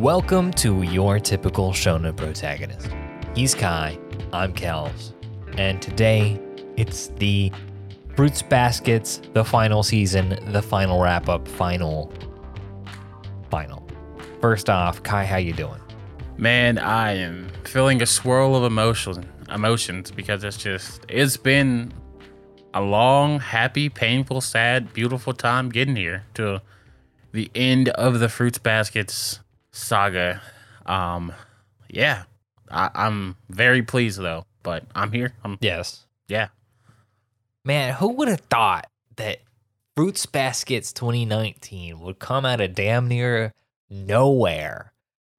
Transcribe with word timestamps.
Welcome 0.00 0.52
to 0.52 0.80
your 0.80 1.20
typical 1.20 1.72
shonen 1.72 2.16
protagonist. 2.16 2.88
He's 3.34 3.54
Kai, 3.54 3.98
I'm 4.32 4.54
Kells, 4.54 5.12
and 5.58 5.82
today 5.82 6.40
it's 6.78 7.08
the 7.18 7.52
Fruits 8.16 8.40
Baskets, 8.40 9.20
the 9.34 9.44
final 9.44 9.82
season, 9.82 10.38
the 10.52 10.62
final 10.62 11.02
wrap 11.02 11.28
up, 11.28 11.46
final, 11.46 12.10
final. 13.50 13.86
First 14.40 14.70
off, 14.70 15.02
Kai, 15.02 15.26
how 15.26 15.36
you 15.36 15.52
doing? 15.52 15.82
Man, 16.38 16.78
I 16.78 17.12
am 17.16 17.50
feeling 17.64 18.00
a 18.00 18.06
swirl 18.06 18.56
of 18.56 18.64
emotion, 18.64 19.30
emotions 19.50 20.10
because 20.10 20.44
it's 20.44 20.56
just 20.56 21.04
it's 21.10 21.36
been 21.36 21.92
a 22.72 22.80
long, 22.80 23.38
happy, 23.38 23.90
painful, 23.90 24.40
sad, 24.40 24.94
beautiful 24.94 25.34
time 25.34 25.68
getting 25.68 25.96
here 25.96 26.24
to 26.32 26.62
the 27.32 27.50
end 27.54 27.90
of 27.90 28.18
the 28.18 28.30
Fruits 28.30 28.56
Baskets 28.56 29.40
saga. 29.72 30.40
Um, 30.86 31.32
yeah, 31.88 32.24
I, 32.70 32.90
I'm 32.94 33.36
very 33.48 33.82
pleased 33.82 34.20
though, 34.20 34.46
but 34.62 34.84
I'm 34.94 35.12
here. 35.12 35.32
I'm 35.44 35.58
Yes. 35.60 36.06
yeah. 36.28 36.48
Man, 37.64 37.94
who 37.94 38.12
would 38.14 38.28
have 38.28 38.40
thought 38.40 38.86
that 39.16 39.38
Fruits 39.96 40.24
Baskets 40.24 40.92
2019 40.92 42.00
would 42.00 42.18
come 42.18 42.46
out 42.46 42.60
of 42.60 42.74
damn 42.74 43.06
near 43.06 43.52
nowhere 43.90 44.92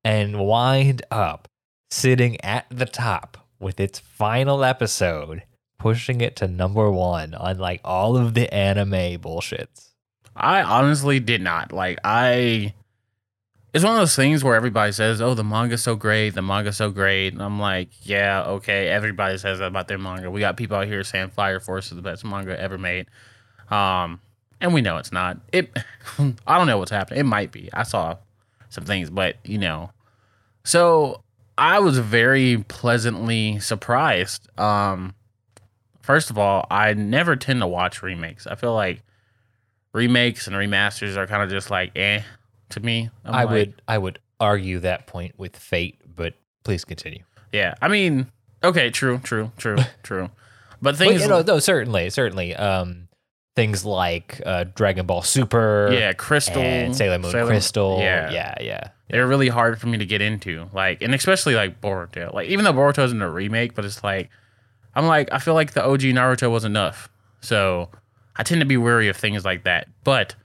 and 0.04 0.40
wind 0.40 1.02
up 1.10 1.48
sitting 1.90 2.40
at 2.44 2.66
the 2.70 2.86
top 2.86 3.38
with 3.60 3.80
its 3.80 4.00
final 4.00 4.64
episode, 4.64 5.44
pushing 5.80 6.22
it 6.22 6.36
to 6.36 6.48
number 6.48 6.92
one 6.92 7.34
on 7.34 7.58
like 7.58 7.82
all 7.84 8.16
of 8.18 8.34
the 8.34 8.54
anime 8.54 9.20
bullshits? 9.20 9.90
I 10.36 10.62
honestly 10.62 11.20
did 11.20 11.42
not. 11.42 11.72
Like 11.72 12.00
I 12.04 12.74
it's 13.74 13.84
one 13.84 13.94
of 13.94 14.00
those 14.00 14.16
things 14.16 14.44
where 14.44 14.56
everybody 14.56 14.92
says, 14.92 15.22
"Oh, 15.22 15.34
the 15.34 15.44
manga's 15.44 15.82
so 15.82 15.96
great, 15.96 16.32
the 16.32 16.42
manga's 16.42 16.78
so 16.78 16.90
great." 16.92 17.34
And 17.34 17.42
I'm 17.42 17.60
like, 17.60 17.90
"Yeah, 18.04 18.44
okay, 18.44 18.88
everybody 18.88 19.38
says 19.38 19.60
that 19.60 19.68
about 19.68 19.88
their 19.88 19.98
manga. 19.98 20.30
We 20.30 20.40
got 20.42 20.58
people 20.58 20.78
out 20.78 20.88
here 20.88 21.04
saying 21.04 21.30
Fire 21.30 21.60
Force 21.60 21.92
is 21.92 21.96
the 21.96 22.02
best 22.02 22.26
manga 22.26 22.60
ever 22.60 22.78
made." 22.78 23.08
Um, 23.70 24.20
and 24.60 24.74
we 24.74 24.82
know 24.82 24.98
it's 24.98 25.12
not. 25.12 25.38
It 25.52 25.72
I 26.48 26.58
don't 26.58 26.68
know 26.68 26.78
what's 26.78 26.92
happening. 26.92 27.22
It 27.22 27.26
might 27.26 27.52
be. 27.52 27.70
I 27.74 27.84
saw 27.84 28.18
some 28.70 28.86
things, 28.86 29.10
but 29.10 29.38
you 29.44 29.58
know. 29.58 29.92
So, 30.64 31.24
I 31.58 31.80
was 31.80 31.98
very 31.98 32.64
pleasantly 32.68 33.60
surprised. 33.60 34.48
Um 34.60 35.16
first 36.02 36.30
of 36.30 36.38
all, 36.38 36.66
I 36.70 36.94
never 36.94 37.36
tend 37.36 37.62
to 37.62 37.68
watch 37.68 38.04
remakes. 38.04 38.48
I 38.48 38.56
feel 38.56 38.74
like 38.74 39.04
remakes 39.94 40.48
and 40.48 40.56
remasters 40.56 41.16
are 41.16 41.28
kind 41.28 41.44
of 41.44 41.50
just 41.50 41.70
like 41.70 41.92
eh 41.96 42.22
to 42.72 42.80
me. 42.80 43.10
I'm 43.26 43.34
i 43.34 43.44
like, 43.44 43.50
would 43.50 43.82
I 43.88 43.98
would 43.98 44.20
argue 44.40 44.80
that 44.80 45.08
point 45.08 45.38
with 45.38 45.56
Fate, 45.56 46.00
but 46.16 46.34
please 46.64 46.86
continue. 46.86 47.24
yeah. 47.52 47.76
I 47.82 47.88
mean, 47.88 48.32
okay, 48.64 48.90
true, 48.90 49.20
true, 49.20 49.52
true, 49.58 49.78
true. 50.04 50.30
But 50.82 50.92
But, 50.92 50.98
things, 50.98 51.22
you 51.22 51.28
know, 51.28 51.42
no, 51.42 51.60
certainly, 51.60 52.10
certainly. 52.10 52.56
Um, 52.56 53.08
things 53.56 53.86
like 53.86 54.42
uh, 54.46 54.66
Dragon 54.76 55.06
Ball 55.06 55.22
Super, 55.22 55.90
yeah, 55.92 56.14
Crystal, 56.14 56.62
and 56.62 56.96
Sailor 56.96 57.20
Moon 57.20 57.32
Crystal, 57.32 58.00
yeah. 58.00 58.32
yeah, 58.32 58.56
yeah. 58.62 58.90
they're 59.10 59.28
really 59.28 59.50
hard 59.50 59.80
for 59.80 59.88
me 59.88 59.98
to 59.98 60.06
get 60.06 60.22
into. 60.22 60.68
Like, 60.74 61.02
and 61.02 61.14
especially 61.14 61.56
like 61.56 61.82
Boruto. 61.82 62.34
Like, 62.34 62.50
even 62.50 62.66
though 62.66 62.74
Boruto 62.74 63.04
isn't 63.04 63.22
a 63.22 63.30
remake, 63.30 63.76
but 63.76 63.86
it's 63.86 64.04
like, 64.04 64.30
I'm 64.96 65.06
like, 65.06 65.30
I 65.32 65.40
feel 65.40 65.54
like 65.54 65.74
the 65.74 65.84
OG 65.84 66.02
Naruto 66.02 66.50
was 66.50 66.64
enough. 66.66 67.10
So 67.42 67.90
I 68.36 68.44
tend 68.44 68.62
to 68.62 68.66
be 68.66 68.78
wary 68.78 69.10
of 69.10 69.18
things 69.18 69.46
like 69.46 69.64
that. 69.64 69.88
But 70.04 70.36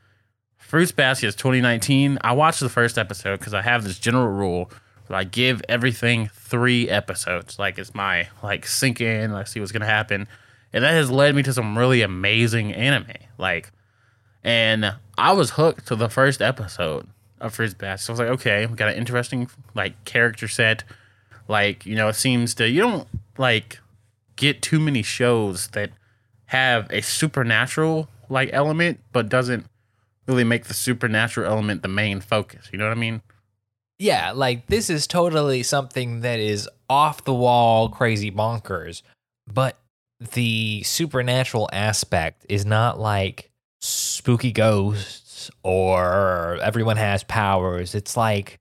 Fruits 0.66 0.91
Baskets 0.91 1.37
2019, 1.37 2.19
I 2.22 2.32
watched 2.32 2.59
the 2.59 2.69
first 2.69 2.99
episode 2.99 3.38
because 3.38 3.54
I 3.54 3.62
have 3.62 3.84
this 3.84 4.00
general 4.00 4.27
rule 4.27 4.69
that 5.06 5.15
I 5.15 5.22
give 5.22 5.62
everything 5.69 6.28
three 6.34 6.88
episodes. 6.88 7.56
Like, 7.56 7.78
it's 7.78 7.94
my, 7.94 8.27
like, 8.43 8.66
sink 8.66 9.00
in, 9.00 9.31
like, 9.31 9.47
see 9.47 9.60
what's 9.60 9.71
to 9.71 9.84
happen. 9.84 10.26
And 10.72 10.82
that 10.82 10.91
has 10.91 11.09
led 11.09 11.37
me 11.37 11.44
to 11.44 11.53
some 11.53 11.78
really 11.78 12.03
amazing 12.03 12.72
anime. 12.72 13.12
Like, 13.38 13.71
and 14.43 14.97
I 15.16 15.34
was 15.34 15.50
hooked 15.50 15.87
to 15.87 15.94
the 15.94 16.09
first 16.09 16.43
episode 16.43 17.06
of 17.41 17.55
Fruits 17.55 17.75
Baskets. 17.75 18.06
So 18.06 18.10
I 18.10 18.15
was 18.15 18.19
like, 18.19 18.28
okay, 18.41 18.66
we 18.66 18.75
got 18.75 18.88
an 18.88 18.97
interesting 18.97 19.49
like 19.76 20.05
character 20.05 20.49
set. 20.49 20.82
Like, 21.47 21.87
you 21.87 21.94
know, 21.94 22.09
it 22.09 22.15
seems 22.16 22.56
to 22.56 22.69
you 22.69 22.81
don't 22.81 23.06
like 23.38 23.78
get 24.34 24.62
too 24.62 24.81
many 24.81 25.05
shows 25.05 25.69
that 25.69 25.91
have 26.47 26.91
a 26.91 27.03
supernatural 27.03 28.09
like 28.28 28.50
element, 28.53 28.99
but 29.12 29.28
doesn't 29.28 29.66
really 30.26 30.44
make 30.44 30.64
the 30.66 30.75
supernatural 30.75 31.50
element 31.50 31.82
the 31.82 31.88
main 31.88 32.20
focus. 32.20 32.69
You 32.72 32.78
know 32.78 32.87
what 32.87 32.97
I 32.97 33.00
mean? 33.00 33.22
Yeah, 33.98 34.32
like 34.32 34.66
this 34.66 34.91
is 34.91 35.06
totally 35.06 35.62
something 35.62 36.20
that 36.20 36.38
is 36.38 36.69
off 36.91 37.25
the 37.25 37.34
wall, 37.34 37.88
crazy 37.88 38.31
bonkers, 38.31 39.03
but 39.53 39.78
the 40.34 40.82
supernatural 40.82 41.69
aspect 41.72 42.44
is 42.48 42.66
not 42.66 42.98
like 43.00 43.50
spooky 43.81 44.53
ghosts 44.53 45.50
or 45.62 46.58
everyone 46.62 46.97
has 46.97 47.25
powers. 47.25 47.94
It's 47.94 48.16
like, 48.16 48.58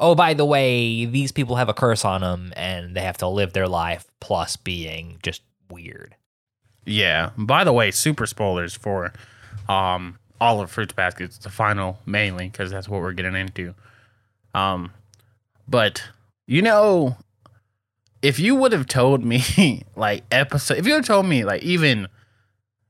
oh, 0.00 0.14
by 0.14 0.34
the 0.34 0.44
way, 0.44 1.04
these 1.06 1.32
people 1.32 1.56
have 1.56 1.68
a 1.68 1.74
curse 1.74 2.04
on 2.04 2.20
them 2.20 2.52
and 2.56 2.94
they 2.94 3.00
have 3.02 3.18
to 3.18 3.28
live 3.28 3.52
their 3.52 3.68
life 3.68 4.06
plus 4.20 4.56
being 4.56 5.18
just 5.22 5.42
weird. 5.70 6.14
Yeah. 6.84 7.30
By 7.36 7.64
the 7.64 7.72
way, 7.72 7.90
super 7.90 8.26
spoilers 8.26 8.74
for 8.74 9.12
um 9.68 10.18
all 10.40 10.60
of 10.60 10.70
Fruits 10.70 10.92
Baskets, 10.92 11.38
the 11.38 11.50
final 11.50 11.98
mainly, 12.06 12.48
because 12.48 12.70
that's 12.70 12.88
what 12.88 13.00
we're 13.00 13.12
getting 13.12 13.34
into. 13.34 13.74
Um, 14.54 14.92
but 15.66 16.02
you 16.46 16.62
know, 16.62 17.16
if 18.22 18.38
you 18.38 18.54
would 18.54 18.72
have 18.72 18.86
told 18.86 19.24
me 19.24 19.84
like 19.96 20.24
episode, 20.30 20.78
if 20.78 20.86
you 20.86 20.94
have 20.94 21.06
told 21.06 21.26
me 21.26 21.44
like 21.44 21.62
even 21.62 22.08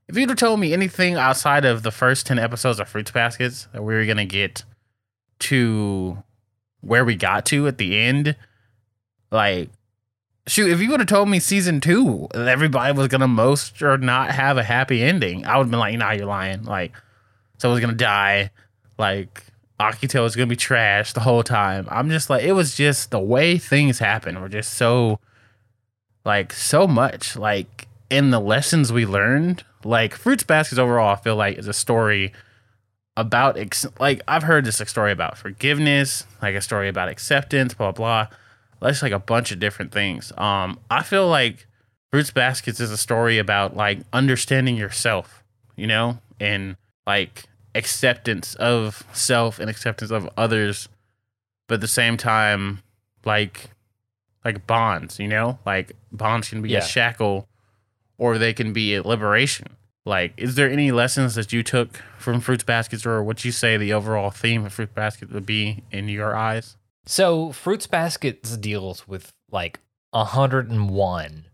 if 0.07 0.17
you'd 0.17 0.29
have 0.29 0.39
told 0.39 0.59
me 0.59 0.73
anything 0.73 1.15
outside 1.15 1.65
of 1.65 1.83
the 1.83 1.91
first 1.91 2.25
ten 2.25 2.39
episodes 2.39 2.79
of 2.79 2.89
Fruits 2.89 3.11
Baskets 3.11 3.67
that 3.73 3.83
we 3.83 3.93
were 3.93 4.05
gonna 4.05 4.25
get 4.25 4.63
to 5.39 6.23
where 6.81 7.03
we 7.05 7.15
got 7.15 7.45
to 7.47 7.67
at 7.67 7.77
the 7.77 7.97
end, 7.97 8.35
like 9.31 9.69
shoot, 10.47 10.71
if 10.71 10.79
you 10.81 10.89
would 10.89 10.99
have 10.99 11.07
told 11.09 11.29
me 11.29 11.39
season 11.39 11.79
two 11.79 12.27
everybody 12.33 12.97
was 12.97 13.07
gonna 13.07 13.27
most 13.27 13.81
or 13.81 13.97
not 13.97 14.31
have 14.31 14.57
a 14.57 14.63
happy 14.63 15.03
ending, 15.03 15.45
I 15.45 15.57
would 15.57 15.65
have 15.65 15.71
been 15.71 15.79
like, 15.79 15.97
nah, 15.97 16.11
you're 16.11 16.25
lying. 16.25 16.63
Like 16.63 16.93
someone's 17.59 17.81
gonna 17.81 17.93
die, 17.93 18.49
like 18.97 19.43
Akito 19.79 20.25
is 20.25 20.35
gonna 20.35 20.47
be 20.47 20.55
trash 20.55 21.13
the 21.13 21.21
whole 21.21 21.43
time. 21.43 21.87
I'm 21.89 22.09
just 22.09 22.29
like, 22.29 22.43
it 22.43 22.53
was 22.53 22.75
just 22.75 23.11
the 23.11 23.19
way 23.19 23.57
things 23.57 23.99
happen 23.99 24.41
were 24.41 24.49
just 24.49 24.73
so 24.73 25.19
like 26.25 26.51
so 26.53 26.87
much 26.87 27.35
like 27.35 27.87
in 28.09 28.31
the 28.31 28.39
lessons 28.39 28.91
we 28.91 29.05
learned. 29.05 29.63
Like 29.83 30.13
Fruits 30.13 30.43
Baskets 30.43 30.79
overall, 30.79 31.13
I 31.13 31.15
feel 31.15 31.35
like 31.35 31.57
is 31.57 31.67
a 31.67 31.73
story 31.73 32.33
about 33.15 33.57
ex- 33.57 33.85
like 33.99 34.21
I've 34.27 34.43
heard 34.43 34.65
this 34.65 34.79
a 34.81 34.85
story 34.85 35.11
about 35.11 35.37
forgiveness, 35.37 36.25
like 36.41 36.55
a 36.55 36.61
story 36.61 36.89
about 36.89 37.09
acceptance, 37.09 37.73
blah 37.73 37.91
blah. 37.91 38.27
That's 38.81 39.01
like 39.01 39.11
a 39.11 39.19
bunch 39.19 39.51
of 39.51 39.59
different 39.59 39.91
things. 39.91 40.31
Um, 40.37 40.79
I 40.89 41.03
feel 41.03 41.27
like 41.27 41.67
Fruits 42.11 42.31
Baskets 42.31 42.79
is 42.79 42.91
a 42.91 42.97
story 42.97 43.37
about 43.37 43.75
like 43.75 43.99
understanding 44.11 44.75
yourself, 44.75 45.43
you 45.75 45.87
know, 45.87 46.19
and 46.39 46.75
like 47.09 47.45
acceptance 47.73 48.53
of 48.55 49.03
self 49.13 49.57
and 49.59 49.67
acceptance 49.69 50.11
of 50.11 50.29
others, 50.37 50.87
but 51.67 51.75
at 51.75 51.81
the 51.81 51.87
same 51.87 52.17
time, 52.17 52.83
like 53.25 53.71
like 54.45 54.65
bonds, 54.67 55.17
you 55.19 55.27
know, 55.27 55.57
like 55.65 55.91
bonds 56.11 56.49
can 56.49 56.61
be 56.61 56.69
Yeah. 56.69 56.79
a 56.79 56.81
shackle 56.85 57.47
or 58.17 58.37
they 58.37 58.53
can 58.53 58.73
be 58.73 58.93
a 58.95 59.01
liberation. 59.01 59.75
Like, 60.05 60.33
is 60.37 60.53
there 60.55 60.69
any 60.69 60.91
lessons 60.91 61.35
that 61.35 61.51
you 61.51 61.61
took 61.63 61.97
from 62.17 62.39
Fruits 62.41 62.63
Baskets, 62.63 63.05
or 63.05 63.21
what 63.23 63.43
you 63.45 63.51
say 63.51 63.75
the 63.77 63.93
overall 63.93 64.31
theme 64.31 64.65
of 64.65 64.73
Fruits 64.73 64.93
Basket 64.93 65.31
would 65.31 65.45
be 65.45 65.83
in 65.91 66.07
your 66.09 66.35
eyes? 66.35 66.77
So 67.05 67.51
Fruits 67.51 67.87
Baskets 67.87 68.55
deals 68.57 69.07
with 69.07 69.31
like 69.51 69.79
101 70.11 71.45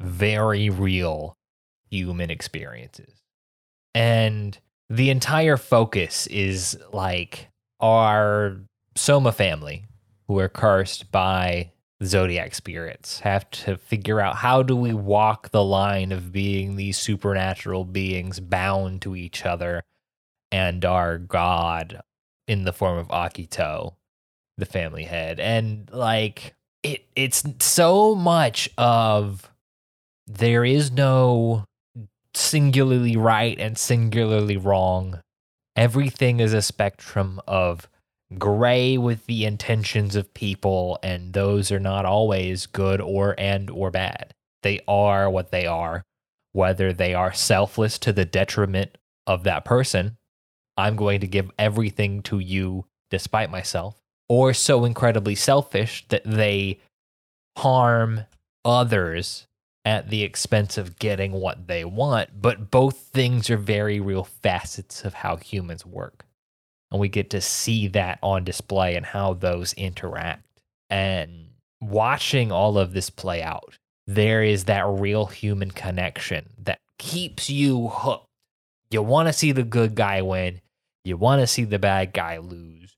very 0.00 0.70
real 0.70 1.34
human 1.90 2.30
experiences. 2.30 3.14
And 3.94 4.58
the 4.90 5.10
entire 5.10 5.56
focus 5.56 6.26
is 6.28 6.78
like 6.92 7.48
our 7.80 8.58
Sohma 8.96 9.34
family 9.34 9.84
who 10.26 10.38
are 10.38 10.48
cursed 10.48 11.10
by 11.12 11.72
zodiac 12.04 12.54
spirits 12.54 13.20
have 13.20 13.50
to 13.50 13.76
figure 13.76 14.20
out 14.20 14.36
how 14.36 14.62
do 14.62 14.76
we 14.76 14.94
walk 14.94 15.50
the 15.50 15.64
line 15.64 16.12
of 16.12 16.30
being 16.30 16.76
these 16.76 16.96
supernatural 16.96 17.84
beings 17.84 18.38
bound 18.38 19.02
to 19.02 19.16
each 19.16 19.44
other 19.44 19.82
and 20.52 20.84
our 20.84 21.18
god 21.18 22.00
in 22.46 22.64
the 22.64 22.72
form 22.72 22.98
of 22.98 23.08
Akito 23.08 23.94
the 24.56 24.66
family 24.66 25.04
head. 25.04 25.38
And 25.38 25.88
like 25.92 26.54
it 26.82 27.04
it's 27.16 27.44
so 27.60 28.14
much 28.14 28.68
of 28.76 29.50
there 30.26 30.64
is 30.64 30.90
no 30.90 31.64
singularly 32.38 33.16
right 33.16 33.58
and 33.58 33.76
singularly 33.76 34.56
wrong 34.56 35.20
everything 35.76 36.40
is 36.40 36.52
a 36.52 36.62
spectrum 36.62 37.40
of 37.46 37.88
gray 38.36 38.98
with 38.98 39.24
the 39.26 39.44
intentions 39.44 40.14
of 40.16 40.34
people 40.34 40.98
and 41.02 41.32
those 41.32 41.72
are 41.72 41.80
not 41.80 42.04
always 42.04 42.66
good 42.66 43.00
or 43.00 43.34
and 43.38 43.70
or 43.70 43.90
bad. 43.90 44.34
They 44.62 44.80
are 44.86 45.30
what 45.30 45.50
they 45.50 45.66
are, 45.66 46.02
whether 46.52 46.92
they 46.92 47.14
are 47.14 47.32
selfless 47.32 47.98
to 48.00 48.12
the 48.12 48.24
detriment 48.24 48.98
of 49.26 49.44
that 49.44 49.64
person. 49.64 50.16
I'm 50.76 50.96
going 50.96 51.20
to 51.20 51.26
give 51.26 51.50
everything 51.58 52.22
to 52.22 52.38
you 52.38 52.84
despite 53.10 53.50
myself, 53.50 54.00
or 54.28 54.52
so 54.52 54.84
incredibly 54.84 55.34
selfish 55.34 56.04
that 56.08 56.22
they 56.24 56.80
harm 57.56 58.26
others 58.64 59.46
at 59.84 60.10
the 60.10 60.22
expense 60.22 60.76
of 60.76 60.98
getting 60.98 61.32
what 61.32 61.66
they 61.66 61.84
want. 61.84 62.40
But 62.40 62.70
both 62.70 62.96
things 62.98 63.48
are 63.50 63.56
very 63.56 64.00
real 64.00 64.24
facets 64.24 65.04
of 65.04 65.14
how 65.14 65.36
humans 65.36 65.86
work. 65.86 66.24
And 66.90 67.00
we 67.00 67.08
get 67.08 67.30
to 67.30 67.40
see 67.40 67.88
that 67.88 68.18
on 68.22 68.44
display 68.44 68.96
and 68.96 69.04
how 69.04 69.34
those 69.34 69.72
interact. 69.74 70.44
And 70.90 71.48
watching 71.80 72.50
all 72.50 72.78
of 72.78 72.92
this 72.92 73.10
play 73.10 73.42
out, 73.42 73.74
there 74.06 74.42
is 74.42 74.64
that 74.64 74.86
real 74.86 75.26
human 75.26 75.70
connection 75.70 76.48
that 76.64 76.78
keeps 76.98 77.50
you 77.50 77.88
hooked. 77.88 78.26
You 78.90 79.02
want 79.02 79.28
to 79.28 79.34
see 79.34 79.52
the 79.52 79.62
good 79.62 79.94
guy 79.94 80.22
win, 80.22 80.62
you 81.04 81.18
want 81.18 81.42
to 81.42 81.46
see 81.46 81.64
the 81.64 81.78
bad 81.78 82.14
guy 82.14 82.38
lose, 82.38 82.96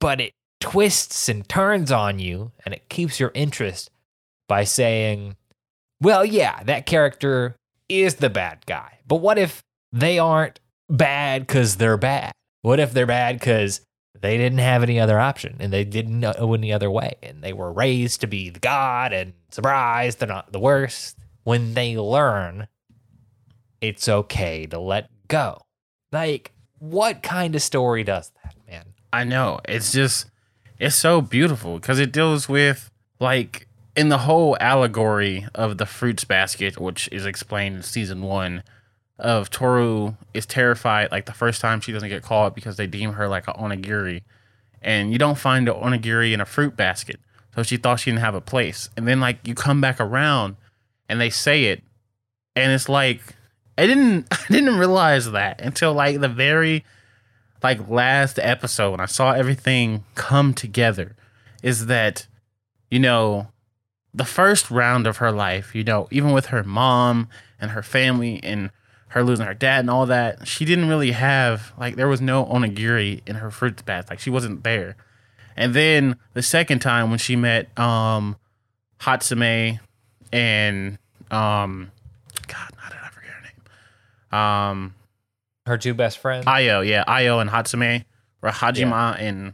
but 0.00 0.20
it 0.20 0.32
twists 0.60 1.28
and 1.28 1.48
turns 1.48 1.90
on 1.90 2.20
you 2.20 2.52
and 2.64 2.72
it 2.72 2.88
keeps 2.88 3.18
your 3.18 3.32
interest 3.34 3.90
by 4.48 4.62
saying, 4.62 5.36
well, 6.00 6.24
yeah, 6.24 6.62
that 6.64 6.86
character 6.86 7.56
is 7.88 8.16
the 8.16 8.30
bad 8.30 8.64
guy. 8.66 8.98
But 9.06 9.16
what 9.16 9.38
if 9.38 9.62
they 9.92 10.18
aren't 10.18 10.60
bad 10.88 11.46
because 11.46 11.76
they're 11.76 11.96
bad? 11.96 12.32
What 12.62 12.80
if 12.80 12.92
they're 12.92 13.06
bad 13.06 13.38
because 13.38 13.80
they 14.20 14.36
didn't 14.36 14.58
have 14.58 14.82
any 14.82 14.98
other 14.98 15.18
option 15.20 15.56
and 15.60 15.72
they 15.72 15.84
didn't 15.84 16.18
know 16.18 16.32
any 16.32 16.72
other 16.72 16.90
way 16.90 17.14
and 17.22 17.42
they 17.42 17.52
were 17.52 17.72
raised 17.72 18.20
to 18.22 18.26
be 18.26 18.50
the 18.50 18.60
god 18.60 19.12
and 19.12 19.34
surprise, 19.50 20.16
they're 20.16 20.28
not 20.28 20.52
the 20.52 20.58
worst. 20.58 21.18
When 21.44 21.74
they 21.74 21.96
learn, 21.96 22.66
it's 23.80 24.08
okay 24.08 24.66
to 24.66 24.80
let 24.80 25.10
go. 25.28 25.62
Like, 26.10 26.52
what 26.78 27.22
kind 27.22 27.54
of 27.54 27.62
story 27.62 28.04
does 28.04 28.32
that, 28.42 28.54
man? 28.68 28.94
I 29.12 29.24
know. 29.24 29.60
It's 29.68 29.92
just 29.92 30.26
it's 30.78 30.96
so 30.96 31.20
beautiful 31.20 31.78
because 31.78 31.98
it 31.98 32.12
deals 32.12 32.48
with 32.48 32.90
like 33.20 33.68
in 33.96 34.10
the 34.10 34.18
whole 34.18 34.56
allegory 34.60 35.46
of 35.54 35.78
the 35.78 35.86
fruits 35.86 36.24
basket, 36.24 36.78
which 36.78 37.08
is 37.10 37.24
explained 37.24 37.76
in 37.76 37.82
season 37.82 38.22
one, 38.22 38.62
of 39.18 39.48
Toru 39.48 40.14
is 40.34 40.44
terrified 40.44 41.10
like 41.10 41.24
the 41.24 41.32
first 41.32 41.62
time 41.62 41.80
she 41.80 41.90
doesn't 41.90 42.10
get 42.10 42.22
caught 42.22 42.54
because 42.54 42.76
they 42.76 42.86
deem 42.86 43.14
her 43.14 43.28
like 43.28 43.48
an 43.48 43.54
onigiri, 43.54 44.22
and 44.82 45.10
you 45.10 45.18
don't 45.18 45.38
find 45.38 45.68
an 45.68 45.74
onigiri 45.74 46.32
in 46.32 46.40
a 46.40 46.44
fruit 46.44 46.76
basket, 46.76 47.18
so 47.54 47.62
she 47.62 47.78
thought 47.78 48.00
she 48.00 48.10
didn't 48.10 48.20
have 48.20 48.34
a 48.34 48.40
place, 48.42 48.90
and 48.96 49.08
then 49.08 49.18
like 49.18 49.38
you 49.46 49.54
come 49.54 49.80
back 49.80 49.98
around, 49.98 50.56
and 51.08 51.18
they 51.18 51.30
say 51.30 51.64
it, 51.64 51.82
and 52.54 52.72
it's 52.72 52.88
like 52.90 53.22
I 53.78 53.86
didn't 53.86 54.26
I 54.32 54.52
didn't 54.52 54.78
realize 54.78 55.30
that 55.30 55.60
until 55.62 55.94
like 55.94 56.20
the 56.20 56.28
very 56.28 56.84
like 57.62 57.88
last 57.88 58.38
episode 58.38 58.90
when 58.90 59.00
I 59.00 59.06
saw 59.06 59.32
everything 59.32 60.04
come 60.14 60.52
together. 60.52 61.16
Is 61.62 61.86
that 61.86 62.26
you 62.90 62.98
know 62.98 63.48
the 64.16 64.24
first 64.24 64.70
round 64.70 65.06
of 65.06 65.18
her 65.18 65.30
life, 65.30 65.74
you 65.74 65.84
know, 65.84 66.08
even 66.10 66.32
with 66.32 66.46
her 66.46 66.64
mom 66.64 67.28
and 67.60 67.72
her 67.72 67.82
family 67.82 68.40
and 68.42 68.70
her 69.08 69.22
losing 69.22 69.44
her 69.46 69.54
dad 69.54 69.80
and 69.80 69.90
all 69.90 70.06
that, 70.06 70.48
she 70.48 70.64
didn't 70.64 70.88
really 70.88 71.12
have 71.12 71.72
like 71.78 71.96
there 71.96 72.08
was 72.08 72.20
no 72.20 72.44
onigiri 72.46 73.20
in 73.26 73.36
her 73.36 73.50
fruits 73.50 73.82
basket. 73.82 74.10
Like 74.10 74.20
she 74.20 74.30
wasn't 74.30 74.64
there. 74.64 74.96
And 75.54 75.74
then 75.74 76.16
the 76.32 76.42
second 76.42 76.80
time 76.80 77.10
when 77.10 77.18
she 77.18 77.36
met 77.36 77.78
um 77.78 78.36
Hatsume 79.00 79.80
and 80.32 80.98
um 81.30 81.90
God, 82.46 82.70
how 82.76 82.88
did 82.88 82.98
I 83.04 83.08
forget 83.10 83.30
her 83.32 83.42
name? 83.42 84.38
Um 84.40 84.94
Her 85.66 85.76
two 85.76 85.92
best 85.94 86.18
friends. 86.18 86.46
Ayo, 86.46 86.86
yeah, 86.86 87.04
Ayo 87.04 87.40
and 87.40 87.50
Hatsume, 87.50 88.04
or 88.42 88.50
Hajima 88.50 89.20
and 89.20 89.52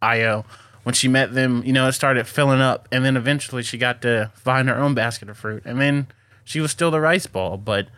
Ayo. 0.00 0.44
When 0.82 0.94
she 0.94 1.08
met 1.08 1.34
them, 1.34 1.62
you 1.64 1.72
know, 1.72 1.88
it 1.88 1.92
started 1.92 2.26
filling 2.26 2.60
up, 2.60 2.88
and 2.90 3.04
then 3.04 3.16
eventually 3.16 3.62
she 3.62 3.76
got 3.76 4.00
to 4.02 4.30
find 4.34 4.68
her 4.68 4.76
own 4.76 4.94
basket 4.94 5.28
of 5.28 5.36
fruit, 5.36 5.62
and 5.66 5.80
then 5.80 6.08
she 6.44 6.60
was 6.60 6.70
still 6.70 6.90
the 6.90 7.00
rice 7.00 7.26
ball. 7.26 7.58
But 7.58 7.88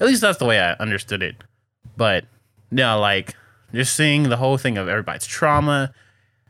at 0.00 0.06
least 0.06 0.20
that's 0.20 0.38
the 0.38 0.44
way 0.44 0.58
I 0.58 0.72
understood 0.74 1.22
it. 1.22 1.36
But 1.96 2.24
no, 2.70 2.98
like 2.98 3.34
just 3.72 3.94
seeing 3.94 4.24
the 4.24 4.36
whole 4.36 4.58
thing 4.58 4.76
of 4.76 4.88
everybody's 4.88 5.26
trauma, 5.26 5.94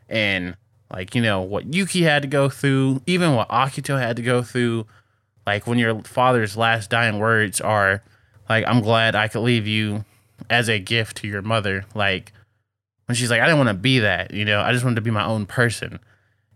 and 0.09 0.55
like 0.91 1.13
you 1.15 1.21
know 1.21 1.41
what 1.41 1.73
Yuki 1.73 2.03
had 2.03 2.21
to 2.23 2.27
go 2.27 2.49
through, 2.49 3.01
even 3.05 3.35
what 3.35 3.49
Akito 3.49 3.99
had 3.99 4.15
to 4.15 4.23
go 4.23 4.41
through. 4.41 4.85
Like 5.45 5.67
when 5.67 5.77
your 5.77 6.01
father's 6.03 6.55
last 6.55 6.89
dying 6.89 7.19
words 7.19 7.61
are, 7.61 8.01
like, 8.49 8.65
"I'm 8.67 8.81
glad 8.81 9.15
I 9.15 9.27
could 9.27 9.41
leave 9.41 9.67
you 9.67 10.05
as 10.49 10.69
a 10.69 10.79
gift 10.79 11.17
to 11.17 11.27
your 11.27 11.41
mother." 11.41 11.85
Like 11.93 12.31
when 13.05 13.15
she's 13.15 13.29
like, 13.29 13.41
I 13.41 13.45
didn't 13.45 13.57
want 13.57 13.69
to 13.69 13.73
be 13.73 13.99
that, 13.99 14.33
you 14.33 14.45
know, 14.45 14.61
I 14.61 14.71
just 14.71 14.83
wanted 14.83 14.95
to 14.95 15.01
be 15.01 15.11
my 15.11 15.25
own 15.25 15.45
person. 15.45 15.99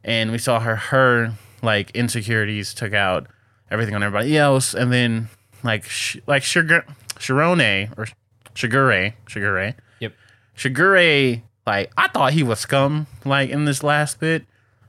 And 0.03 0.31
we 0.31 0.38
saw 0.38 0.59
her, 0.59 0.75
her 0.75 1.33
like 1.61 1.91
insecurities 1.91 2.73
took 2.73 2.94
out 2.94 3.27
everything 3.69 3.95
on 3.95 4.03
everybody 4.03 4.38
else. 4.38 4.73
And 4.73 4.91
then 4.91 5.29
like, 5.63 5.83
sh- 5.85 6.17
like 6.27 6.44
Sugar, 6.44 6.85
Shirone 7.15 7.97
or 7.97 8.07
Shigure, 8.55 9.13
Shigure. 9.27 9.73
Yep. 9.99 10.13
Shigure, 10.55 11.41
like, 11.65 11.91
I 11.97 12.07
thought 12.07 12.31
he 12.33 12.44
was 12.44 12.59
scum, 12.59 13.07
like, 13.25 13.50
in 13.50 13.65
this 13.65 13.83
last 13.83 14.19
bit. 14.21 14.45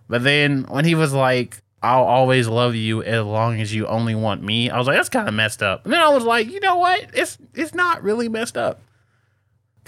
But 0.08 0.22
then 0.22 0.64
when 0.68 0.84
he 0.84 0.94
was 0.94 1.12
like, 1.12 1.60
I'll 1.82 2.04
always 2.04 2.48
love 2.48 2.74
you 2.74 3.02
as 3.02 3.24
long 3.24 3.60
as 3.60 3.74
you 3.74 3.86
only 3.86 4.14
want 4.14 4.42
me, 4.42 4.70
I 4.70 4.78
was 4.78 4.86
like, 4.86 4.96
that's 4.96 5.08
kind 5.08 5.28
of 5.28 5.34
messed 5.34 5.62
up. 5.62 5.84
And 5.84 5.92
then 5.92 6.00
I 6.00 6.08
was 6.08 6.24
like, 6.24 6.50
you 6.50 6.60
know 6.60 6.76
what? 6.76 7.04
It's 7.14 7.38
it's 7.54 7.74
not 7.74 8.02
really 8.02 8.28
messed 8.28 8.56
up. 8.56 8.80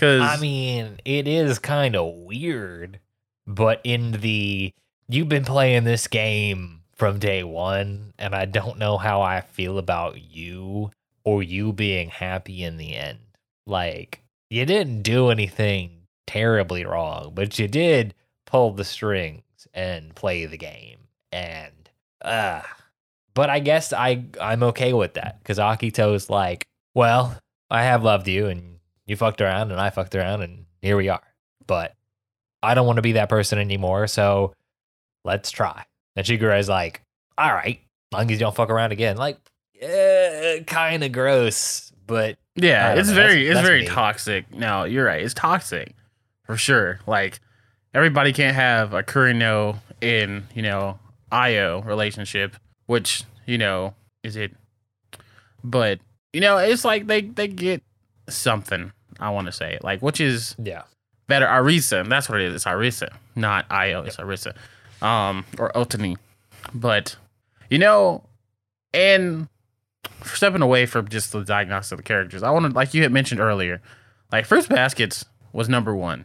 Cause 0.01 0.23
I 0.23 0.39
mean, 0.39 0.99
it 1.05 1.29
is 1.29 1.59
kind 1.59 1.95
of 1.95 2.15
weird, 2.15 3.01
but 3.47 3.83
in 3.85 4.13
the 4.13 4.73
you've 5.11 5.29
been 5.29 5.45
playing 5.45 5.85
this 5.85 6.07
game 6.07 6.81
from 6.95 7.19
day 7.19 7.45
one, 7.45 8.15
and 8.19 8.35
I 8.35 8.47
don't 8.47 8.79
know 8.79 8.97
how 8.97 9.21
I 9.21 9.43
feel 9.43 9.77
about 9.77 10.19
you 10.19 10.91
or 11.23 11.43
you 11.43 11.75
being 11.75 12.09
happy 12.09 12.65
in 12.65 12.79
the 12.79 12.95
end. 12.95 13.19
Like, 13.67 14.23
you 14.49 14.65
didn't 14.65 15.03
do 15.03 15.29
anything 15.29 16.07
terribly 16.27 16.87
wrong, 16.87 17.33
but 17.35 17.59
you 17.59 17.69
did 17.69 18.15
pull 18.47 18.73
the 18.73 18.85
strings 18.85 19.43
and 19.75 20.15
play 20.15 20.47
the 20.47 20.57
game. 20.57 20.99
And, 21.31 21.91
uh, 22.23 22.63
but 23.35 23.51
I 23.51 23.59
guess 23.59 23.93
I, 23.93 24.25
I'm 24.41 24.63
okay 24.63 24.95
with 24.95 25.15
that 25.15 25.41
because 25.43 25.59
Akito's 25.59 26.31
like, 26.31 26.67
well, 26.95 27.39
I 27.71 27.83
have 27.83 28.03
loved 28.03 28.29
you 28.29 28.47
and 28.47 28.80
you 29.11 29.17
fucked 29.17 29.41
around 29.41 29.73
and 29.73 29.81
I 29.81 29.91
fucked 29.91 30.15
around 30.15 30.43
and 30.43 30.67
here 30.81 30.97
we 30.97 31.09
are. 31.09 31.21
But 31.67 31.95
I 32.63 32.75
don't 32.75 32.87
want 32.87 32.97
to 32.99 33.03
be 33.03 33.13
that 33.13 33.29
person 33.29 33.59
anymore. 33.59 34.07
So 34.07 34.55
let's 35.25 35.51
try. 35.51 35.85
And 36.17 36.25
Shigure's 36.25 36.69
like, 36.69 37.03
all 37.37 37.53
right, 37.53 37.81
long 38.13 38.25
as 38.27 38.33
you 38.33 38.39
don't 38.39 38.55
fuck 38.55 38.71
around 38.71 38.93
again. 38.93 39.17
Like, 39.17 39.39
eh, 39.81 40.61
kind 40.67 41.03
of 41.03 41.11
gross, 41.13 41.91
but 42.07 42.39
Yeah, 42.55 42.95
it's 42.95 43.09
know. 43.09 43.15
very 43.15 43.45
That's- 43.45 43.47
it's 43.47 43.55
that's 43.57 43.67
very 43.69 43.81
me. 43.81 43.87
toxic. 43.87 44.55
No, 44.55 44.85
you're 44.85 45.05
right. 45.05 45.23
It's 45.23 45.35
toxic 45.35 45.95
for 46.45 46.57
sure. 46.57 47.01
Like 47.07 47.41
everybody 47.95 48.33
can't 48.33 48.55
have 48.55 48.95
a 48.95 49.03
Kureno 49.03 49.79
in 50.01 50.47
you 50.55 50.63
know 50.63 50.99
Io 51.33 51.81
relationship, 51.83 52.57
which 52.87 53.25
you 53.47 53.59
know 53.59 53.95
is 54.23 54.37
it. 54.37 54.55
But 55.65 55.99
you 56.33 56.41
know, 56.41 56.59
it's 56.59 56.85
like 56.85 57.07
they 57.07 57.23
they 57.23 57.49
get 57.49 57.83
something. 58.29 58.93
I 59.21 59.31
want 59.31 59.47
to 59.47 59.53
say 59.53 59.79
like 59.83 60.01
which 60.01 60.21
is 60.21 60.55
yeah. 60.63 60.83
better 61.27 61.47
Arisa. 61.47 62.09
That's 62.09 62.29
what 62.29 62.41
it 62.41 62.49
is. 62.49 62.55
It's 62.55 62.65
Arisa, 62.65 63.13
not 63.37 63.67
Io. 63.71 64.03
It's 64.03 64.17
Arisa, 64.17 64.55
um, 65.03 65.45
or 65.59 65.71
Uotani. 65.73 66.17
But 66.75 67.17
you 67.69 67.79
know, 67.79 68.25
and 68.93 69.49
stepping 70.25 70.63
away 70.63 70.87
from 70.87 71.09
just 71.09 71.33
the 71.33 71.45
diagnosis 71.45 71.93
of 71.93 71.99
the 71.99 72.03
characters, 72.03 72.43
I 72.43 72.51
want 72.51 72.67
to, 72.67 72.73
like 72.73 72.95
you 72.95 73.03
had 73.03 73.13
mentioned 73.13 73.41
earlier, 73.41 73.81
like 74.33 74.47
Fruits 74.47 74.67
Baskets 74.67 75.25
was 75.53 75.69
number 75.69 75.95
one. 75.95 76.25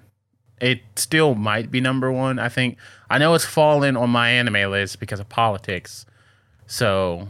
It 0.62 0.82
still 0.96 1.36
might 1.36 1.70
be 1.70 1.82
number 1.82 2.12
one. 2.12 2.40
I 2.40 2.50
think 2.50 2.78
I 3.10 3.18
know 3.18 3.34
it's 3.34 3.46
fallen 3.46 3.98
on 3.98 4.10
my 4.10 4.30
anime 4.30 4.72
list 4.72 5.00
because 5.00 5.20
of 5.20 5.28
politics. 5.28 6.06
So, 6.66 7.30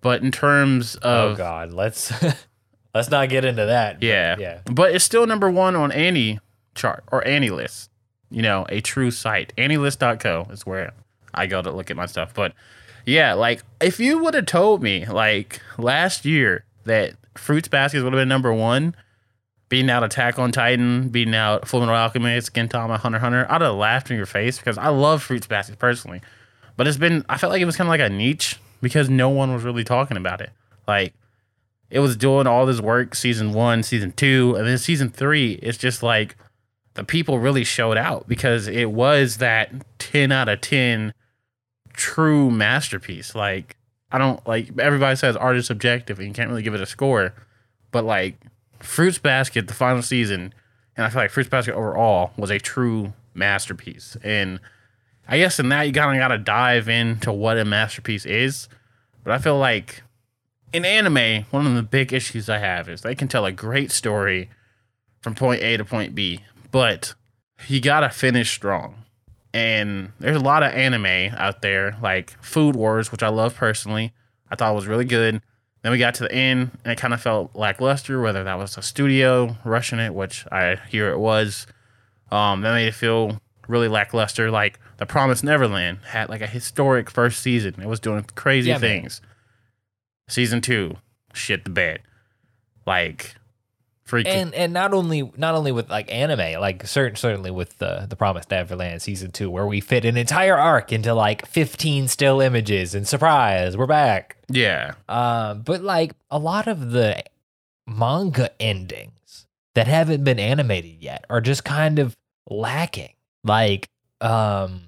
but 0.00 0.22
in 0.22 0.32
terms 0.32 0.96
of 0.96 1.32
Oh 1.32 1.36
God, 1.36 1.72
let's 1.72 2.12
let's 2.94 3.10
not 3.10 3.28
get 3.28 3.44
into 3.44 3.66
that. 3.66 4.00
but 4.00 4.06
yeah. 4.06 4.36
yeah. 4.38 4.60
But 4.64 4.94
it's 4.94 5.04
still 5.04 5.26
number 5.26 5.50
one 5.50 5.76
on 5.76 5.92
Annie 5.92 6.40
chart 6.74 7.04
or 7.12 7.22
AniList. 7.22 7.88
You 8.30 8.42
know, 8.42 8.66
a 8.68 8.80
true 8.80 9.10
site. 9.10 9.52
AniList.co 9.56 10.48
is 10.50 10.64
where 10.64 10.92
I 11.34 11.46
go 11.46 11.60
to 11.60 11.70
look 11.70 11.90
at 11.90 11.96
my 11.96 12.06
stuff. 12.06 12.32
But 12.34 12.54
yeah, 13.04 13.34
like 13.34 13.62
if 13.80 14.00
you 14.00 14.18
would 14.22 14.34
have 14.34 14.46
told 14.46 14.82
me 14.82 15.04
like 15.06 15.60
last 15.78 16.24
year 16.24 16.64
that 16.84 17.14
Fruits 17.36 17.68
Baskets 17.68 18.02
would 18.02 18.12
have 18.12 18.20
been 18.20 18.28
number 18.28 18.52
one 18.52 18.94
beating 19.72 19.88
out 19.88 20.04
Attack 20.04 20.38
on 20.38 20.52
Titan, 20.52 21.08
beating 21.08 21.34
out 21.34 21.62
Fullmetal 21.62 21.96
Alchemist, 21.96 22.52
Gintama, 22.52 22.98
Hunter 22.98 23.18
Hunter, 23.18 23.46
I'd 23.48 23.62
have 23.62 23.74
laughed 23.74 24.10
in 24.10 24.18
your 24.18 24.26
face 24.26 24.58
because 24.58 24.76
I 24.76 24.88
love 24.88 25.22
Fruits 25.22 25.46
Baskets 25.46 25.78
personally. 25.78 26.20
But 26.76 26.86
it's 26.86 26.98
been, 26.98 27.24
I 27.26 27.38
felt 27.38 27.52
like 27.52 27.62
it 27.62 27.64
was 27.64 27.78
kind 27.78 27.88
of 27.88 27.90
like 27.90 28.02
a 28.02 28.10
niche 28.10 28.60
because 28.82 29.08
no 29.08 29.30
one 29.30 29.50
was 29.54 29.62
really 29.62 29.82
talking 29.82 30.18
about 30.18 30.42
it. 30.42 30.50
Like, 30.86 31.14
it 31.92 32.00
was 32.00 32.16
doing 32.16 32.46
all 32.46 32.64
this 32.64 32.80
work 32.80 33.14
season 33.14 33.52
one, 33.52 33.82
season 33.82 34.12
two, 34.12 34.54
and 34.56 34.66
then 34.66 34.78
season 34.78 35.10
three, 35.10 35.52
it's 35.62 35.76
just 35.76 36.02
like 36.02 36.36
the 36.94 37.04
people 37.04 37.38
really 37.38 37.64
showed 37.64 37.98
out 37.98 38.26
because 38.26 38.66
it 38.66 38.90
was 38.90 39.36
that 39.36 39.70
10 39.98 40.32
out 40.32 40.48
of 40.48 40.62
10 40.62 41.12
true 41.92 42.50
masterpiece. 42.50 43.34
Like, 43.34 43.76
I 44.10 44.16
don't 44.16 44.44
like 44.48 44.70
everybody 44.78 45.16
says 45.16 45.36
art 45.36 45.56
is 45.56 45.66
subjective 45.66 46.18
and 46.18 46.28
you 46.28 46.32
can't 46.32 46.48
really 46.48 46.62
give 46.62 46.72
it 46.72 46.80
a 46.80 46.86
score, 46.86 47.34
but 47.90 48.04
like 48.04 48.36
Fruits 48.80 49.18
Basket, 49.18 49.68
the 49.68 49.74
final 49.74 50.00
season, 50.00 50.54
and 50.96 51.04
I 51.04 51.10
feel 51.10 51.20
like 51.20 51.30
Fruits 51.30 51.50
Basket 51.50 51.74
overall 51.74 52.30
was 52.38 52.50
a 52.50 52.58
true 52.58 53.12
masterpiece. 53.34 54.16
And 54.24 54.60
I 55.28 55.36
guess 55.36 55.60
in 55.60 55.68
that 55.68 55.82
you 55.82 55.92
kind 55.92 56.16
of 56.16 56.22
got 56.22 56.28
to 56.28 56.38
dive 56.38 56.88
into 56.88 57.34
what 57.34 57.58
a 57.58 57.66
masterpiece 57.66 58.24
is. 58.24 58.70
But 59.24 59.34
I 59.34 59.38
feel 59.38 59.58
like 59.58 60.02
in 60.72 60.84
anime, 60.84 61.44
one 61.50 61.66
of 61.66 61.74
the 61.74 61.82
big 61.82 62.12
issues 62.12 62.48
I 62.48 62.58
have 62.58 62.88
is 62.88 63.02
they 63.02 63.14
can 63.14 63.28
tell 63.28 63.44
a 63.44 63.52
great 63.52 63.90
story 63.90 64.50
from 65.20 65.34
point 65.34 65.62
A 65.62 65.76
to 65.76 65.84
point 65.84 66.14
B, 66.14 66.40
but 66.70 67.14
you 67.68 67.80
got 67.80 68.00
to 68.00 68.10
finish 68.10 68.50
strong. 68.50 68.96
And 69.54 70.12
there's 70.18 70.36
a 70.36 70.40
lot 70.40 70.62
of 70.62 70.72
anime 70.72 71.34
out 71.36 71.60
there, 71.60 71.96
like 72.00 72.30
Food 72.42 72.74
Wars, 72.74 73.12
which 73.12 73.22
I 73.22 73.28
love 73.28 73.54
personally. 73.54 74.12
I 74.50 74.56
thought 74.56 74.74
was 74.74 74.86
really 74.86 75.04
good. 75.04 75.42
Then 75.82 75.92
we 75.92 75.98
got 75.98 76.14
to 76.14 76.22
the 76.24 76.32
end, 76.32 76.70
and 76.84 76.92
it 76.92 76.98
kind 76.98 77.12
of 77.12 77.20
felt 77.20 77.54
lackluster, 77.54 78.20
whether 78.20 78.44
that 78.44 78.56
was 78.56 78.78
a 78.78 78.82
studio 78.82 79.56
rushing 79.64 79.98
it, 79.98 80.14
which 80.14 80.46
I 80.50 80.76
hear 80.88 81.10
it 81.10 81.18
was. 81.18 81.66
Um, 82.30 82.62
that 82.62 82.72
made 82.72 82.86
it 82.86 82.94
feel 82.94 83.40
really 83.68 83.88
lackluster. 83.88 84.50
Like 84.50 84.78
The 84.96 85.06
Promised 85.06 85.44
Neverland 85.44 85.98
had 86.06 86.28
like 86.30 86.40
a 86.40 86.46
historic 86.46 87.10
first 87.10 87.42
season. 87.42 87.74
It 87.80 87.88
was 87.88 88.00
doing 88.00 88.24
crazy 88.34 88.70
Yeah, 88.70 88.78
man. 88.78 89.08
Season 90.32 90.62
two, 90.62 90.96
shit 91.34 91.64
the 91.64 91.70
bed. 91.70 92.00
Like 92.86 93.34
freaking 94.08 94.28
and 94.28 94.54
and 94.54 94.72
not 94.72 94.94
only 94.94 95.30
not 95.36 95.54
only 95.54 95.72
with 95.72 95.90
like 95.90 96.10
anime, 96.10 96.58
like 96.58 96.86
certain 96.86 97.16
certainly 97.16 97.50
with 97.50 97.76
the 97.76 98.06
the 98.08 98.16
Promised 98.16 98.50
Neverland 98.50 99.02
season 99.02 99.30
two, 99.30 99.50
where 99.50 99.66
we 99.66 99.80
fit 99.80 100.06
an 100.06 100.16
entire 100.16 100.56
arc 100.56 100.90
into 100.90 101.12
like 101.12 101.46
fifteen 101.46 102.08
still 102.08 102.40
images, 102.40 102.94
and 102.94 103.06
surprise, 103.06 103.76
we're 103.76 103.86
back. 103.86 104.38
yeah. 104.48 104.94
Um, 105.06 105.60
but 105.60 105.82
like 105.82 106.14
a 106.30 106.38
lot 106.38 106.66
of 106.66 106.92
the 106.92 107.22
manga 107.86 108.50
endings 108.58 109.46
that 109.74 109.86
haven't 109.86 110.24
been 110.24 110.38
animated 110.38 111.02
yet 111.02 111.26
are 111.28 111.42
just 111.42 111.62
kind 111.62 111.98
of 111.98 112.16
lacking. 112.48 113.12
Like, 113.44 113.86
um, 114.22 114.84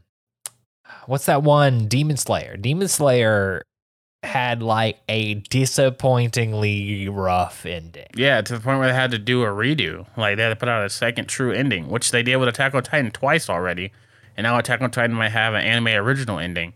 what's 1.05 1.27
that 1.27 1.43
one? 1.43 1.87
Demon 1.87 2.17
Slayer. 2.17 2.57
Demon 2.57 2.89
Slayer 2.89 3.67
had 4.25 4.63
like 4.63 4.99
a 5.09 5.35
disappointingly 5.35 7.09
rough 7.09 7.65
ending. 7.67 8.07
Yeah, 8.17 8.41
to 8.41 8.55
the 8.55 8.61
point 8.61 8.79
where 8.79 8.89
they 8.89 8.95
had 8.95 9.11
to 9.13 9.19
do 9.19 9.43
a 9.43 9.47
redo. 9.47 10.07
Like 10.17 10.37
they 10.37 10.43
had 10.43 10.51
to 10.51 10.57
put 10.57 10.69
out 10.69 10.85
a 10.85 10.91
second 10.91 11.29
true 11.29 11.53
ending, 11.53 11.89
which 11.89 12.11
they 12.11 12.23
did 12.23 12.37
with 12.37 12.49
Attack 12.49 12.75
on 12.75 12.83
Titan 12.83 13.11
twice 13.11 13.49
already. 13.49 13.93
And 14.37 14.45
now 14.45 14.59
Attack 14.59 14.81
on 14.81 14.91
Titan 14.91 15.15
might 15.15 15.31
have 15.31 15.55
an 15.55 15.63
anime 15.63 15.89
original 15.89 16.39
ending. 16.39 16.75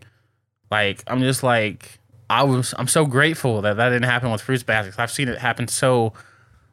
Like 0.71 1.03
I'm 1.07 1.21
just 1.21 1.43
like 1.43 1.99
I 2.29 2.43
was 2.43 2.73
I'm 2.77 2.87
so 2.87 3.05
grateful 3.05 3.61
that 3.61 3.77
that 3.77 3.89
didn't 3.89 4.05
happen 4.05 4.31
with 4.31 4.41
Fruits 4.41 4.63
Basket. 4.63 4.95
I've 4.97 5.11
seen 5.11 5.27
it 5.27 5.39
happen 5.39 5.67
so 5.67 6.13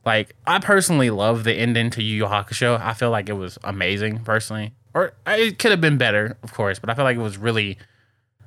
like 0.05 0.35
I 0.47 0.59
personally 0.59 1.11
love 1.11 1.45
the 1.45 1.55
ending 1.55 1.91
to 1.91 2.03
Yu 2.03 2.17
Yu 2.17 2.25
Hakusho. 2.25 2.81
I 2.81 2.93
feel 2.93 3.11
like 3.11 3.29
it 3.29 3.35
was 3.35 3.59
amazing 3.65 4.21
personally. 4.21 4.73
Or 4.95 5.13
it 5.27 5.59
could 5.59 5.73
have 5.73 5.81
been 5.81 5.99
better, 5.99 6.39
of 6.43 6.55
course, 6.55 6.79
but 6.79 6.89
I 6.89 6.95
feel 6.95 7.05
like 7.05 7.17
it 7.17 7.23
was 7.23 7.37
really 7.37 7.77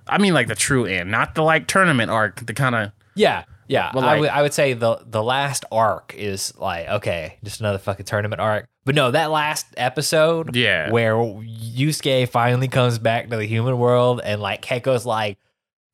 I 0.09 0.17
mean 0.17 0.33
like 0.33 0.47
the 0.47 0.55
true 0.55 0.85
end, 0.85 1.11
not 1.11 1.35
the 1.35 1.43
like 1.43 1.67
tournament 1.67 2.11
arc, 2.11 2.45
the 2.45 2.53
kind 2.53 2.75
of 2.75 2.91
Yeah, 3.15 3.43
yeah. 3.67 3.91
But, 3.93 4.03
I 4.03 4.19
like- 4.19 4.19
would 4.35 4.41
would 4.43 4.53
say 4.53 4.73
the 4.73 4.99
the 5.05 5.23
last 5.23 5.65
arc 5.71 6.13
is 6.17 6.53
like 6.57 6.87
okay, 6.87 7.37
just 7.43 7.59
another 7.59 7.77
fucking 7.79 8.05
tournament 8.05 8.41
arc. 8.41 8.65
But 8.85 8.95
no, 8.95 9.11
that 9.11 9.29
last 9.29 9.67
episode, 9.77 10.55
Yeah. 10.55 10.89
where 10.89 11.13
Yusuke 11.13 12.27
finally 12.29 12.67
comes 12.67 12.97
back 12.97 13.29
to 13.29 13.37
the 13.37 13.45
human 13.45 13.77
world 13.77 14.21
and 14.23 14.41
like 14.41 14.61
Keiko's 14.63 15.05
like, 15.05 15.37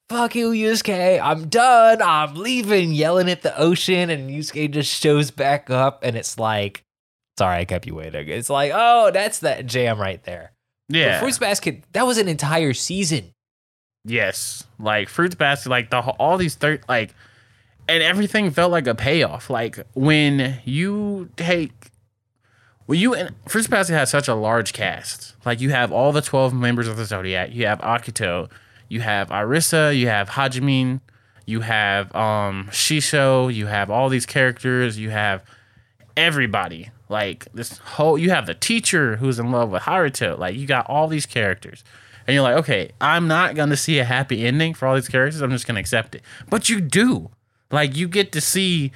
"Fuck 0.10 0.36
you, 0.36 0.52
Yusuke, 0.52 1.20
I'm 1.22 1.50
done, 1.50 2.02
I'm 2.02 2.36
leaving," 2.36 2.94
yelling 2.94 3.30
at 3.30 3.42
the 3.42 3.58
ocean, 3.58 4.10
and 4.10 4.30
Yusuke 4.30 4.72
just 4.72 5.02
shows 5.02 5.32
back 5.32 5.70
up, 5.70 6.04
and 6.04 6.16
it's 6.16 6.38
like, 6.40 6.84
sorry, 7.38 7.58
I 7.58 7.66
kept 7.66 7.86
you 7.86 7.96
waiting. 7.96 8.30
It's 8.30 8.50
like, 8.50 8.72
oh, 8.74 9.12
that's 9.12 9.40
that 9.40 9.66
jam 9.66 10.00
right 10.00 10.24
there. 10.24 10.54
But 10.88 10.98
yeah. 10.98 11.20
Fruits 11.20 11.40
Basket, 11.40 11.84
that 11.94 12.06
was 12.08 12.18
an 12.18 12.28
entire 12.30 12.74
season. 12.74 13.34
Yes, 14.06 14.68
like 14.80 15.10
fruits 15.10 15.36
basket, 15.36 15.70
like 15.70 15.90
the 15.90 16.00
all 16.00 16.38
these 16.38 16.56
third 16.56 16.84
like, 16.88 17.16
and 17.88 18.04
everything 18.04 18.52
felt 18.52 18.72
like 18.72 18.86
a 18.86 18.94
payoff. 18.94 19.50
Like 19.50 19.80
when 19.96 20.60
you 20.64 21.30
take, 21.38 21.72
when 22.86 23.00
you 23.00 23.16
and 23.16 23.36
fruits 23.48 23.68
basket 23.68 23.94
has 23.94 24.12
such 24.12 24.28
a 24.28 24.36
large 24.36 24.74
cast. 24.74 25.36
Like 25.44 25.60
you 25.60 25.72
have 25.72 25.92
all 25.92 26.12
the 26.12 26.22
twelve 26.22 26.54
members 26.54 26.88
of 26.88 26.98
the 26.98 27.06
Zodiac. 27.06 27.54
You 27.54 27.66
have 27.66 27.80
Akito, 27.80 28.50
you 28.90 29.02
have 29.02 29.30
Arisa, 29.30 29.98
you 29.98 30.08
have 30.08 30.30
Hajimin, 30.30 31.02
you 31.48 31.62
have 31.62 32.16
um 32.16 32.68
Shisho, 32.72 33.54
you 33.54 33.66
have 33.66 33.90
all 33.90 34.10
these 34.10 34.28
characters. 34.28 35.00
You 35.00 35.10
have 35.10 35.44
everybody. 36.16 36.92
Like 37.08 37.46
this 37.54 37.78
whole, 37.78 38.18
you 38.18 38.32
have 38.32 38.48
the 38.48 38.56
teacher 38.56 39.18
who's 39.18 39.38
in 39.38 39.52
love 39.52 39.70
with 39.70 39.84
Haruto. 39.84 40.38
Like 40.38 40.56
you 40.56 40.66
got 40.66 40.90
all 40.90 41.08
these 41.08 41.26
characters, 41.28 41.84
and 42.28 42.34
you're 42.34 42.44
like, 42.44 42.58
okay, 42.58 42.92
I'm 43.00 43.28
not 43.28 43.56
gonna 43.56 43.78
see 43.78 44.00
a 44.00 44.04
happy 44.04 44.46
ending 44.46 44.74
for 44.74 44.88
all 44.88 44.96
these 44.96 45.08
characters. 45.08 45.42
I'm 45.42 45.52
just 45.52 45.68
gonna 45.68 45.80
accept 45.80 46.16
it. 46.16 46.24
But 46.50 46.70
you 46.70 46.82
do. 46.82 47.30
Like 47.72 47.96
you 47.96 48.08
get 48.08 48.32
to 48.34 48.42
see, 48.42 48.92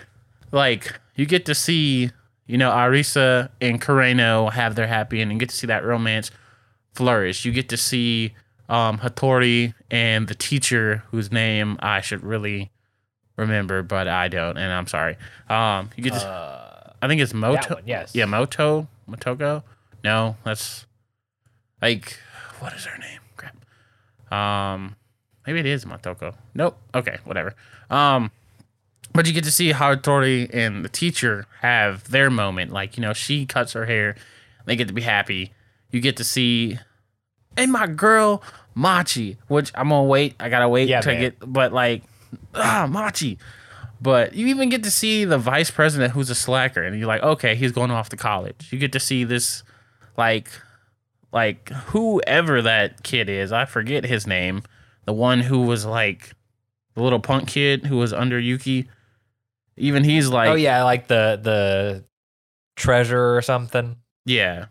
like 0.52 1.00
you 1.16 1.26
get 1.26 1.46
to 1.46 1.56
see, 1.56 2.12
you 2.48 2.58
know, 2.58 2.72
Arisa 2.72 3.50
and 3.62 3.82
Kureno 3.82 4.52
have 4.52 4.76
their 4.76 4.88
happy 4.88 5.22
ending. 5.22 5.38
You 5.38 5.40
get 5.40 5.50
to 5.50 5.56
see 5.56 5.68
that 5.68 5.84
romance 5.84 6.32
flourish. 6.94 7.46
You 7.46 7.52
get 7.52 7.70
to 7.70 7.78
see 7.78 8.34
um, 8.68 9.00
Hatori 9.00 9.74
and 9.90 10.28
the 10.28 10.36
teacher 10.36 11.04
whose 11.12 11.32
name 11.32 11.78
I 11.82 12.02
should 12.02 12.24
really 12.24 12.72
remember, 13.36 13.82
but 13.84 14.08
I 14.08 14.28
don't, 14.28 14.58
and 14.58 14.72
I'm 14.72 14.88
sorry. 14.88 15.18
Um, 15.50 15.90
you 15.96 16.04
get 16.04 16.14
to. 16.14 16.28
Uh, 16.28 16.94
I 17.02 17.08
think 17.08 17.22
it's 17.22 17.34
Moto. 17.34 17.76
one, 17.76 17.84
yes. 17.86 18.14
Yeah, 18.14 18.26
Moto. 18.26 18.88
Motoko. 19.10 19.64
No, 20.04 20.36
that's 20.44 20.86
like 21.82 22.20
what 22.60 22.74
is 22.74 22.86
her 22.86 22.98
name? 23.00 23.20
Crap. 23.38 23.56
Um, 24.34 24.96
maybe 25.48 25.60
it 25.60 25.66
is 25.66 25.86
Motoko. 25.86 26.36
Nope. 26.54 26.78
Okay, 26.94 27.18
whatever. 27.24 27.56
Um, 27.90 28.32
but 29.14 29.26
you 29.26 29.34
get 29.34 29.44
to 29.46 29.52
see 29.52 29.72
Hatori 29.74 30.50
and 30.54 30.86
the 30.86 30.90
teacher 30.90 31.46
have 31.62 32.10
their 32.10 32.30
moment. 32.30 32.72
Like 32.72 32.98
you 32.98 33.02
know, 33.02 33.14
she 33.14 33.46
cuts 33.46 33.74
her 33.74 33.86
hair. 33.86 34.16
They 34.66 34.76
get 34.76 34.88
to 34.88 34.94
be 34.94 35.02
happy. 35.02 35.52
You 35.92 36.00
get 36.02 36.18
to 36.18 36.24
see, 36.24 36.78
and 37.58 37.72
my 37.72 37.88
girl 37.88 38.44
Machi, 38.76 39.38
which 39.48 39.72
I'm 39.74 39.90
gonna 39.90 40.04
wait. 40.04 40.36
I 40.40 40.50
gotta 40.50 40.70
wait 40.70 40.88
Yeah, 40.90 41.02
to 41.02 41.10
man. 41.10 41.20
get. 41.22 41.36
But 41.54 41.74
like, 41.74 42.04
ah, 42.54 42.88
Machi. 42.90 43.40
But 44.02 44.34
you 44.34 44.48
even 44.48 44.70
get 44.70 44.84
to 44.84 44.92
see 44.92 45.26
the 45.26 45.38
vice 45.38 45.70
president 45.72 46.14
who's 46.14 46.30
a 46.30 46.36
slacker, 46.36 46.82
and 46.84 46.98
you're 46.98 47.08
like, 47.08 47.22
okay, 47.24 47.56
he's 47.56 47.72
going 47.74 47.92
off 47.92 48.08
to 48.10 48.16
college. 48.18 48.70
You 48.72 48.80
get 48.80 48.94
to 48.94 49.00
see 49.00 49.26
this, 49.26 49.64
like, 50.16 50.50
like 51.32 51.70
whoever 51.70 52.62
that 52.62 53.04
kid 53.04 53.30
is. 53.30 53.52
I 53.52 53.66
forget 53.66 54.04
his 54.06 54.26
name. 54.28 54.64
The 55.06 55.14
one 55.14 55.40
who 55.42 55.62
was 55.62 55.86
like 55.86 56.34
the 56.96 57.04
little 57.04 57.20
punk 57.20 57.48
kid 57.48 57.86
who 57.86 57.98
was 57.98 58.14
under 58.14 58.40
Yuki. 58.40 58.90
Even 59.78 60.04
he's 60.04 60.28
like, 60.28 60.50
oh 60.50 60.56
yeah, 60.56 60.84
like 60.84 61.08
the 61.08 61.40
the 61.42 62.04
treasure 62.76 63.36
or 63.36 63.42
something. 63.42 63.96
yeah, 64.26 64.66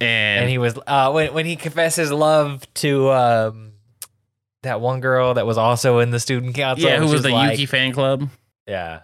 and, 0.00 0.42
and 0.42 0.50
he 0.50 0.58
was 0.58 0.78
uh 0.86 1.10
when 1.12 1.32
when 1.34 1.46
he 1.46 1.56
confesses 1.56 2.10
love 2.10 2.66
to 2.74 3.10
um 3.10 3.72
that 4.62 4.80
one 4.80 5.00
girl 5.00 5.34
that 5.34 5.46
was 5.46 5.56
also 5.58 5.98
in 6.00 6.10
the 6.10 6.20
student 6.20 6.54
council. 6.54 6.88
yeah, 6.88 6.98
who 6.98 7.06
was 7.08 7.22
the 7.22 7.30
like- 7.30 7.52
Yuki 7.52 7.66
fan 7.66 7.92
club? 7.92 8.28
Yeah, 8.66 9.00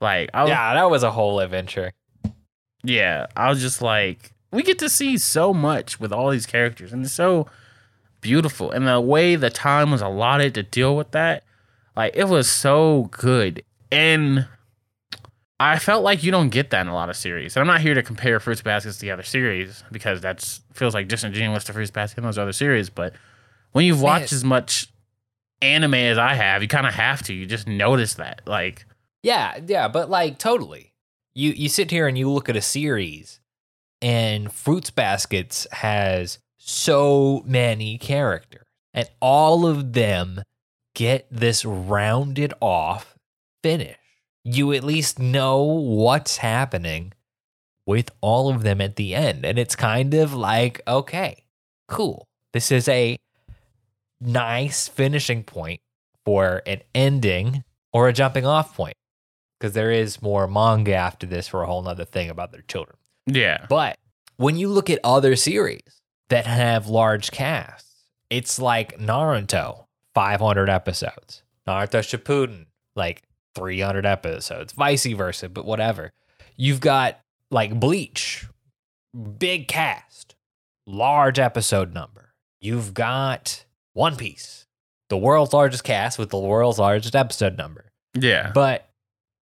Like, 0.00 0.30
I 0.34 0.42
was, 0.42 0.48
yeah, 0.50 0.74
that 0.74 0.90
was 0.90 1.02
a 1.02 1.10
whole 1.10 1.40
adventure. 1.40 1.92
yeah, 2.82 3.26
I 3.36 3.48
was 3.50 3.60
just 3.60 3.80
like, 3.82 4.32
we 4.52 4.62
get 4.62 4.78
to 4.80 4.88
see 4.88 5.18
so 5.18 5.52
much 5.52 5.98
with 6.00 6.12
all 6.12 6.30
these 6.30 6.46
characters, 6.46 6.92
and 6.92 7.04
it's 7.04 7.12
so 7.14 7.46
beautiful. 8.20 8.70
And 8.70 8.86
the 8.86 9.00
way 9.00 9.36
the 9.36 9.50
time 9.50 9.90
was 9.90 10.00
allotted 10.02 10.54
to 10.54 10.62
deal 10.62 10.96
with 10.96 11.10
that, 11.12 11.44
like, 11.96 12.16
it 12.16 12.24
was 12.24 12.48
so 12.48 13.08
good. 13.12 13.62
And 13.90 14.46
I 15.58 15.78
felt 15.78 16.02
like 16.04 16.22
you 16.22 16.30
don't 16.30 16.50
get 16.50 16.70
that 16.70 16.82
in 16.82 16.88
a 16.88 16.94
lot 16.94 17.08
of 17.08 17.16
series. 17.16 17.56
And 17.56 17.60
I'm 17.62 17.66
not 17.66 17.80
here 17.80 17.94
to 17.94 18.02
compare 18.02 18.40
Fruits 18.40 18.60
Baskets 18.62 18.96
to 18.96 19.00
the 19.02 19.10
other 19.10 19.22
series 19.22 19.82
because 19.90 20.20
that's 20.20 20.60
feels 20.74 20.92
like 20.94 21.08
disingenuous 21.08 21.64
to 21.64 21.72
Fruits 21.72 21.90
Basket 21.90 22.18
and 22.18 22.26
those 22.26 22.38
other 22.38 22.52
series. 22.52 22.90
But 22.90 23.14
when 23.72 23.84
you've 23.84 24.02
watched 24.02 24.32
Man. 24.32 24.36
as 24.36 24.44
much 24.44 24.88
anime 25.62 25.94
as 25.94 26.18
I 26.18 26.34
have, 26.34 26.60
you 26.62 26.68
kind 26.68 26.86
of 26.86 26.94
have 26.94 27.22
to. 27.24 27.34
You 27.34 27.46
just 27.46 27.66
notice 27.66 28.14
that, 28.14 28.42
like, 28.46 28.84
Yeah, 29.22 29.58
yeah, 29.66 29.88
but 29.88 30.10
like 30.10 30.38
totally. 30.38 30.92
you 31.34 31.52
you 31.52 31.68
sit 31.70 31.90
here 31.90 32.06
and 32.06 32.18
you 32.18 32.30
look 32.30 32.48
at 32.50 32.56
a 32.56 32.60
series, 32.62 33.40
and 34.00 34.52
Fruits 34.52 34.90
Baskets 34.90 35.66
has 35.72 36.38
so 36.58 37.42
many 37.46 37.98
characters, 37.98 38.66
and 38.92 39.08
all 39.20 39.66
of 39.66 39.92
them 39.92 40.42
get 40.94 41.26
this 41.30 41.64
rounded 41.64 42.52
off 42.60 43.16
finish. 43.62 43.96
You 44.44 44.72
at 44.72 44.84
least 44.84 45.18
know 45.18 45.62
what's 45.62 46.38
happening 46.38 47.12
with 47.86 48.10
all 48.20 48.48
of 48.48 48.62
them 48.62 48.80
at 48.80 48.96
the 48.96 49.14
end, 49.14 49.44
and 49.44 49.58
it's 49.58 49.76
kind 49.76 50.14
of 50.14 50.34
like 50.34 50.80
okay, 50.86 51.44
cool. 51.88 52.26
This 52.52 52.72
is 52.72 52.88
a 52.88 53.16
nice 54.20 54.88
finishing 54.88 55.44
point 55.44 55.80
for 56.24 56.62
an 56.66 56.80
ending 56.94 57.64
or 57.92 58.08
a 58.08 58.12
jumping 58.12 58.46
off 58.46 58.74
point 58.74 58.96
because 59.58 59.74
there 59.74 59.90
is 59.90 60.22
more 60.22 60.46
manga 60.46 60.94
after 60.94 61.26
this 61.26 61.48
for 61.48 61.62
a 61.62 61.66
whole 61.66 61.82
nother 61.82 62.04
thing 62.04 62.28
about 62.28 62.52
their 62.52 62.62
children. 62.62 62.96
Yeah. 63.26 63.66
But 63.68 63.98
when 64.36 64.56
you 64.56 64.68
look 64.68 64.90
at 64.90 65.00
other 65.04 65.36
series 65.36 66.00
that 66.28 66.46
have 66.46 66.88
large 66.88 67.30
casts, 67.30 68.04
it's 68.30 68.58
like 68.58 68.98
Naruto, 68.98 69.84
500 70.14 70.68
episodes, 70.68 71.42
Naruto 71.66 72.00
Shippuden, 72.00 72.66
like 72.94 73.22
300 73.54 74.06
episodes, 74.06 74.72
vice 74.72 75.06
versa, 75.06 75.48
but 75.48 75.64
whatever. 75.64 76.12
You've 76.56 76.80
got 76.80 77.20
like 77.50 77.78
Bleach, 77.78 78.46
big 79.38 79.68
cast, 79.68 80.34
large 80.86 81.38
episode 81.38 81.92
number. 81.94 82.34
You've 82.60 82.94
got 82.94 83.64
One 83.92 84.16
Piece, 84.16 84.66
the 85.08 85.16
world's 85.16 85.52
largest 85.52 85.84
cast 85.84 86.18
with 86.18 86.30
the 86.30 86.38
world's 86.38 86.78
largest 86.78 87.14
episode 87.14 87.56
number. 87.56 87.86
Yeah. 88.14 88.50
But 88.52 88.88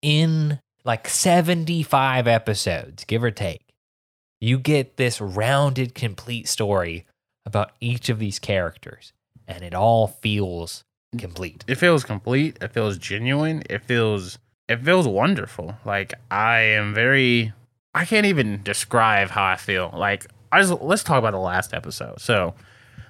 in 0.03 0.61
like 0.85 1.09
75 1.09 2.29
episodes, 2.29 3.05
give 3.05 3.25
or 3.25 3.31
take, 3.31 3.64
you 4.41 4.59
get 4.59 4.97
this 4.97 5.21
rounded, 5.21 5.95
complete 5.95 6.49
story 6.49 7.07
about 7.47 7.73
each 7.81 8.09
of 8.09 8.19
these 8.19 8.39
characters, 8.39 9.13
and 9.47 9.63
it 9.63 9.75
all 9.75 10.07
feels 10.07 10.85
complete. 11.19 11.65
it 11.69 11.77
feels 11.77 12.05
complete. 12.05 12.59
It 12.61 12.73
feels 12.73 12.99
genuine. 12.99 13.63
It 13.71 13.85
feels 13.85 14.39
it 14.69 14.83
feels 14.83 15.07
wonderful. 15.07 15.77
Like 15.85 16.15
I 16.31 16.61
am 16.61 16.95
very 16.95 17.53
I 17.95 18.05
can't 18.05 18.27
even 18.27 18.63
describe 18.63 19.31
how 19.31 19.45
I 19.45 19.57
feel. 19.57 19.93
Like 19.97 20.27
I 20.51 20.61
just 20.61 20.81
let's 20.83 21.05
talk 21.05 21.19
about 21.19 21.33
the 21.33 21.39
last 21.39 21.75
episode. 21.75 22.21
So 22.21 22.55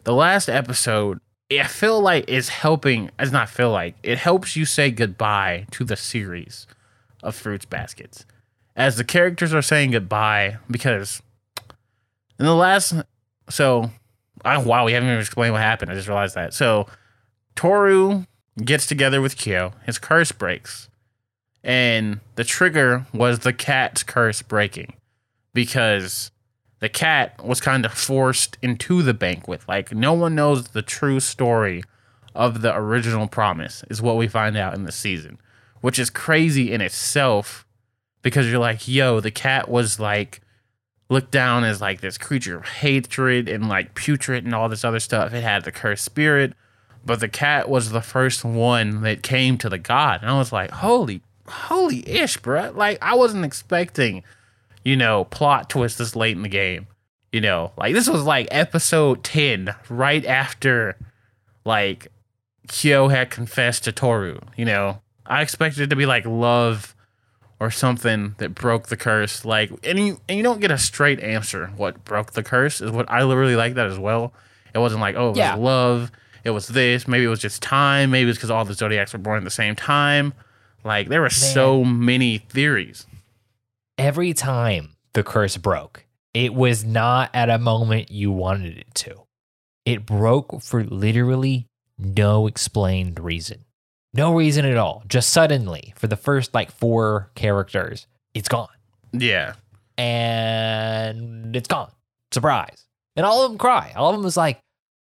the 0.04 0.14
last 0.14 0.48
episode 0.48 1.18
I 1.50 1.66
feel 1.66 2.00
like 2.00 2.28
is 2.28 2.48
helping 2.48 3.10
it's 3.18 3.30
not 3.32 3.48
feel 3.48 3.70
like 3.70 3.96
it 4.02 4.18
helps 4.18 4.56
you 4.56 4.64
say 4.64 4.90
goodbye 4.90 5.66
to 5.72 5.84
the 5.84 5.96
series 5.96 6.66
of 7.22 7.34
fruits 7.34 7.64
baskets. 7.64 8.26
As 8.76 8.96
the 8.96 9.04
characters 9.04 9.54
are 9.54 9.62
saying 9.62 9.92
goodbye 9.92 10.58
because 10.70 11.22
in 12.38 12.46
the 12.46 12.54
last 12.54 12.94
so 13.48 13.90
I 14.44 14.58
wow, 14.58 14.84
we 14.84 14.92
haven't 14.92 15.08
even 15.08 15.20
explained 15.20 15.52
what 15.52 15.62
happened. 15.62 15.90
I 15.90 15.94
just 15.94 16.08
realized 16.08 16.34
that. 16.34 16.54
So 16.54 16.86
Toru 17.54 18.24
gets 18.62 18.86
together 18.86 19.20
with 19.20 19.36
Kyo. 19.36 19.72
His 19.84 19.98
curse 19.98 20.32
breaks. 20.32 20.88
And 21.62 22.20
the 22.34 22.44
trigger 22.44 23.06
was 23.14 23.40
the 23.40 23.52
cat's 23.52 24.02
curse 24.02 24.42
breaking 24.42 24.94
because 25.54 26.30
the 26.80 26.90
cat 26.90 27.42
was 27.42 27.60
kind 27.60 27.86
of 27.86 27.94
forced 27.94 28.58
into 28.60 29.02
the 29.02 29.14
banquet. 29.14 29.62
Like, 29.66 29.92
no 29.94 30.12
one 30.12 30.34
knows 30.34 30.68
the 30.68 30.82
true 30.82 31.20
story 31.20 31.82
of 32.34 32.60
the 32.60 32.76
original 32.76 33.28
promise, 33.28 33.84
is 33.88 34.02
what 34.02 34.16
we 34.16 34.28
find 34.28 34.56
out 34.56 34.74
in 34.74 34.84
the 34.84 34.92
season, 34.92 35.38
which 35.80 35.98
is 35.98 36.10
crazy 36.10 36.70
in 36.72 36.82
itself 36.82 37.64
because 38.24 38.50
you're 38.50 38.58
like, 38.58 38.88
yo, 38.88 39.20
the 39.20 39.30
cat 39.30 39.68
was 39.68 40.00
like 40.00 40.40
looked 41.08 41.30
down 41.30 41.62
as 41.62 41.80
like 41.80 42.00
this 42.00 42.18
creature 42.18 42.56
of 42.56 42.64
hatred 42.64 43.48
and 43.48 43.68
like 43.68 43.94
putrid 43.94 44.44
and 44.44 44.54
all 44.54 44.68
this 44.68 44.84
other 44.84 44.98
stuff. 44.98 45.32
It 45.32 45.42
had 45.42 45.62
the 45.62 45.70
cursed 45.70 46.04
spirit. 46.04 46.54
But 47.06 47.20
the 47.20 47.28
cat 47.28 47.68
was 47.68 47.90
the 47.90 48.00
first 48.00 48.42
one 48.42 49.02
that 49.02 49.22
came 49.22 49.58
to 49.58 49.68
the 49.68 49.78
god. 49.78 50.22
And 50.22 50.30
i 50.30 50.38
was 50.38 50.52
like 50.52 50.72
holy 50.72 51.20
holy 51.46 52.08
ish 52.08 52.40
bruh. 52.40 52.74
Like 52.74 52.98
i 53.00 53.14
wasn't 53.14 53.44
expecting 53.44 54.24
you 54.82 54.96
know 54.96 55.24
plot 55.24 55.70
twist 55.70 55.98
this 55.98 56.16
late 56.16 56.36
in 56.36 56.42
the 56.42 56.48
game. 56.48 56.88
You 57.30 57.42
know 57.42 57.72
like 57.76 57.92
this 57.92 58.08
was 58.08 58.24
like 58.24 58.48
episode 58.50 59.22
10 59.22 59.74
right 59.90 60.24
after 60.24 60.96
like 61.66 62.08
kyo 62.68 63.08
had 63.08 63.30
confessed 63.30 63.84
to 63.84 63.92
toru 63.92 64.40
you 64.56 64.64
know? 64.64 65.00
I 65.26 65.42
expected 65.42 65.82
it 65.82 65.90
to 65.90 65.96
be 65.96 66.06
like 66.06 66.24
love 66.24 66.93
or 67.60 67.70
something 67.70 68.34
that 68.38 68.54
broke 68.54 68.88
the 68.88 68.96
curse 68.96 69.44
like 69.44 69.70
and 69.84 69.98
you 69.98 70.20
and 70.28 70.36
you 70.36 70.42
don't 70.42 70.60
get 70.60 70.70
a 70.70 70.78
straight 70.78 71.20
answer 71.20 71.68
what 71.76 72.04
broke 72.04 72.32
the 72.32 72.42
curse 72.42 72.80
is 72.80 72.90
what 72.90 73.10
i 73.10 73.20
really 73.22 73.56
like 73.56 73.74
that 73.74 73.86
as 73.86 73.98
well. 73.98 74.32
It 74.74 74.78
wasn't 74.78 75.00
like 75.00 75.14
oh 75.14 75.26
it 75.28 75.28
was 75.30 75.36
love 75.56 76.10
it 76.42 76.50
was 76.50 76.68
this 76.68 77.06
maybe 77.06 77.24
it 77.24 77.28
was 77.28 77.40
just 77.40 77.62
time 77.62 78.10
maybe 78.10 78.24
it 78.24 78.26
was 78.26 78.36
because 78.36 78.50
all 78.50 78.64
the 78.64 78.74
zodiacs 78.74 79.12
were 79.12 79.18
born 79.20 79.38
at 79.38 79.44
the 79.44 79.50
same 79.50 79.74
time. 79.76 80.34
Like 80.84 81.08
there 81.08 81.22
were 81.22 81.30
so 81.30 81.82
many 81.84 82.38
theories. 82.38 83.06
Every 83.96 84.34
time 84.34 84.96
the 85.14 85.22
curse 85.22 85.56
broke, 85.56 86.04
it 86.34 86.52
was 86.52 86.84
not 86.84 87.30
at 87.32 87.48
a 87.48 87.58
moment 87.58 88.10
you 88.10 88.30
wanted 88.30 88.76
it 88.76 88.94
to. 88.96 89.22
It 89.86 90.04
broke 90.04 90.60
for 90.60 90.84
literally 90.84 91.66
no 91.96 92.46
explained 92.46 93.20
reason. 93.20 93.64
No 94.14 94.32
reason 94.32 94.64
at 94.64 94.76
all. 94.76 95.02
Just 95.08 95.30
suddenly, 95.30 95.92
for 95.96 96.06
the 96.06 96.16
first 96.16 96.54
like 96.54 96.70
four 96.70 97.30
characters, 97.34 98.06
it's 98.32 98.48
gone. 98.48 98.68
yeah 99.12 99.54
and 99.96 101.54
it's 101.54 101.68
gone. 101.68 101.90
Surprise. 102.32 102.86
And 103.16 103.24
all 103.24 103.44
of 103.44 103.50
them 103.50 103.58
cry. 103.58 103.92
All 103.96 104.10
of 104.10 104.16
them 104.16 104.26
is 104.26 104.36
like, 104.36 104.60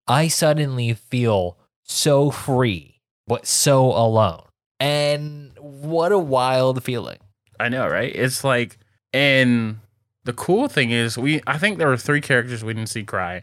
I 0.06 0.28
suddenly 0.28 0.94
feel 0.94 1.58
so 1.82 2.30
free, 2.30 3.00
but 3.26 3.46
so 3.46 3.86
alone. 3.86 4.44
And 4.80 5.52
what 5.58 6.12
a 6.12 6.18
wild 6.18 6.84
feeling. 6.84 7.18
I 7.58 7.68
know, 7.68 7.88
right? 7.88 8.14
It's 8.14 8.44
like, 8.44 8.78
and 9.12 9.80
the 10.24 10.32
cool 10.32 10.68
thing 10.68 10.90
is, 10.90 11.18
we 11.18 11.40
I 11.46 11.58
think 11.58 11.78
there 11.78 11.88
were 11.88 11.96
three 11.96 12.20
characters 12.20 12.62
we 12.62 12.74
didn't 12.74 12.88
see 12.90 13.02
cry. 13.02 13.42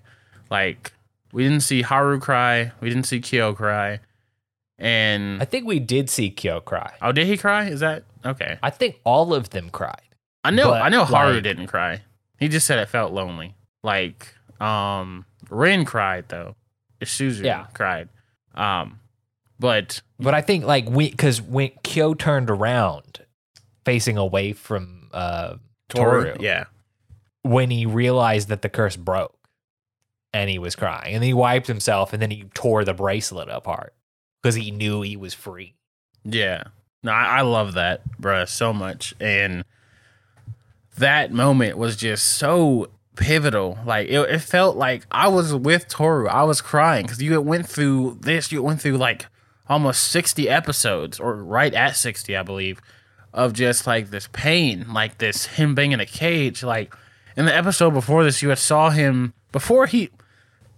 Like, 0.49 0.93
we 1.33 1.43
didn't 1.43 1.63
see 1.63 1.81
Haru 1.81 2.19
cry, 2.19 2.71
we 2.79 2.87
didn't 2.87 3.07
see 3.07 3.19
Kyo 3.19 3.53
cry, 3.53 3.99
and 4.77 5.41
I 5.41 5.45
think 5.45 5.65
we 5.65 5.79
did 5.79 6.09
see 6.09 6.29
Kyo 6.29 6.59
cry. 6.59 6.93
oh, 7.01 7.11
did 7.11 7.27
he 7.27 7.37
cry? 7.37 7.65
Is 7.65 7.79
that 7.79 8.03
okay? 8.25 8.57
I 8.61 8.69
think 8.69 8.99
all 9.03 9.33
of 9.33 9.49
them 9.51 9.69
cried. 9.69 10.01
I 10.43 10.51
know, 10.51 10.69
But, 10.71 10.81
I 10.83 10.89
know 10.89 11.05
Haru 11.05 11.33
like- 11.35 11.43
didn't 11.43 11.67
cry. 11.67 12.01
He 12.39 12.47
just 12.49 12.67
said 12.67 12.77
it 12.79 12.89
felt 12.89 13.13
lonely. 13.13 13.55
Like, 13.83 14.35
um, 14.59 15.25
Rin 15.49 15.85
cried 15.85 16.25
though. 16.27 16.55
Isuzu 17.01 17.43
Yeah. 17.43 17.65
cried. 17.73 18.09
Um, 18.53 18.99
but 19.59 20.01
But 20.19 20.33
I 20.33 20.41
think 20.41 20.65
like 20.65 20.89
we 20.89 21.09
because 21.09 21.41
when 21.41 21.71
Kyo 21.83 22.13
turned 22.13 22.49
around 22.49 23.21
facing 23.85 24.17
away 24.17 24.53
from 24.53 25.09
uh 25.13 25.55
Toru, 25.89 26.35
yeah, 26.39 26.65
when 27.43 27.69
he 27.69 27.85
realized 27.85 28.49
that 28.49 28.61
the 28.63 28.69
curse 28.69 28.95
broke 28.97 29.37
and 30.33 30.49
he 30.49 30.57
was 30.59 30.75
crying 30.75 31.13
and 31.15 31.23
he 31.23 31.33
wiped 31.33 31.67
himself 31.67 32.11
and 32.11 32.21
then 32.21 32.31
he 32.31 32.43
tore 32.53 32.83
the 32.83 32.93
bracelet 32.93 33.47
apart 33.49 33.93
because 34.45 34.53
he 34.53 34.69
knew 34.69 35.01
he 35.01 35.17
was 35.17 35.33
free. 35.33 35.73
Yeah. 36.23 36.65
No, 37.01 37.11
I, 37.11 37.39
I 37.39 37.41
love 37.41 37.73
that, 37.73 38.01
bruh, 38.21 38.47
so 38.47 38.71
much. 38.73 39.15
And 39.19 39.65
that 40.99 41.31
moment 41.31 41.79
was 41.79 41.95
just 41.95 42.23
so 42.23 42.91
pivotal. 43.15 43.79
Like 43.83 44.07
it, 44.07 44.19
it 44.19 44.39
felt 44.41 44.77
like 44.77 45.07
I 45.09 45.29
was 45.29 45.51
with 45.51 45.87
Toru. 45.87 46.27
I 46.27 46.43
was 46.43 46.61
crying 46.61 47.07
because 47.07 47.23
you 47.23 47.41
went 47.41 47.67
through 47.67 48.19
this. 48.21 48.51
You 48.51 48.61
went 48.61 48.81
through 48.81 48.97
like 48.97 49.25
almost 49.67 50.03
sixty 50.03 50.47
episodes, 50.47 51.19
or 51.19 51.33
right 51.43 51.73
at 51.73 51.95
sixty, 51.95 52.37
I 52.37 52.43
believe, 52.43 52.79
of 53.33 53.53
just 53.53 53.87
like 53.87 54.11
this 54.11 54.29
pain, 54.31 54.93
like 54.93 55.17
this 55.17 55.47
him 55.47 55.73
being 55.73 55.91
in 55.91 55.99
a 55.99 56.05
cage. 56.05 56.61
Like 56.61 56.93
in 57.35 57.45
the 57.45 57.55
episode 57.55 57.95
before 57.95 58.23
this, 58.23 58.43
you 58.43 58.49
had 58.49 58.59
saw 58.59 58.91
him 58.91 59.33
before 59.51 59.87
he. 59.87 60.11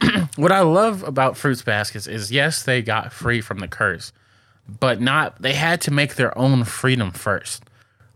what 0.36 0.51
I 0.51 0.62
love 0.62 1.03
about 1.03 1.38
Fruits 1.38 1.62
Baskets 1.62 2.07
is 2.07 2.31
yes, 2.31 2.63
they 2.63 2.81
got 2.81 3.12
free 3.13 3.41
from 3.41 3.60
the 3.60 3.67
curse, 3.67 4.12
but 4.67 5.01
not 5.01 5.41
they 5.41 5.53
had 5.53 5.81
to 5.81 5.91
make 5.91 6.15
their 6.15 6.38
own 6.38 6.63
freedom 6.63 7.12
first. 7.12 7.63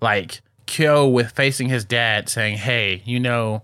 Like 0.01 0.41
Kyo 0.65 1.07
with 1.07 1.31
facing 1.31 1.69
his 1.69 1.85
dad 1.85 2.29
saying, 2.29 2.57
Hey, 2.57 3.01
you 3.05 3.19
know, 3.19 3.63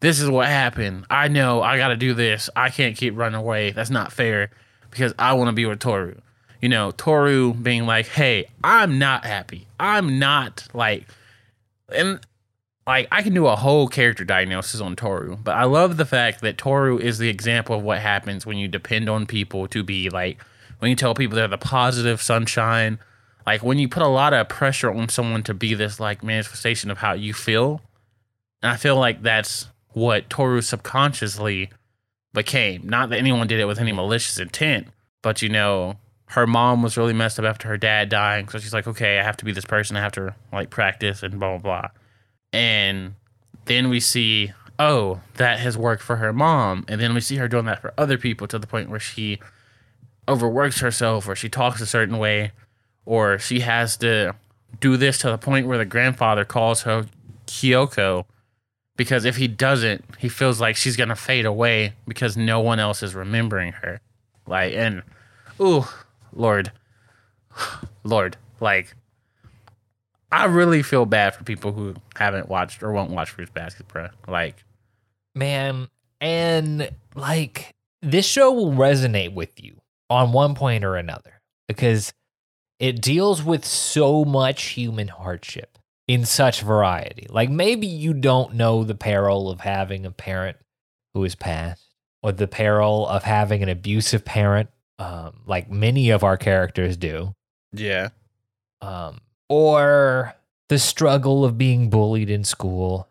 this 0.00 0.20
is 0.20 0.30
what 0.30 0.48
happened. 0.48 1.06
I 1.10 1.28
know 1.28 1.62
I 1.62 1.76
gotta 1.76 1.96
do 1.96 2.14
this. 2.14 2.48
I 2.56 2.70
can't 2.70 2.96
keep 2.96 3.16
running 3.16 3.40
away. 3.40 3.70
That's 3.70 3.90
not 3.90 4.12
fair 4.12 4.50
because 4.90 5.14
I 5.18 5.32
wanna 5.34 5.52
be 5.52 5.66
with 5.66 5.80
Toru. 5.80 6.14
You 6.60 6.68
know, 6.68 6.90
Toru 6.92 7.54
being 7.54 7.86
like, 7.86 8.06
Hey, 8.06 8.46
I'm 8.62 8.98
not 8.98 9.24
happy. 9.24 9.66
I'm 9.78 10.18
not 10.18 10.68
like 10.72 11.06
and 11.92 12.20
like 12.86 13.08
I 13.12 13.22
can 13.22 13.34
do 13.34 13.46
a 13.46 13.56
whole 13.56 13.88
character 13.88 14.24
diagnosis 14.24 14.80
on 14.80 14.96
Toru, 14.96 15.36
but 15.36 15.56
I 15.56 15.64
love 15.64 15.96
the 15.96 16.06
fact 16.06 16.40
that 16.40 16.58
Toru 16.58 16.98
is 16.98 17.18
the 17.18 17.28
example 17.28 17.76
of 17.76 17.82
what 17.82 17.98
happens 17.98 18.46
when 18.46 18.58
you 18.58 18.68
depend 18.68 19.08
on 19.08 19.26
people 19.26 19.68
to 19.68 19.82
be 19.82 20.08
like 20.10 20.42
when 20.78 20.90
you 20.90 20.96
tell 20.96 21.14
people 21.14 21.36
they're 21.36 21.48
the 21.48 21.58
positive 21.58 22.22
sunshine 22.22 22.98
like 23.46 23.62
when 23.62 23.78
you 23.78 23.88
put 23.88 24.02
a 24.02 24.08
lot 24.08 24.32
of 24.32 24.48
pressure 24.48 24.92
on 24.92 25.08
someone 25.08 25.42
to 25.44 25.54
be 25.54 25.74
this 25.74 25.98
like 25.98 26.22
manifestation 26.22 26.90
of 26.90 26.98
how 26.98 27.14
you 27.14 27.34
feel, 27.34 27.80
and 28.62 28.70
I 28.70 28.76
feel 28.76 28.96
like 28.96 29.22
that's 29.22 29.68
what 29.88 30.30
Toru 30.30 30.60
subconsciously 30.60 31.70
became. 32.32 32.88
Not 32.88 33.10
that 33.10 33.18
anyone 33.18 33.46
did 33.46 33.60
it 33.60 33.64
with 33.64 33.80
any 33.80 33.92
malicious 33.92 34.38
intent, 34.38 34.88
but 35.22 35.42
you 35.42 35.48
know, 35.48 35.96
her 36.26 36.46
mom 36.46 36.82
was 36.82 36.96
really 36.96 37.12
messed 37.12 37.38
up 37.38 37.44
after 37.44 37.66
her 37.68 37.76
dad 37.76 38.08
dying. 38.08 38.48
So 38.48 38.58
she's 38.58 38.72
like, 38.72 38.86
okay, 38.86 39.18
I 39.18 39.24
have 39.24 39.36
to 39.38 39.44
be 39.44 39.52
this 39.52 39.64
person. 39.64 39.96
I 39.96 40.00
have 40.00 40.12
to 40.12 40.34
like 40.52 40.70
practice 40.70 41.22
and 41.22 41.40
blah, 41.40 41.58
blah, 41.58 41.80
blah. 41.80 41.88
And 42.52 43.14
then 43.66 43.88
we 43.88 44.00
see, 44.00 44.52
oh, 44.78 45.20
that 45.36 45.60
has 45.60 45.78
worked 45.78 46.02
for 46.02 46.16
her 46.16 46.32
mom. 46.32 46.84
And 46.88 47.00
then 47.00 47.14
we 47.14 47.20
see 47.20 47.36
her 47.36 47.48
doing 47.48 47.66
that 47.66 47.80
for 47.80 47.94
other 47.96 48.18
people 48.18 48.46
to 48.48 48.58
the 48.58 48.66
point 48.66 48.90
where 48.90 49.00
she 49.00 49.38
overworks 50.28 50.80
herself 50.80 51.28
or 51.28 51.34
she 51.34 51.48
talks 51.48 51.80
a 51.80 51.86
certain 51.86 52.18
way 52.18 52.52
or 53.04 53.38
she 53.38 53.60
has 53.60 53.96
to 53.98 54.34
do 54.78 54.96
this 54.96 55.18
to 55.18 55.30
the 55.30 55.38
point 55.38 55.66
where 55.66 55.78
the 55.78 55.84
grandfather 55.84 56.44
calls 56.44 56.82
her 56.82 57.06
Kyoko 57.46 58.24
because 58.96 59.24
if 59.24 59.36
he 59.36 59.48
doesn't, 59.48 60.04
he 60.18 60.28
feels 60.28 60.60
like 60.60 60.76
she's 60.76 60.96
gonna 60.96 61.16
fade 61.16 61.46
away 61.46 61.94
because 62.06 62.36
no 62.36 62.60
one 62.60 62.78
else 62.78 63.02
is 63.02 63.14
remembering 63.14 63.72
her. 63.72 64.00
Like 64.46 64.74
and 64.74 65.02
ooh, 65.60 65.86
Lord, 66.32 66.70
Lord, 68.04 68.36
like 68.60 68.94
I 70.32 70.44
really 70.46 70.82
feel 70.82 71.06
bad 71.06 71.34
for 71.34 71.44
people 71.44 71.72
who 71.72 71.94
haven't 72.16 72.48
watched 72.48 72.82
or 72.82 72.92
won't 72.92 73.10
watch 73.10 73.30
Fruits 73.30 73.50
Basket, 73.50 73.88
bro. 73.88 74.08
Like, 74.28 74.64
man, 75.34 75.88
and 76.20 76.90
like 77.14 77.74
this 78.02 78.26
show 78.26 78.52
will 78.52 78.72
resonate 78.72 79.34
with 79.34 79.62
you 79.62 79.80
on 80.08 80.32
one 80.32 80.54
point 80.54 80.84
or 80.84 80.96
another 80.96 81.40
because 81.68 82.12
it 82.78 83.02
deals 83.02 83.42
with 83.42 83.64
so 83.64 84.24
much 84.24 84.62
human 84.68 85.08
hardship 85.08 85.78
in 86.08 86.24
such 86.24 86.62
variety. 86.62 87.26
Like 87.28 87.50
maybe 87.50 87.86
you 87.86 88.14
don't 88.14 88.54
know 88.54 88.84
the 88.84 88.94
peril 88.94 89.50
of 89.50 89.60
having 89.60 90.06
a 90.06 90.10
parent 90.10 90.56
who 91.14 91.24
is 91.24 91.34
passed 91.34 91.86
or 92.22 92.32
the 92.32 92.48
peril 92.48 93.06
of 93.06 93.22
having 93.24 93.62
an 93.62 93.68
abusive 93.68 94.24
parent, 94.24 94.70
um, 94.98 95.40
like 95.46 95.70
many 95.70 96.10
of 96.10 96.22
our 96.24 96.36
characters 96.36 96.96
do. 96.96 97.34
yeah, 97.72 98.08
Um, 98.80 99.20
or 99.50 100.36
the 100.68 100.78
struggle 100.78 101.44
of 101.44 101.58
being 101.58 101.90
bullied 101.90 102.30
in 102.30 102.44
school 102.44 103.08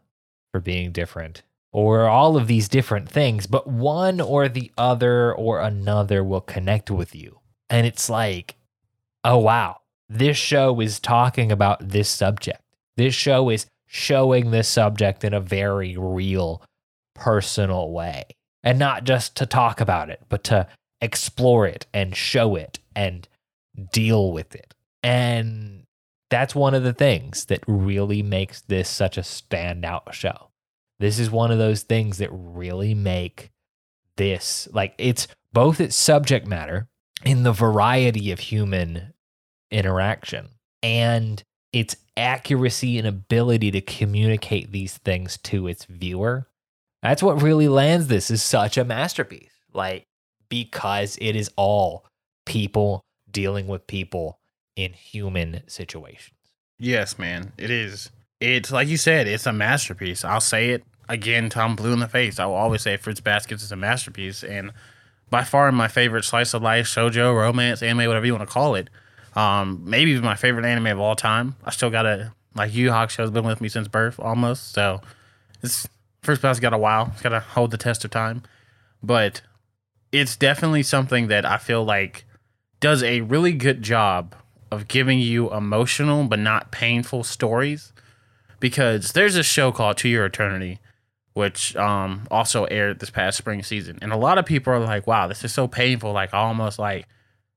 for 0.51 0.61
being 0.61 0.91
different, 0.93 1.43
or 1.73 2.07
all 2.07 2.37
of 2.37 2.47
these 2.47 2.69
different 2.69 3.09
things, 3.09 3.45
but 3.45 3.67
one 3.67 4.21
or 4.21 4.47
the 4.47 4.71
other 4.77 5.35
or 5.35 5.59
another 5.59 6.23
will 6.23 6.41
connect 6.41 6.89
with 6.89 7.13
you. 7.13 7.39
And 7.69 7.85
it's 7.85 8.09
like, 8.09 8.55
oh, 9.23 9.37
wow, 9.37 9.81
this 10.07 10.37
show 10.37 10.79
is 10.79 10.99
talking 10.99 11.51
about 11.51 11.89
this 11.89 12.09
subject. 12.09 12.61
This 12.95 13.13
show 13.13 13.49
is 13.49 13.67
showing 13.85 14.51
this 14.51 14.69
subject 14.69 15.25
in 15.25 15.33
a 15.33 15.41
very 15.41 15.97
real, 15.97 16.63
personal 17.13 17.91
way. 17.91 18.23
And 18.63 18.79
not 18.79 19.03
just 19.03 19.35
to 19.35 19.45
talk 19.45 19.81
about 19.81 20.09
it, 20.09 20.21
but 20.29 20.45
to 20.45 20.67
explore 21.01 21.67
it 21.67 21.85
and 21.93 22.15
show 22.15 22.55
it 22.55 22.79
and 22.95 23.27
deal 23.91 24.31
with 24.31 24.55
it. 24.55 24.73
And 25.03 25.78
that's 26.29 26.55
one 26.55 26.73
of 26.73 26.83
the 26.83 26.93
things 26.93 27.45
that 27.45 27.63
really 27.67 28.21
makes 28.21 28.61
this 28.61 28.89
such 28.89 29.17
a 29.17 29.21
standout 29.21 30.13
show. 30.13 30.49
This 30.99 31.17
is 31.17 31.31
one 31.31 31.51
of 31.51 31.57
those 31.57 31.83
things 31.83 32.17
that 32.17 32.29
really 32.31 32.93
make 32.93 33.51
this 34.17 34.67
like 34.73 34.93
it's 34.97 35.27
both 35.53 35.79
its 35.79 35.95
subject 35.95 36.45
matter 36.45 36.89
in 37.23 37.43
the 37.43 37.53
variety 37.53 38.31
of 38.31 38.39
human 38.39 39.13
interaction 39.71 40.49
and 40.83 41.41
its 41.71 41.95
accuracy 42.17 42.97
and 42.97 43.07
ability 43.07 43.71
to 43.71 43.81
communicate 43.81 44.71
these 44.71 44.97
things 44.97 45.37
to 45.37 45.67
its 45.67 45.85
viewer. 45.85 46.47
That's 47.01 47.23
what 47.23 47.41
really 47.41 47.69
lands 47.69 48.07
this 48.07 48.29
is 48.29 48.43
such 48.43 48.77
a 48.77 48.83
masterpiece. 48.83 49.53
Like 49.73 50.05
because 50.49 51.17
it 51.21 51.35
is 51.35 51.49
all 51.55 52.05
people 52.45 53.05
dealing 53.31 53.67
with 53.67 53.87
people 53.87 54.38
in 54.83 54.93
human 54.93 55.61
situations. 55.67 56.35
yes, 56.77 57.19
man, 57.19 57.51
it 57.57 57.69
is. 57.69 58.09
It's 58.39 58.71
like 58.71 58.87
you 58.87 58.97
said, 58.97 59.27
it's 59.27 59.45
a 59.45 59.51
masterpiece. 59.51 60.23
I'll 60.23 60.39
say 60.39 60.69
it 60.69 60.83
again, 61.09 61.49
Tom 61.49 61.75
blue 61.75 61.91
in 61.91 61.99
the 61.99 62.07
face. 62.07 62.39
I 62.39 62.45
will 62.45 62.53
always 62.53 62.81
say 62.81 62.95
Fruits 62.95 63.19
Baskets 63.19 63.63
is 63.63 63.71
a 63.71 63.75
masterpiece, 63.75 64.43
and 64.43 64.71
by 65.29 65.43
far 65.43 65.71
my 65.71 65.87
favorite 65.89 66.23
slice 66.23 66.53
of 66.53 66.61
life, 66.61 66.85
shojo, 66.85 67.35
romance, 67.35 67.83
anime, 67.83 68.07
whatever 68.07 68.25
you 68.25 68.33
want 68.33 68.47
to 68.47 68.53
call 68.53 68.75
it. 68.75 68.89
Um, 69.35 69.81
maybe 69.83 70.19
my 70.21 70.35
favorite 70.35 70.65
anime 70.65 70.87
of 70.87 70.99
all 70.99 71.15
time. 71.15 71.55
I 71.63 71.71
still 71.71 71.89
got 71.89 72.05
a 72.05 72.31
like 72.55 72.73
Yu 72.73 72.85
Yu 72.85 72.91
Hakusho's 72.91 73.31
been 73.31 73.45
with 73.45 73.61
me 73.61 73.69
since 73.69 73.87
birth 73.87 74.19
almost, 74.19 74.71
so 74.71 75.01
it's 75.61 75.87
first 76.21 76.41
pass 76.41 76.59
got 76.59 76.73
a 76.73 76.77
while. 76.77 77.09
It's 77.13 77.21
got 77.21 77.29
to 77.29 77.39
hold 77.41 77.71
the 77.71 77.77
test 77.77 78.05
of 78.05 78.11
time, 78.11 78.43
but 79.03 79.41
it's 80.11 80.35
definitely 80.35 80.83
something 80.83 81.27
that 81.27 81.45
I 81.45 81.57
feel 81.57 81.83
like 81.83 82.25
does 82.79 83.03
a 83.03 83.21
really 83.21 83.51
good 83.51 83.81
job 83.81 84.35
of 84.71 84.87
giving 84.87 85.19
you 85.19 85.51
emotional 85.53 86.23
but 86.25 86.39
not 86.39 86.71
painful 86.71 87.23
stories. 87.23 87.93
Because 88.59 89.13
there's 89.13 89.37
a 89.37 89.43
show 89.43 89.71
called 89.71 89.97
To 89.99 90.09
Your 90.09 90.25
Eternity, 90.25 90.79
which 91.33 91.75
um, 91.77 92.27
also 92.29 92.65
aired 92.65 92.99
this 92.99 93.09
past 93.09 93.37
spring 93.37 93.63
season, 93.63 93.97
and 94.01 94.11
a 94.11 94.17
lot 94.17 94.37
of 94.37 94.45
people 94.45 94.73
are 94.73 94.79
like, 94.79 95.07
"Wow, 95.07 95.27
this 95.27 95.45
is 95.45 95.53
so 95.53 95.65
painful." 95.65 96.11
Like, 96.11 96.33
I 96.33 96.39
almost 96.39 96.77
like, 96.77 97.07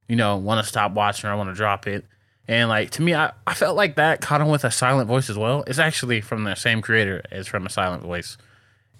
you 0.09 0.14
know, 0.14 0.37
want 0.37 0.64
to 0.64 0.68
stop 0.68 0.92
watching 0.92 1.29
or 1.29 1.33
I 1.33 1.37
want 1.37 1.51
to 1.51 1.57
drop 1.57 1.88
it. 1.88 2.05
And 2.46 2.68
like 2.68 2.90
to 2.90 3.03
me, 3.03 3.14
I, 3.14 3.33
I 3.46 3.55
felt 3.55 3.77
like 3.77 3.96
that 3.96 4.20
caught 4.20 4.40
on 4.40 4.51
with 4.51 4.64
a 4.64 4.70
silent 4.70 5.09
voice 5.09 5.29
as 5.29 5.37
well. 5.37 5.64
It's 5.66 5.81
actually 5.81 6.20
from 6.20 6.44
the 6.44 6.55
same 6.55 6.83
creator 6.83 7.25
as 7.33 7.48
from 7.48 7.66
a 7.66 7.70
silent 7.70 8.05
voice. 8.05 8.37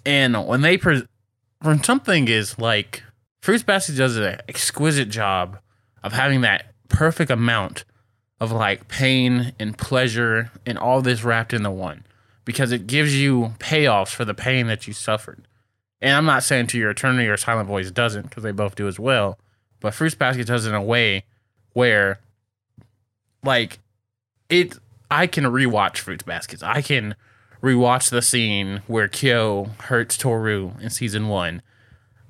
And 0.05 0.47
when 0.47 0.63
they 0.63 0.77
pre- 0.79 1.07
when 1.61 1.83
something 1.85 2.27
is 2.27 2.59
like 2.59 3.03
Fruits 3.43 3.63
Basket 3.63 3.97
does 3.97 4.17
an 4.17 4.39
exquisite 4.49 5.09
job 5.09 5.59
of 6.03 6.13
having 6.13 6.41
that 6.41 6.67
perfect 6.89 7.31
amount 7.31 7.85
of 8.43 8.51
like 8.51 8.89
pain 8.89 9.53
and 9.61 9.79
pleasure 9.79 10.51
and 10.67 10.77
all 10.77 11.01
this 11.01 11.23
wrapped 11.23 11.53
into 11.53 11.71
one 11.71 12.05
because 12.45 12.73
it 12.73 12.89
gives 12.89 13.17
you 13.17 13.55
payoffs 13.61 14.13
for 14.13 14.25
the 14.25 14.35
pain 14.35 14.67
that 14.67 14.89
you 14.89 14.93
suffered. 14.93 15.47
And 16.01 16.17
I'm 16.17 16.25
not 16.25 16.43
saying 16.43 16.67
to 16.69 16.79
your 16.79 16.91
eternity 16.91 17.29
or 17.29 17.37
silent 17.37 17.69
voice 17.69 17.93
doesn't 17.93 18.23
because 18.23 18.43
they 18.43 18.51
both 18.51 18.75
do 18.75 18.89
as 18.89 18.99
well, 18.99 19.39
but 19.79 19.95
Fruits 19.95 20.17
Basket 20.17 20.49
does 20.49 20.67
it 20.67 20.71
in 20.71 20.75
a 20.75 20.83
way 20.83 21.23
where 21.75 22.19
like 23.45 23.79
it 24.49 24.77
I 25.09 25.29
can 25.29 25.45
rewatch 25.45 25.99
Fruits 25.99 26.25
Baskets. 26.25 26.65
I 26.65 26.83
can 26.83 27.15
rewatch 27.63 28.11
the 28.11 28.23
scene 28.23 28.83
where 28.89 29.07
Kyo 29.07 29.71
hurts 29.83 30.17
Toru 30.17 30.73
in 30.81 30.91
season 30.91 31.29
1 31.29 31.63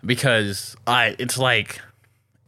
because 0.05 0.77
I 0.87 1.17
it's 1.19 1.39
like 1.39 1.81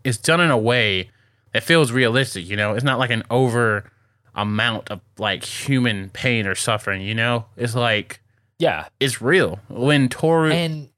it's 0.04 0.18
done 0.18 0.42
in 0.42 0.50
a 0.50 0.58
way 0.58 1.08
that 1.54 1.62
feels 1.62 1.90
realistic, 1.92 2.46
you 2.46 2.56
know? 2.56 2.74
It's 2.74 2.84
not 2.84 2.98
like 2.98 3.10
an 3.10 3.22
over 3.30 3.90
amount 4.34 4.90
of 4.90 5.00
like 5.16 5.42
human 5.44 6.10
pain 6.10 6.46
or 6.46 6.54
suffering, 6.54 7.00
you 7.00 7.14
know? 7.14 7.46
It's 7.56 7.74
like 7.74 8.20
Yeah. 8.58 8.88
it's 9.00 9.22
real. 9.22 9.60
When 9.68 10.08
Toru 10.10 10.50
And 10.52 10.90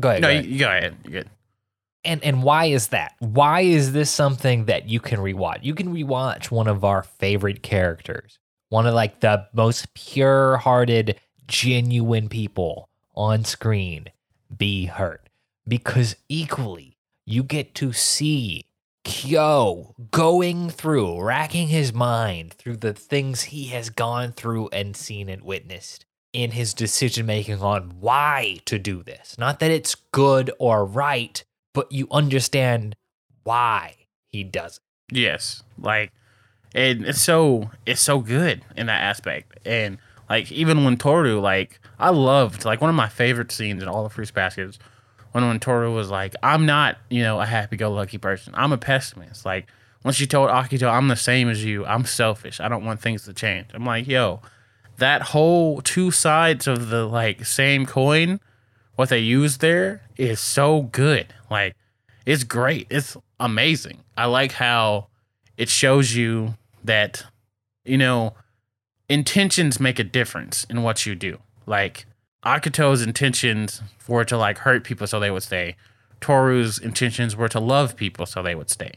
go 0.00 0.08
ahead. 0.10 0.22
No, 0.22 0.28
go 0.28 0.32
you, 0.32 0.38
ahead. 0.38 0.46
you 0.50 0.58
go 0.58 0.68
ahead. 0.68 0.96
You're 1.04 1.12
good. 1.22 1.30
and 2.04 2.22
and 2.24 2.42
why 2.42 2.66
is 2.66 2.88
that? 2.88 3.14
Why 3.18 3.62
is 3.62 3.92
this 3.92 4.10
something 4.10 4.66
that 4.66 4.88
you 4.88 5.00
can 5.00 5.18
rewatch? 5.18 5.58
You 5.62 5.74
can 5.74 5.92
rewatch 5.92 6.50
one 6.50 6.68
of 6.68 6.84
our 6.84 7.02
favorite 7.02 7.62
characters, 7.62 8.38
one 8.68 8.86
of 8.86 8.94
like 8.94 9.20
the 9.20 9.46
most 9.52 9.92
pure-hearted, 9.94 11.18
genuine 11.48 12.28
people 12.28 12.88
on 13.16 13.44
screen 13.44 14.06
be 14.56 14.84
hurt 14.86 15.28
because 15.66 16.14
equally 16.28 16.96
you 17.24 17.42
get 17.42 17.74
to 17.74 17.92
see 17.92 18.66
Kyo 19.06 19.94
going 20.10 20.68
through, 20.68 21.22
racking 21.22 21.68
his 21.68 21.94
mind 21.94 22.52
through 22.54 22.78
the 22.78 22.92
things 22.92 23.42
he 23.42 23.66
has 23.66 23.88
gone 23.88 24.32
through 24.32 24.68
and 24.72 24.96
seen 24.96 25.28
and 25.28 25.42
witnessed 25.42 26.04
in 26.32 26.50
his 26.50 26.74
decision 26.74 27.24
making 27.24 27.62
on 27.62 28.00
why 28.00 28.58
to 28.64 28.80
do 28.80 29.04
this. 29.04 29.38
Not 29.38 29.60
that 29.60 29.70
it's 29.70 29.94
good 29.94 30.50
or 30.58 30.84
right, 30.84 31.42
but 31.72 31.92
you 31.92 32.08
understand 32.10 32.96
why 33.44 33.94
he 34.26 34.42
does 34.42 34.78
it. 34.78 35.16
Yes, 35.16 35.62
like, 35.78 36.10
and 36.74 37.06
it's 37.06 37.22
so 37.22 37.70
it's 37.86 38.00
so 38.00 38.18
good 38.18 38.64
in 38.76 38.86
that 38.86 39.02
aspect. 39.02 39.56
And 39.64 39.98
like 40.28 40.50
even 40.50 40.82
when 40.82 40.96
Toru, 40.96 41.38
like, 41.38 41.78
I 42.00 42.10
loved 42.10 42.64
like 42.64 42.80
one 42.80 42.90
of 42.90 42.96
my 42.96 43.08
favorite 43.08 43.52
scenes 43.52 43.84
in 43.84 43.88
all 43.88 44.02
the 44.02 44.10
Fruits 44.10 44.32
Baskets 44.32 44.80
when 45.44 45.60
Toru 45.60 45.92
was 45.92 46.10
like, 46.10 46.34
"I'm 46.42 46.64
not, 46.64 46.96
you 47.10 47.22
know, 47.22 47.40
a 47.40 47.46
happy-go-lucky 47.46 48.18
person. 48.18 48.54
I'm 48.56 48.72
a 48.72 48.78
pessimist." 48.78 49.44
Like 49.44 49.66
when 50.02 50.14
she 50.14 50.26
told 50.26 50.50
Akito, 50.50 50.90
"I'm 50.90 51.08
the 51.08 51.16
same 51.16 51.48
as 51.48 51.64
you. 51.64 51.84
I'm 51.84 52.04
selfish. 52.04 52.60
I 52.60 52.68
don't 52.68 52.84
want 52.84 53.00
things 53.00 53.24
to 53.24 53.32
change." 53.32 53.66
I'm 53.74 53.84
like, 53.84 54.06
"Yo, 54.06 54.40
that 54.98 55.22
whole 55.22 55.80
two 55.82 56.10
sides 56.10 56.66
of 56.66 56.88
the 56.88 57.04
like 57.04 57.44
same 57.44 57.86
coin, 57.86 58.40
what 58.94 59.08
they 59.08 59.18
use 59.18 59.58
there 59.58 60.02
is 60.16 60.40
so 60.40 60.82
good. 60.82 61.34
Like, 61.50 61.74
it's 62.24 62.44
great. 62.44 62.86
It's 62.90 63.16
amazing. 63.38 63.98
I 64.16 64.26
like 64.26 64.52
how 64.52 65.08
it 65.56 65.68
shows 65.68 66.14
you 66.14 66.54
that, 66.84 67.24
you 67.84 67.98
know, 67.98 68.34
intentions 69.08 69.78
make 69.78 69.98
a 69.98 70.04
difference 70.04 70.64
in 70.64 70.82
what 70.82 71.06
you 71.06 71.14
do. 71.14 71.38
Like 71.66 72.06
Akito's 72.46 73.02
intentions 73.02 73.82
were 74.06 74.24
to 74.24 74.38
like 74.38 74.58
hurt 74.58 74.84
people 74.84 75.08
so 75.08 75.18
they 75.18 75.32
would 75.32 75.42
stay. 75.42 75.74
Toru's 76.20 76.78
intentions 76.78 77.34
were 77.34 77.48
to 77.48 77.58
love 77.58 77.96
people 77.96 78.24
so 78.24 78.40
they 78.40 78.54
would 78.54 78.70
stay. 78.70 78.92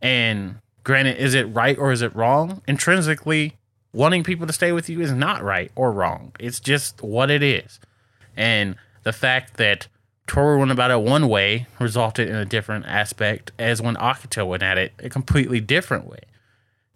And 0.00 0.60
granted, 0.84 1.18
is 1.18 1.34
it 1.34 1.44
right 1.44 1.76
or 1.76 1.90
is 1.90 2.00
it 2.00 2.14
wrong? 2.14 2.62
Intrinsically, 2.68 3.56
wanting 3.92 4.22
people 4.22 4.46
to 4.46 4.52
stay 4.52 4.70
with 4.70 4.88
you 4.88 5.00
is 5.00 5.10
not 5.10 5.42
right 5.42 5.72
or 5.74 5.90
wrong. 5.90 6.32
It's 6.38 6.60
just 6.60 7.02
what 7.02 7.28
it 7.28 7.42
is. 7.42 7.80
And 8.36 8.76
the 9.02 9.12
fact 9.12 9.56
that 9.56 9.88
Toru 10.28 10.60
went 10.60 10.70
about 10.70 10.92
it 10.92 11.00
one 11.00 11.28
way 11.28 11.66
resulted 11.80 12.28
in 12.28 12.36
a 12.36 12.44
different 12.44 12.86
aspect 12.86 13.50
as 13.58 13.82
when 13.82 13.96
Akito 13.96 14.46
went 14.46 14.62
at 14.62 14.78
it 14.78 14.92
a 15.00 15.08
completely 15.08 15.60
different 15.60 16.06
way. 16.06 16.20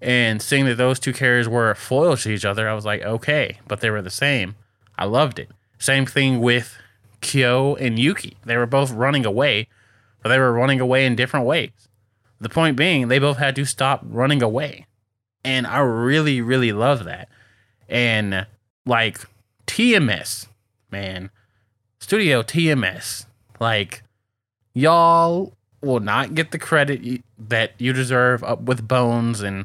And 0.00 0.40
seeing 0.40 0.66
that 0.66 0.76
those 0.76 1.00
two 1.00 1.12
characters 1.12 1.48
were 1.48 1.74
foils 1.74 2.22
to 2.22 2.30
each 2.30 2.44
other, 2.44 2.68
I 2.68 2.74
was 2.74 2.84
like, 2.84 3.02
okay, 3.02 3.58
but 3.66 3.80
they 3.80 3.90
were 3.90 4.02
the 4.02 4.08
same. 4.08 4.54
I 4.96 5.04
loved 5.04 5.38
it. 5.38 5.50
Same 5.80 6.04
thing 6.04 6.40
with 6.40 6.76
Kyo 7.22 7.74
and 7.74 7.98
Yuki. 7.98 8.36
They 8.44 8.56
were 8.56 8.66
both 8.66 8.92
running 8.92 9.24
away, 9.24 9.66
but 10.22 10.28
they 10.28 10.38
were 10.38 10.52
running 10.52 10.78
away 10.78 11.06
in 11.06 11.16
different 11.16 11.46
ways. 11.46 11.70
The 12.38 12.50
point 12.50 12.76
being, 12.76 13.08
they 13.08 13.18
both 13.18 13.38
had 13.38 13.56
to 13.56 13.64
stop 13.64 14.02
running 14.04 14.42
away. 14.42 14.86
And 15.42 15.66
I 15.66 15.78
really, 15.78 16.42
really 16.42 16.72
love 16.72 17.04
that. 17.04 17.30
And 17.88 18.46
like 18.84 19.20
TMS, 19.66 20.48
man, 20.90 21.30
Studio 21.98 22.42
TMS, 22.42 23.24
like 23.58 24.02
y'all 24.74 25.54
will 25.80 26.00
not 26.00 26.34
get 26.34 26.50
the 26.50 26.58
credit 26.58 27.22
that 27.38 27.72
you 27.78 27.94
deserve 27.94 28.44
up 28.44 28.60
with 28.60 28.86
Bones 28.86 29.40
and 29.40 29.64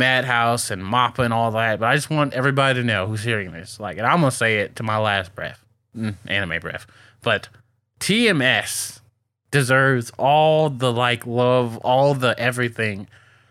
Madhouse 0.00 0.70
and 0.70 0.82
Mappa 0.82 1.24
and 1.24 1.32
all 1.32 1.52
that. 1.52 1.78
But 1.78 1.86
I 1.86 1.94
just 1.94 2.10
want 2.10 2.32
everybody 2.34 2.80
to 2.80 2.84
know 2.84 3.06
who's 3.06 3.22
hearing 3.22 3.52
this. 3.52 3.78
Like, 3.78 3.98
and 3.98 4.06
I'm 4.06 4.18
gonna 4.20 4.32
say 4.32 4.58
it 4.58 4.74
to 4.76 4.82
my 4.82 4.98
last 4.98 5.34
breath, 5.36 5.64
mm, 5.96 6.16
anime 6.26 6.58
breath. 6.60 6.86
But 7.22 7.48
TMS 8.00 9.00
deserves 9.50 10.10
all 10.18 10.70
the 10.70 10.92
like 10.92 11.26
love, 11.26 11.76
all 11.78 12.14
the 12.14 12.38
everything 12.38 13.06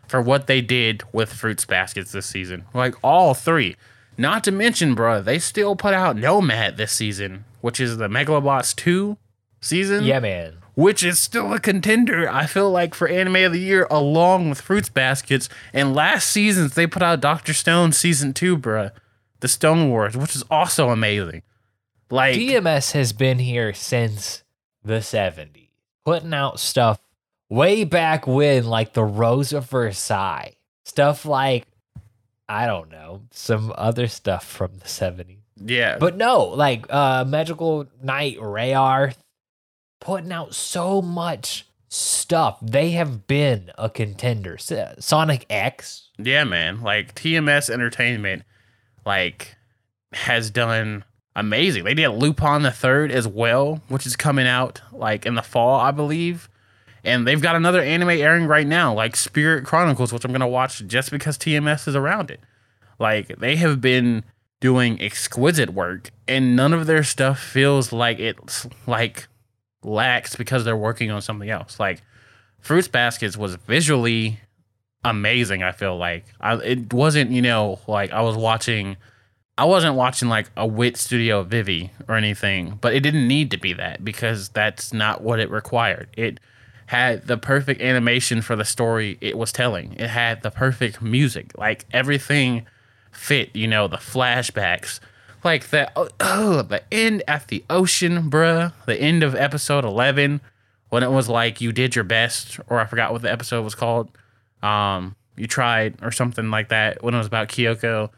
for 0.07 0.21
what 0.21 0.47
they 0.47 0.59
did 0.59 1.03
with 1.13 1.31
Fruits 1.31 1.65
Baskets 1.65 2.12
this 2.12 2.25
season. 2.25 2.65
Like 2.73 2.95
all 3.03 3.33
three. 3.33 3.77
Not 4.17 4.43
to 4.45 4.51
mention, 4.51 4.95
bro, 4.95 5.21
they 5.21 5.39
still 5.39 5.77
put 5.77 5.93
out 5.93 6.17
Nomad 6.17 6.75
this 6.75 6.91
season, 6.91 7.45
which 7.62 7.79
is 7.79 7.97
the 7.97 8.09
Megalo 8.09 8.43
Box 8.43 8.73
2 8.73 9.17
season. 9.62 10.03
Yeah, 10.03 10.19
man. 10.19 10.55
Which 10.75 11.03
is 11.03 11.19
still 11.19 11.53
a 11.53 11.60
contender, 11.60 12.29
I 12.29 12.45
feel 12.45 12.71
like, 12.71 12.93
for 12.93 13.08
anime 13.08 13.36
of 13.38 13.53
the 13.53 13.60
year, 13.60 13.88
along 13.91 14.49
with 14.49 14.62
Fruits 14.62 14.89
Baskets. 14.89 15.49
And 15.73 15.93
last 15.93 16.29
seasons, 16.29 16.75
they 16.75 16.88
put 16.88 17.03
out 17.03 17.21
Doctor 17.21 17.53
Stone 17.53 17.93
season 17.93 18.34
two, 18.34 18.58
bruh. 18.58 18.91
The 19.41 19.47
Stone 19.47 19.89
Wars, 19.89 20.17
which 20.17 20.36
is 20.36 20.43
also 20.49 20.89
amazing. 20.89 21.43
Like 22.10 22.36
TMS 22.36 22.93
has 22.93 23.13
been 23.13 23.39
here 23.39 23.73
since 23.73 24.43
the 24.84 24.95
70s, 24.95 25.69
putting 26.05 26.34
out 26.34 26.60
stuff 26.60 26.99
way 27.49 27.84
back 27.84 28.25
when, 28.25 28.65
like 28.65 28.93
the 28.93 29.03
Rose 29.03 29.53
of 29.53 29.69
Versailles. 29.69 30.55
Stuff 30.86 31.25
like, 31.25 31.65
I 32.47 32.65
don't 32.65 32.89
know, 32.89 33.21
some 33.32 33.71
other 33.77 34.08
stuff 34.08 34.45
from 34.45 34.77
the 34.79 34.86
70s. 34.86 35.38
Yeah. 35.63 35.97
But 35.99 36.15
no, 36.17 36.45
like 36.45 36.86
uh 36.89 37.25
Magical 37.25 37.86
Knight 38.01 38.38
Rayearth 38.38 39.17
putting 39.99 40.31
out 40.31 40.53
so 40.53 41.01
much 41.01 41.65
stuff. 41.88 42.59
They 42.62 42.91
have 42.91 43.27
been 43.27 43.71
a 43.77 43.89
contender. 43.89 44.57
Sonic 44.99 45.45
X. 45.49 46.09
Yeah, 46.17 46.43
man. 46.43 46.81
Like 46.81 47.15
TMS 47.15 47.69
Entertainment 47.69 48.43
like 49.05 49.55
has 50.13 50.51
done 50.51 51.03
amazing. 51.35 51.83
They 51.83 51.93
did 51.93 52.09
Lupin 52.09 52.62
the 52.62 52.71
Third 52.71 53.12
as 53.12 53.27
well, 53.27 53.81
which 53.88 54.05
is 54.05 54.15
coming 54.15 54.47
out 54.47 54.81
like 54.91 55.25
in 55.25 55.35
the 55.35 55.41
fall, 55.41 55.79
I 55.79 55.91
believe. 55.91 56.49
And 57.03 57.25
they've 57.25 57.41
got 57.41 57.55
another 57.55 57.81
anime 57.81 58.09
airing 58.09 58.45
right 58.45 58.67
now, 58.67 58.93
like 58.93 59.15
Spirit 59.15 59.65
Chronicles, 59.65 60.12
which 60.12 60.25
I'm 60.25 60.31
gonna 60.33 60.47
watch 60.47 60.85
just 60.85 61.12
because 61.12 61.38
TMS 61.38 61.88
is 61.88 61.95
around 61.95 62.29
it. 62.29 62.41
Like 62.99 63.39
they 63.39 63.55
have 63.55 63.79
been 63.79 64.25
doing 64.59 65.01
exquisite 65.01 65.69
work, 65.69 66.12
and 66.27 66.55
none 66.57 66.73
of 66.73 66.85
their 66.85 67.03
stuff 67.03 67.39
feels 67.39 67.93
like 67.93 68.19
it's 68.19 68.67
like 68.85 69.29
lacks 69.84 70.36
because 70.36 70.65
they're 70.65 70.78
working 70.78 71.12
on 71.12 71.22
something 71.22 71.50
else. 71.50 71.80
Like 71.80 72.02
Fruits 72.60 72.88
Baskets 72.88 73.38
was 73.38 73.56
visually 73.56 74.39
amazing. 75.04 75.63
I 75.63 75.72
feel 75.72 75.98
like 75.98 76.26
I, 76.39 76.56
it 76.56 76.94
wasn't, 76.94 77.32
you 77.32 77.42
know, 77.42 77.80
like 77.88 78.12
I 78.12 78.22
was 78.22 78.36
watching. 78.36 78.98
I 79.58 79.65
wasn't 79.65 79.96
watching 79.96 80.30
like 80.30 80.50
a 80.56 80.65
Wit 80.65 80.96
Studio 80.96 81.44
Vivy 81.44 81.92
or 82.08 82.15
anything, 82.15 82.78
but 82.80 82.94
it 82.94 83.02
didn't 83.02 83.28
need 83.28 83.52
to 83.52 83.58
be 83.58 83.74
that 83.74 84.06
because 84.06 84.48
that's 84.50 84.94
not 84.94 85.22
what 85.22 85.42
it 85.42 85.52
required. 85.52 86.08
It 86.15 86.39
had 86.86 87.28
the 87.28 87.38
perfect 87.38 87.82
animation 87.82 88.42
for 88.42 88.56
the 88.56 88.63
story 88.63 89.18
it 89.20 89.38
was 89.38 89.52
telling. 89.52 89.94
It 89.94 90.10
had 90.10 90.44
the 90.44 90.50
perfect 90.50 91.02
music. 91.02 91.52
Like 91.58 91.86
everything 91.92 92.68
fit, 93.12 93.54
you 93.54 93.68
know, 93.68 93.88
the 93.89 93.98
flashbacks. 93.98 95.02
Like 95.43 95.69
the 95.69 95.91
oh, 95.95 96.62
the 96.62 96.84
end 96.91 97.23
at 97.28 97.47
the 97.47 97.63
ocean, 97.69 98.30
bruh. 98.30 98.73
The 98.86 98.99
end 98.99 99.23
of 99.23 99.36
episode 99.36 99.86
eleven 99.86 100.41
when 100.89 101.04
it 101.04 101.12
was 101.12 101.30
like 101.30 101.62
you 101.62 101.71
did 101.71 101.95
your 101.95 102.04
best, 102.04 102.60
or 102.67 102.80
I 102.80 102.86
forgot 102.86 103.12
what 103.12 103.21
the 103.21 103.32
episode 103.32 103.63
was 103.63 103.75
called. 103.75 104.10
Um, 104.62 105.15
you 105.38 105.47
tried 105.47 105.95
or 106.02 106.12
something 106.12 106.52
like 106.52 106.69
that 106.69 107.02
when 107.02 107.13
it 107.13 107.17
was 107.17 107.28
about 107.28 107.47
Kyoko, 107.47 108.10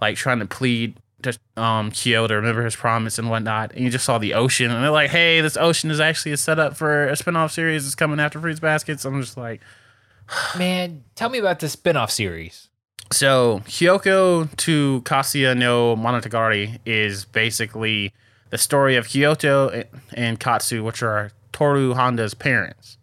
like 0.00 0.16
trying 0.16 0.38
to 0.38 0.46
plead 0.46 0.96
to 1.22 1.38
um 1.56 1.90
Kyo 1.90 2.26
to 2.26 2.34
remember 2.34 2.64
his 2.64 2.76
promise 2.76 3.18
and 3.18 3.28
whatnot. 3.28 3.72
And 3.72 3.84
you 3.84 3.90
just 3.90 4.06
saw 4.06 4.16
the 4.16 4.32
ocean, 4.32 4.70
and 4.70 4.82
they're 4.82 4.90
like, 4.90 5.10
"Hey, 5.10 5.42
this 5.42 5.58
ocean 5.58 5.90
is 5.90 6.00
actually 6.00 6.32
a 6.32 6.38
setup 6.38 6.76
for 6.76 7.08
a 7.08 7.12
spinoff 7.12 7.50
series 7.50 7.84
that's 7.84 7.94
coming 7.94 8.18
after 8.20 8.40
Fruits 8.40 8.60
Baskets." 8.60 9.04
I'm 9.04 9.20
just 9.20 9.36
like, 9.36 9.60
man, 10.56 11.04
tell 11.14 11.28
me 11.28 11.38
about 11.38 11.60
the 11.60 11.66
spinoff 11.66 12.10
series. 12.10 12.69
So 13.12 13.60
Kyoko 13.66 14.54
to 14.56 15.02
Katsuya 15.04 15.56
no 15.56 15.96
Monogatari 15.96 16.78
is 16.86 17.24
basically 17.24 18.12
the 18.50 18.58
story 18.58 18.96
of 18.96 19.08
Kyoko 19.08 19.84
and 20.14 20.38
Katsu, 20.38 20.84
which 20.84 21.02
are 21.02 21.32
Toru 21.52 21.94
Honda's 21.94 22.34
parents. 22.34 22.98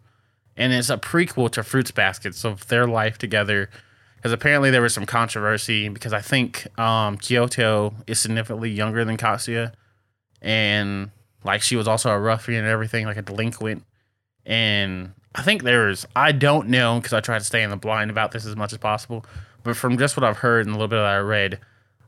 And 0.56 0.72
it's 0.72 0.90
a 0.90 0.96
prequel 0.96 1.50
to 1.52 1.62
Fruits 1.62 1.90
Baskets 1.90 2.44
of 2.44 2.66
their 2.68 2.86
life 2.86 3.18
together. 3.18 3.68
Because 4.16 4.32
apparently 4.32 4.70
there 4.70 4.82
was 4.82 4.94
some 4.94 5.06
controversy 5.06 5.88
because 5.88 6.12
I 6.12 6.20
think 6.20 6.66
um, 6.78 7.18
Kyoko 7.18 7.94
is 8.06 8.18
significantly 8.18 8.70
younger 8.70 9.04
than 9.04 9.16
Katsuya. 9.16 9.72
And 10.40 11.10
like 11.44 11.62
she 11.62 11.76
was 11.76 11.86
also 11.86 12.10
a 12.10 12.18
ruffian 12.18 12.64
and 12.64 12.68
everything, 12.68 13.04
like 13.04 13.18
a 13.18 13.22
delinquent. 13.22 13.84
And 14.46 15.12
I 15.34 15.42
think 15.42 15.62
there's, 15.62 16.06
I 16.16 16.32
don't 16.32 16.68
know 16.68 16.98
because 16.98 17.12
I 17.12 17.20
try 17.20 17.38
to 17.38 17.44
stay 17.44 17.62
in 17.62 17.70
the 17.70 17.76
blind 17.76 18.10
about 18.10 18.32
this 18.32 18.46
as 18.46 18.56
much 18.56 18.72
as 18.72 18.78
possible 18.78 19.24
but 19.68 19.76
from 19.76 19.98
just 19.98 20.16
what 20.16 20.24
I've 20.24 20.38
heard 20.38 20.64
and 20.64 20.74
a 20.74 20.78
little 20.78 20.88
bit 20.88 20.96
that 20.96 21.04
I 21.04 21.18
read, 21.18 21.60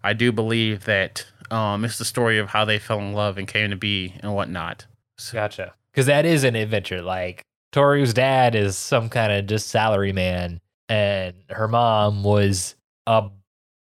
I 0.03 0.14
do 0.14 0.33
believe 0.33 0.87
that 0.87 1.27
um, 1.51 1.85
it's 1.85 1.99
the 1.99 2.07
story 2.07 2.38
of 2.38 2.49
how 2.49 2.64
they 2.64 2.79
fell 2.79 3.01
in 3.01 3.12
love 3.12 3.37
and 3.37 3.46
came 3.46 3.68
to 3.68 3.77
be 3.77 4.14
and 4.20 4.35
whatnot. 4.35 4.87
So, 5.18 5.35
gotcha. 5.35 5.75
Because 5.92 6.07
that 6.07 6.25
is 6.25 6.42
an 6.44 6.57
adventure. 6.57 7.03
Like 7.03 7.42
Toru's 7.70 8.14
dad 8.14 8.55
is 8.55 8.79
some 8.79 9.11
kind 9.11 9.31
of 9.31 9.44
just 9.44 9.68
salary 9.68 10.14
man, 10.14 10.62
and 10.88 11.35
her 11.51 11.68
mom 11.68 12.25
was 12.25 12.77
a 13.07 13.29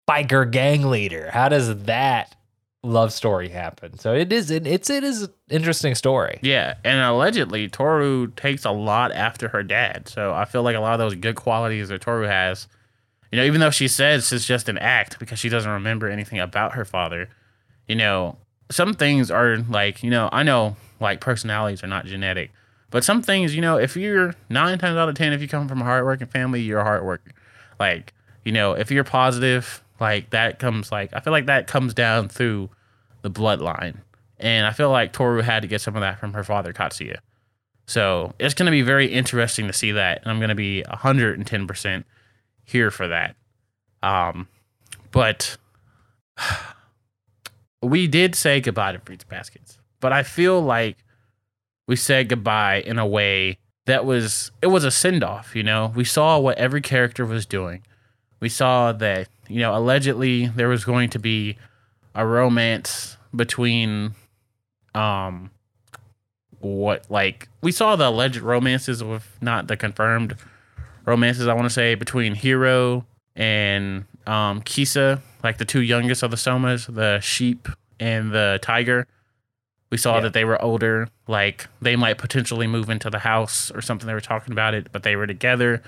biker 0.10 0.52
gang 0.52 0.90
leader. 0.90 1.30
How 1.32 1.48
does 1.48 1.84
that 1.84 2.36
love 2.84 3.14
story 3.14 3.48
happen? 3.48 3.98
So 3.98 4.14
it 4.14 4.34
is. 4.34 4.52
It's 4.52 4.90
it 4.90 5.06
is 5.06 5.22
an 5.22 5.34
interesting 5.50 5.96
story. 5.96 6.40
Yeah, 6.42 6.74
and 6.84 7.00
allegedly 7.00 7.70
Toru 7.70 8.28
takes 8.36 8.66
a 8.66 8.72
lot 8.72 9.14
after 9.14 9.48
her 9.48 9.64
dad. 9.64 10.10
So 10.10 10.34
I 10.34 10.44
feel 10.44 10.64
like 10.64 10.76
a 10.76 10.82
lot 10.82 10.96
of 10.96 11.00
those 11.00 11.16
good 11.16 11.38
qualities 11.38 11.88
that 11.88 12.02
Toru 12.02 12.28
has 12.28 12.68
you 13.32 13.38
know, 13.38 13.46
even 13.46 13.60
though 13.60 13.70
she 13.70 13.88
says 13.88 14.32
it's 14.32 14.46
just 14.46 14.70
an 14.70 14.78
act 14.78 15.20
because 15.20 15.40
she 15.40 15.50
doesn't 15.50 15.72
remember 15.72 16.08
anything 16.10 16.40
about 16.40 16.74
her 16.74 16.86
father, 16.86 17.30
you 17.88 17.96
know, 17.96 18.38
some 18.72 18.94
things 18.94 19.32
are 19.32 19.58
like, 19.58 20.04
you 20.04 20.10
know, 20.10 20.30
I 20.32 20.44
know 20.44 20.78
like 21.00 21.22
personalities 21.22 21.84
are 21.84 21.88
not 21.88 22.06
genetic, 22.06 22.52
but 22.92 23.04
some 23.04 23.22
things, 23.22 23.56
you 23.56 23.62
know, 23.62 23.78
if 23.78 23.96
you're 23.96 24.36
nine 24.50 24.80
times 24.80 24.98
out 24.98 25.10
of 25.10 25.16
10, 25.16 25.34
if 25.34 25.42
you 25.42 25.48
come 25.48 25.68
from 25.68 25.82
a 25.82 25.86
hardworking 25.86 26.28
family, 26.28 26.62
you're 26.62 26.80
a 26.80 26.84
hard 26.84 27.04
worker. 27.04 27.32
Like, 27.80 28.14
you 28.44 28.52
know, 28.52 28.74
if 28.74 28.92
you're 28.92 29.04
positive, 29.04 29.84
like 30.00 30.32
that 30.32 30.60
comes 30.60 30.92
like, 30.92 31.12
I 31.14 31.20
feel 31.20 31.32
like 31.32 31.46
that 31.46 31.68
comes 31.68 31.94
down 31.94 32.30
through 32.30 32.70
the 33.22 33.30
bloodline. 33.30 33.98
And 34.40 34.66
I 34.66 34.72
feel 34.72 34.90
like 34.90 35.14
Toru 35.14 35.42
had 35.42 35.62
to 35.62 35.68
get 35.68 35.82
some 35.82 35.96
of 35.96 36.02
that 36.02 36.20
from 36.20 36.34
her 36.34 36.44
father, 36.44 36.74
Katsuya. 36.74 37.18
So 37.86 38.34
it's 38.40 38.54
going 38.54 38.68
to 38.68 38.72
be 38.72 38.82
very 38.82 39.08
interesting 39.08 39.68
to 39.68 39.74
see 39.74 39.92
that. 39.92 40.22
And 40.22 40.32
I'm 40.32 40.40
going 40.40 40.50
to 40.50 40.56
be 40.56 40.84
110% 40.88 42.04
here 42.70 42.92
for 42.92 43.08
that. 43.08 43.36
Um, 44.04 44.48
but 45.12 45.58
we 47.82 48.08
did 48.08 48.36
say 48.36 48.62
goodbye 48.62 48.94
to 48.94 49.00
Fruits 49.00 49.24
Baskets, 49.24 49.80
but 50.00 50.14
I 50.14 50.24
feel 50.24 50.62
like 50.62 50.98
we 51.88 51.96
said 51.96 52.30
goodbye 52.30 52.82
in 52.82 53.00
a 53.00 53.08
way 53.08 53.58
that 53.86 54.06
was 54.06 54.52
it 54.62 54.68
was 54.68 54.84
a 54.84 54.92
send 54.92 55.24
off. 55.24 55.56
You 55.56 55.64
know, 55.64 55.92
we 55.96 56.06
saw 56.06 56.40
what 56.40 56.58
every 56.58 56.82
character 56.82 57.26
was 57.26 57.46
doing. 57.46 57.82
We 58.40 58.50
saw 58.50 58.92
that 58.94 59.28
you 59.48 59.60
know 59.60 59.76
allegedly 59.76 60.48
there 60.48 60.70
was 60.70 60.86
going 60.86 61.10
to 61.10 61.20
be 61.20 61.58
a 62.16 62.26
romance 62.26 63.18
between 63.36 64.14
um 64.96 65.52
what 66.60 67.06
like 67.10 67.48
we 67.62 67.72
saw 67.72 67.96
the 67.96 68.08
alleged 68.08 68.42
romances 68.42 69.04
with 69.04 69.38
not 69.42 69.68
the 69.68 69.78
confirmed 69.78 70.36
romances 71.10 71.48
I 71.48 71.54
want 71.54 71.66
to 71.66 71.70
say 71.74 71.96
between 71.96 72.36
Hiro 72.36 73.06
and 73.36 74.06
um 74.28 74.62
Kisa 74.62 75.22
like 75.44 75.58
the 75.58 75.66
two 75.66 75.82
youngest 75.82 76.24
of 76.24 76.32
the 76.32 76.38
Sohmas 76.38 76.94
the 76.94 77.20
sheep 77.20 77.68
and 78.00 78.32
the 78.32 78.60
tiger 78.62 79.08
we 79.92 79.98
saw 79.98 80.16
Yeah. 80.16 80.22
that 80.22 80.34
they 80.34 80.46
were 80.46 80.62
older 80.62 81.08
like 81.28 81.68
they 81.82 81.96
might 81.96 82.18
potentially 82.18 82.68
move 82.68 82.90
into 82.90 83.10
the 83.10 83.20
house 83.20 83.72
or 83.72 83.82
something 83.82 84.08
they 84.08 84.14
were 84.14 84.22
talking 84.22 84.52
about 84.52 84.74
it 84.74 84.92
but 84.92 85.04
they 85.04 85.16
were 85.16 85.28
together 85.28 85.82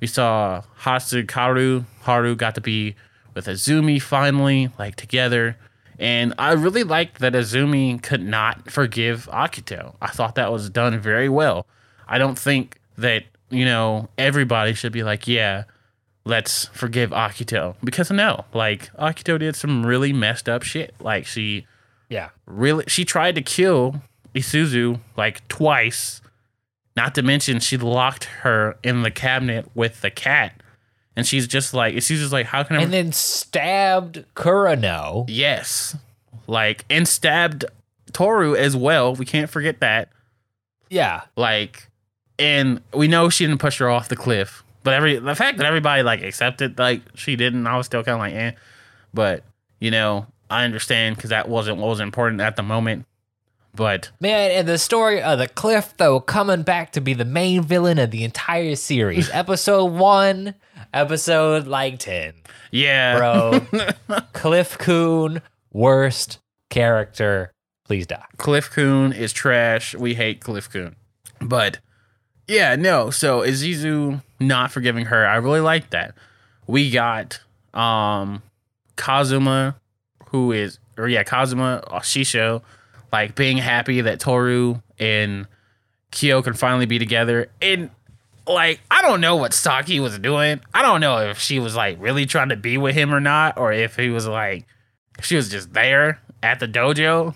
we 0.00 0.06
saw 0.06 0.62
Haru 0.84 1.84
Haru 2.02 2.34
got 2.36 2.54
to 2.54 2.60
be 2.60 2.94
with 3.34 3.46
Isuzu 3.46 4.00
finally 4.02 4.70
like 4.78 4.96
together 4.96 5.56
and 5.98 6.34
I 6.38 6.52
really 6.52 6.82
liked 6.82 7.20
that 7.20 7.32
Isuzu 7.34 8.02
could 8.02 8.22
not 8.24 8.70
forgive 8.70 9.28
Akito. 9.32 9.94
I 10.00 10.08
thought 10.08 10.34
that 10.34 10.50
was 10.50 10.68
done 10.68 10.98
very 10.98 11.28
well. 11.28 11.66
I 12.08 12.18
don't 12.18 12.36
think 12.36 12.80
that, 12.98 13.24
you 13.52 13.64
know, 13.64 14.08
everybody 14.18 14.72
should 14.74 14.92
be 14.92 15.02
like, 15.02 15.28
yeah, 15.28 15.64
let's 16.24 16.66
forgive 16.66 17.10
Akito. 17.10 17.76
Because 17.84 18.10
no, 18.10 18.44
like 18.54 18.92
Akito 18.96 19.38
did 19.38 19.56
some 19.56 19.84
really 19.84 20.12
messed 20.12 20.48
up 20.48 20.62
shit. 20.62 20.94
Like 21.00 21.26
she 21.26 21.66
Yeah. 22.08 22.30
really 22.46 22.84
she 22.88 23.04
tried 23.04 23.34
to 23.36 23.42
kill 23.42 24.02
Isuzu 24.34 25.00
like 25.16 25.46
twice. 25.48 26.20
Not 26.96 27.14
to 27.14 27.22
mention 27.22 27.58
she 27.60 27.76
locked 27.76 28.24
her 28.42 28.76
in 28.82 29.02
the 29.02 29.10
cabinet 29.10 29.70
with 29.74 30.00
the 30.02 30.10
cat. 30.10 30.62
And 31.16 31.26
she's 31.26 31.46
just 31.46 31.74
like 31.74 31.94
Isuzu's 31.94 32.32
like, 32.32 32.46
how 32.46 32.62
can 32.62 32.76
I 32.76 32.82
And 32.82 32.92
then 32.92 33.12
stabbed 33.12 34.24
Kureno. 34.34 35.24
Yes. 35.28 35.96
Like 36.46 36.84
and 36.88 37.06
stabbed 37.06 37.64
Toru 38.12 38.54
as 38.54 38.76
well. 38.76 39.14
We 39.14 39.24
can't 39.24 39.50
forget 39.50 39.80
that. 39.80 40.08
Yeah. 40.90 41.22
Like 41.36 41.88
and 42.42 42.80
we 42.92 43.08
know 43.08 43.28
she 43.28 43.46
didn't 43.46 43.60
push 43.60 43.78
her 43.78 43.88
off 43.88 44.08
the 44.08 44.16
cliff. 44.16 44.64
But 44.82 44.94
every 44.94 45.18
the 45.18 45.34
fact 45.34 45.58
that 45.58 45.66
everybody 45.66 46.02
like 46.02 46.22
accepted 46.22 46.78
like 46.78 47.02
she 47.14 47.36
didn't, 47.36 47.66
I 47.66 47.76
was 47.76 47.86
still 47.86 48.02
kind 48.02 48.14
of 48.14 48.20
like, 48.20 48.34
eh. 48.34 48.52
But 49.14 49.44
you 49.80 49.90
know, 49.90 50.26
I 50.50 50.64
understand 50.64 51.16
because 51.16 51.30
that 51.30 51.48
wasn't 51.48 51.78
what 51.78 51.88
was 51.88 52.00
important 52.00 52.40
at 52.40 52.56
the 52.56 52.62
moment. 52.62 53.06
But 53.74 54.10
Man, 54.20 54.50
and 54.50 54.68
the 54.68 54.76
story 54.76 55.22
of 55.22 55.38
the 55.38 55.48
cliff, 55.48 55.94
though, 55.96 56.20
coming 56.20 56.62
back 56.62 56.92
to 56.92 57.00
be 57.00 57.14
the 57.14 57.24
main 57.24 57.62
villain 57.62 57.98
of 57.98 58.10
the 58.10 58.22
entire 58.22 58.76
series. 58.76 59.30
episode 59.32 59.86
one, 59.86 60.56
episode 60.92 61.66
like 61.66 61.98
10. 61.98 62.34
yeah, 62.70 63.16
Bro, 63.16 63.60
Cliff 64.34 64.76
Coon, 64.76 65.40
worst 65.72 66.38
character. 66.68 67.52
Please 67.86 68.06
die. 68.06 68.24
Cliff-kun 68.36 69.12
is 69.14 69.32
trash. 69.32 69.94
We 69.94 70.14
hate 70.14 70.40
Cliff-kun. 70.40 70.94
But 71.40 71.78
yeah, 72.48 72.76
no. 72.76 73.10
So 73.10 73.40
Isuzu 73.40 74.22
not 74.40 74.70
forgiving 74.70 75.06
her. 75.06 75.26
I 75.26 75.36
really 75.36 75.60
like 75.60 75.90
that. 75.90 76.14
We 76.66 76.90
got 76.90 77.40
um 77.74 78.42
Kazuma, 78.96 79.76
who 80.26 80.52
is 80.52 80.78
or 80.96 81.08
yeah, 81.08 81.22
Kazuma 81.22 81.82
uh, 81.86 82.00
Shisho, 82.00 82.62
like 83.12 83.34
being 83.34 83.56
happy 83.58 84.00
that 84.02 84.20
Toru 84.20 84.80
and 84.98 85.46
Kyo 86.10 86.42
can 86.42 86.54
finally 86.54 86.86
be 86.86 86.98
together. 86.98 87.48
And 87.60 87.90
like, 88.46 88.80
I 88.90 89.02
don't 89.02 89.20
know 89.20 89.36
what 89.36 89.54
Saki 89.54 90.00
was 90.00 90.18
doing. 90.18 90.60
I 90.74 90.82
don't 90.82 91.00
know 91.00 91.18
if 91.30 91.38
she 91.38 91.58
was 91.58 91.74
like 91.74 91.96
really 92.00 92.26
trying 92.26 92.50
to 92.50 92.56
be 92.56 92.76
with 92.76 92.94
him 92.94 93.14
or 93.14 93.20
not, 93.20 93.58
or 93.58 93.72
if 93.72 93.96
he 93.96 94.10
was 94.10 94.26
like 94.26 94.66
she 95.20 95.36
was 95.36 95.48
just 95.48 95.72
there 95.72 96.20
at 96.42 96.60
the 96.60 96.68
dojo. 96.68 97.34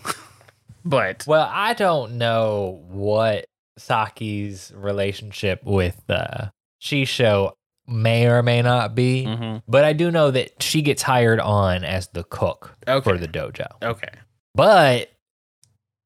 but 0.84 1.24
Well, 1.26 1.48
I 1.50 1.74
don't 1.74 2.18
know 2.18 2.82
what 2.88 3.46
Saki's 3.78 4.72
relationship 4.74 5.62
with 5.64 6.02
uh, 6.08 6.46
Shisho 6.82 7.52
may 7.86 8.26
or 8.26 8.42
may 8.42 8.62
not 8.62 8.94
be, 8.94 9.24
Mhm. 9.26 9.62
but 9.68 9.84
I 9.84 9.92
do 9.92 10.10
know 10.10 10.30
that 10.30 10.62
she 10.62 10.82
gets 10.82 11.02
hired 11.02 11.38
on 11.40 11.84
as 11.84 12.08
the 12.08 12.24
cook 12.24 12.76
Okay. 12.88 13.04
for 13.10 13.16
the 13.18 13.28
dojo. 13.28 13.66
okay. 13.82 14.08
But, 14.54 15.10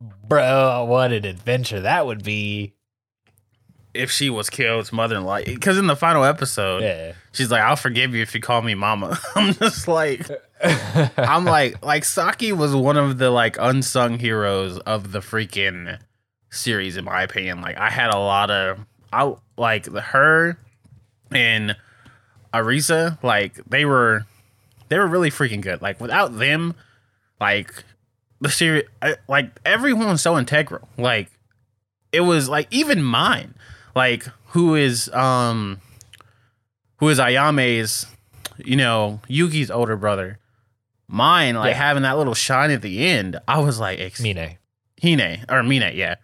bro, 0.01 0.85
what 0.85 1.13
an 1.13 1.25
adventure 1.25 1.81
that 1.81 2.07
would 2.07 2.23
be. 2.25 2.75
If 3.93 4.11
she 4.13 4.31
was 4.31 4.49
Kyo's 4.51 4.93
mother-in-law, 4.93 5.41
because 5.47 5.77
in 5.77 5.89
the 5.89 5.97
final 5.97 6.23
episode, 6.25 6.83
Yeah. 6.85 7.13
she's 7.33 7.51
like, 7.51 7.61
"I'll 7.63 7.75
forgive 7.77 8.15
you 8.15 8.23
if 8.23 8.35
you 8.37 8.41
call 8.41 8.63
me 8.63 8.75
mama." 8.77 9.19
I'm 9.35 9.53
just 9.55 9.89
like, 9.89 10.29
I'm 11.17 11.45
like, 11.57 11.85
like 11.85 12.05
Saki 12.05 12.53
was 12.53 12.73
one 12.75 12.97
of 12.97 13.19
the 13.19 13.31
like 13.31 13.57
unsung 13.59 14.19
heroes 14.21 14.79
of 14.81 15.11
the 15.11 15.19
freaking 15.19 15.99
series, 16.51 16.97
in 16.97 17.05
my 17.05 17.23
opinion. 17.23 17.61
Like, 17.61 17.77
I 17.79 17.91
had 17.91 18.13
a 18.13 18.19
lot 18.19 18.51
of, 18.51 18.79
I 19.13 19.35
like 19.57 19.85
the 19.85 20.01
her 20.01 20.59
and 21.31 21.77
Arisa, 22.53 23.23
like 23.23 23.55
they 23.67 23.85
were, 23.85 24.27
they 24.89 24.99
were 24.99 25.07
really 25.07 25.31
freaking 25.31 25.61
good. 25.61 25.81
Like 25.83 26.01
without 26.01 26.39
them, 26.39 26.75
like 27.41 27.85
the 28.41 28.51
series, 28.51 28.85
I- 29.01 29.17
like 29.29 29.59
everyone 29.65 30.09
was 30.09 30.21
so 30.23 30.37
integral. 30.39 30.89
Like 30.99 31.31
it 32.13 32.21
was 32.23 32.49
like 32.49 32.67
even 32.71 33.03
mine, 33.03 33.55
like 33.95 34.25
who 34.49 34.75
is 34.75 35.09
um, 35.11 35.81
who 36.97 37.09
is 37.09 37.21
Ayame's, 37.21 38.07
you 38.59 38.77
know, 38.77 39.21
Yuki's 39.29 39.71
older 39.71 39.97
brother. 39.97 40.39
Mine, 41.07 41.55
like 41.57 41.73
Yeah. 41.73 41.77
having 41.79 42.03
that 42.05 42.19
little 42.19 42.35
shine 42.35 42.71
at 42.71 42.83
the 42.83 43.05
end, 43.07 43.39
I 43.49 43.59
was 43.61 43.79
like, 43.81 43.99
ex- 44.01 44.21
Mine. 44.21 44.59
Hine 45.03 45.45
or 45.49 45.63
Mine, 45.63 45.93
yeah. 45.95 46.17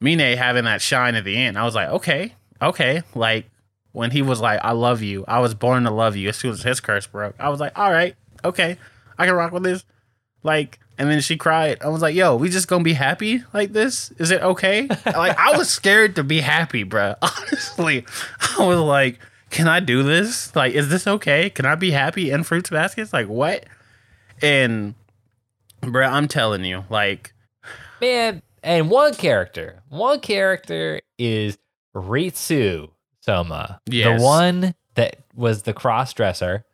Mine 0.00 0.36
having 0.36 0.64
that 0.64 0.80
shine 0.80 1.14
at 1.14 1.24
the 1.24 1.36
end. 1.36 1.58
I 1.58 1.64
was 1.64 1.74
like, 1.74 1.88
okay, 1.88 2.34
okay. 2.62 3.02
Like 3.14 3.50
when 3.92 4.10
he 4.10 4.22
was 4.22 4.40
like, 4.40 4.60
I 4.62 4.72
love 4.72 5.02
you. 5.02 5.24
I 5.26 5.40
was 5.40 5.54
born 5.54 5.84
to 5.84 5.90
love 5.90 6.16
you 6.16 6.28
as 6.28 6.36
soon 6.36 6.52
as 6.52 6.62
his 6.62 6.80
curse 6.80 7.06
broke. 7.06 7.34
I 7.38 7.48
was 7.48 7.60
like, 7.60 7.76
all 7.78 7.90
right, 7.90 8.14
okay. 8.44 8.76
I 9.18 9.26
can 9.26 9.34
rock 9.34 9.52
with 9.52 9.64
this. 9.64 9.84
Like, 10.44 10.78
and 10.96 11.10
then 11.10 11.20
she 11.20 11.36
cried. 11.36 11.78
I 11.82 11.88
was 11.88 12.02
like, 12.02 12.14
yo, 12.14 12.36
we 12.36 12.48
just 12.48 12.68
gonna 12.68 12.84
be 12.84 12.92
happy 12.92 13.42
like 13.52 13.72
this? 13.72 14.12
Is 14.18 14.30
it 14.30 14.42
okay? 14.42 14.86
like 15.06 15.38
I 15.38 15.56
was 15.56 15.68
scared 15.68 16.16
to 16.16 16.24
be 16.24 16.40
happy, 16.40 16.84
bruh. 16.84 17.16
Honestly. 17.22 18.04
I 18.58 18.64
was 18.64 18.78
like, 18.78 19.18
can 19.50 19.66
I 19.66 19.80
do 19.80 20.02
this? 20.02 20.54
Like, 20.54 20.74
is 20.74 20.88
this 20.90 21.06
okay? 21.06 21.50
Can 21.50 21.66
I 21.66 21.74
be 21.74 21.90
happy 21.90 22.30
in 22.30 22.44
fruits 22.44 22.70
baskets? 22.70 23.12
Like 23.12 23.28
what? 23.28 23.64
And 24.40 24.94
bruh, 25.82 26.08
I'm 26.08 26.28
telling 26.28 26.64
you, 26.64 26.84
like 26.90 27.32
Man, 28.00 28.42
and 28.62 28.90
one 28.90 29.14
character, 29.14 29.82
one 29.88 30.20
character 30.20 31.00
is 31.18 31.58
Ritsu 31.94 32.90
Sohma. 33.26 33.78
Yes. 33.86 34.18
The 34.20 34.24
one 34.24 34.74
that 34.94 35.16
was 35.34 35.62
the 35.62 35.72
cross 35.72 36.12
dresser 36.12 36.64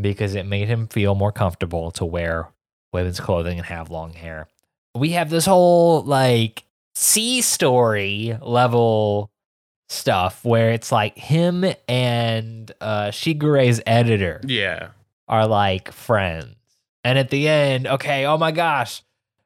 because 0.00 0.34
it 0.34 0.46
made 0.46 0.68
him 0.68 0.86
feel 0.88 1.14
more 1.14 1.32
comfortable 1.32 1.90
to 1.92 2.04
wear 2.04 2.48
women's 2.92 3.20
clothing 3.20 3.58
and 3.58 3.66
have 3.66 3.90
long 3.90 4.12
hair. 4.12 4.48
We 4.94 5.10
have 5.10 5.30
this 5.30 5.46
whole 5.46 6.02
like 6.02 6.64
C 6.94 7.40
story 7.42 8.36
level 8.40 9.30
stuff 9.88 10.44
where 10.44 10.70
it's 10.70 10.92
like 10.92 11.16
him 11.16 11.64
and 11.88 12.70
uh 12.80 13.10
Shigure's 13.10 13.80
editor 13.86 14.40
Yeah. 14.44 14.88
are 15.28 15.46
like 15.46 15.90
friends. 15.92 16.54
And 17.02 17.18
at 17.18 17.30
the 17.30 17.48
end, 17.48 17.86
okay, 17.86 18.26
oh 18.26 18.36
my 18.38 18.52
gosh, 18.52 19.02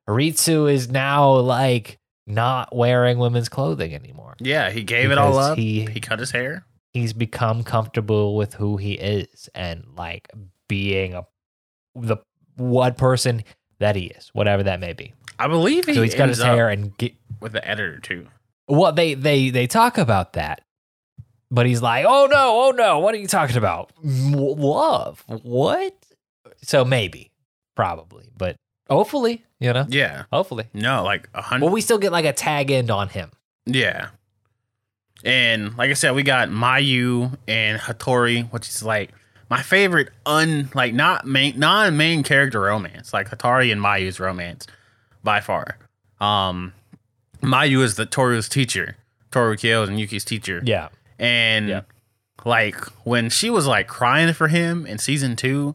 Ritsu 0.09 0.71
is 0.73 0.89
now 0.89 1.33
like 1.37 1.99
not 2.27 2.75
wearing 2.75 3.19
women's 3.19 3.49
clothing 3.49 3.95
anymore. 3.95 4.35
Yeah, 4.41 4.71
he 4.71 4.83
gave 4.83 5.11
it 5.11 5.19
all 5.19 5.39
up. 5.39 5.59
he- 5.59 5.87
He, 5.87 6.01
cut 6.01 6.19
his 6.19 6.31
hair. 6.31 6.65
He's 6.93 7.13
become 7.13 7.65
comfortable 7.65 8.37
with 8.37 8.55
who 8.55 8.77
he 8.77 8.93
is 8.95 9.49
and 9.55 9.85
like 9.97 10.29
being 10.69 11.15
a 11.15 11.27
the 11.97 12.19
one 12.57 12.95
person 12.95 13.43
that 13.81 13.97
he 13.97 14.07
is, 14.07 14.29
whatever 14.33 14.63
that 14.63 14.79
may 14.81 14.93
be. 14.93 15.13
I 15.39 15.49
believe 15.49 15.87
he 15.87 15.95
So 15.95 16.03
he's 16.03 16.15
got 16.15 16.29
his 16.29 16.41
hair 16.43 16.69
and 16.69 16.97
get 16.97 17.15
with 17.41 17.53
the 17.53 17.67
editor 17.69 17.99
too. 17.99 18.29
well 18.69 18.93
they 18.93 19.15
they 19.15 19.51
they 19.51 19.67
talk 19.67 19.99
about 19.99 20.35
that. 20.35 20.61
But 21.51 21.67
he's 21.67 21.83
like, 21.83 22.05
"Oh 22.09 22.27
no, 22.27 22.65
oh 22.67 22.71
no, 22.71 22.99
what 23.01 23.15
are 23.15 23.19
you 23.19 23.27
talking 23.29 23.57
about? 23.57 23.93
Love. 24.03 25.23
What?" 25.27 25.95
So 26.63 26.85
maybe, 26.85 27.31
probably, 27.77 28.29
but 28.37 28.57
hopefully, 28.91 29.45
you 29.61 29.73
know. 29.73 29.87
Yeah. 29.89 30.25
Hopefully. 30.33 30.65
No, 30.75 31.03
like 31.05 31.29
a 31.35 31.43
hundred. 31.43 31.65
Well, 31.67 31.75
we 31.75 31.81
still 31.81 31.99
get 31.99 32.13
like 32.13 32.25
a 32.25 32.33
tag 32.33 32.71
end 32.71 32.91
on 32.91 33.09
him. 33.09 33.31
yeah. 33.67 34.09
And 35.25 35.77
like 35.79 35.91
I 35.91 35.95
said, 35.95 36.15
we 36.15 36.23
got 36.23 36.49
Mayu 36.51 37.37
and 37.49 37.81
Hatori, 37.81 38.51
which 38.53 38.69
is 38.69 38.83
like 38.83 39.11
my 39.49 39.63
favorite 39.63 40.11
un 40.27 40.69
like 40.75 40.93
not 40.93 41.27
main 41.27 41.59
non 41.59 41.97
main 41.97 42.23
character 42.23 42.61
romance. 42.61 43.13
Like 43.15 43.31
Hatori 43.31 43.73
and 43.73 43.81
Mayu's 43.81 44.21
romance 44.21 44.67
by 45.23 45.41
far. 45.41 45.79
Um 46.21 46.75
Mayu 47.43 47.83
is 47.83 47.95
the 47.97 48.05
Toru's 48.07 48.49
teacher 48.49 48.97
Toru 49.31 49.57
Kyo 49.57 49.85
and 49.85 49.99
Yuki's 49.99 50.25
teacher. 50.25 50.61
Yeah. 50.65 50.89
And 51.19 51.69
Yeah. 51.69 51.81
like 52.45 52.77
when 53.07 53.31
she 53.31 53.49
was 53.49 53.67
like 53.67 53.87
crying 53.89 54.33
for 54.35 54.49
him 54.49 54.85
in 54.85 54.99
season 54.99 55.37
two 55.37 55.75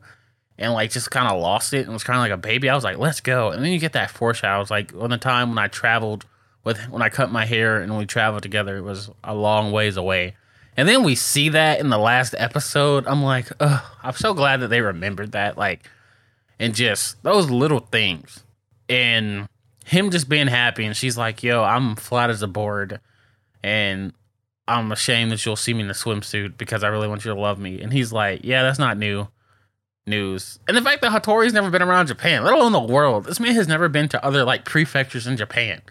and 0.59 0.73
like 0.73 0.91
just 0.91 1.09
kind 1.09 1.27
of 1.27 1.41
lost 1.41 1.73
it 1.73 1.85
and 1.85 1.93
was 1.93 2.03
kind 2.03 2.17
of 2.17 2.21
like 2.21 2.31
a 2.31 2.37
baby, 2.37 2.69
I 2.69 2.75
was 2.75 2.83
like, 2.83 2.97
let's 2.97 3.21
go. 3.21 3.49
And 3.49 3.63
then 3.63 3.71
you 3.71 3.79
get 3.79 3.93
that 3.93 4.11
foreshadow. 4.11 4.57
I 4.57 4.59
was 4.59 4.69
like, 4.69 4.93
on 4.93 5.09
the 5.09 5.17
time 5.17 5.49
when 5.49 5.57
I 5.57 5.67
traveled 5.67 6.25
with, 6.65 6.77
when 6.89 7.01
I 7.01 7.07
cut 7.09 7.31
my 7.31 7.45
hair 7.45 7.79
and 7.79 7.97
we 7.97 8.05
traveled 8.05 8.43
together, 8.43 8.75
it 8.75 8.81
was 8.81 9.09
a 9.23 9.33
long 9.33 9.71
ways 9.71 9.95
away. 9.95 10.35
And 10.75 10.87
then 10.87 11.03
we 11.03 11.15
see 11.15 11.49
that 11.49 11.79
in 11.79 11.89
the 11.89 11.97
last 11.97 12.35
episode. 12.37 13.07
I'm 13.07 13.23
like, 13.23 13.49
ugh, 13.61 13.81
I'm 14.03 14.13
so 14.13 14.33
glad 14.33 14.59
that 14.59 14.67
they 14.67 14.81
remembered 14.81 15.31
that. 15.31 15.57
Like, 15.57 15.89
and 16.59 16.75
just 16.75 17.23
those 17.23 17.49
little 17.49 17.79
things. 17.79 18.43
And 18.89 19.47
him 19.85 20.11
just 20.11 20.27
being 20.27 20.47
happy. 20.47 20.85
And 20.85 20.95
she's 20.95 21.17
like, 21.17 21.41
yo, 21.41 21.63
I'm 21.63 21.95
flat 21.95 22.29
as 22.29 22.41
a 22.41 22.47
board. 22.47 22.99
And 23.63 24.11
I'm 24.67 24.91
ashamed 24.91 25.31
that 25.31 25.45
you'll 25.45 25.55
see 25.55 25.73
me 25.73 25.83
in 25.83 25.89
a 25.89 25.93
swimsuit 25.93 26.57
because 26.57 26.83
I 26.83 26.89
really 26.89 27.07
want 27.07 27.23
you 27.23 27.33
to 27.33 27.39
love 27.39 27.59
me. 27.59 27.81
And 27.81 27.93
he's 27.93 28.11
like, 28.11 28.41
yeah, 28.43 28.63
that's 28.63 28.79
not 28.79 28.97
new 28.97 29.27
news. 30.09 30.59
And 30.67 30.75
the 30.75 30.81
fact 30.81 31.01
that 31.01 31.11
Hatori's 31.11 31.53
never 31.53 31.69
been 31.69 31.81
around 31.81 32.07
Japan, 32.07 32.43
let 32.43 32.53
alone 32.53 32.71
the 32.71 32.79
world. 32.79 33.25
This 33.25 33.39
man 33.39 33.53
has 33.53 33.67
never 33.67 33.87
been 33.87 34.09
to 34.09 34.25
other 34.25 34.43
like 34.43 34.65
prefectures 34.65 35.27
in 35.27 35.37
Japan. 35.37 35.81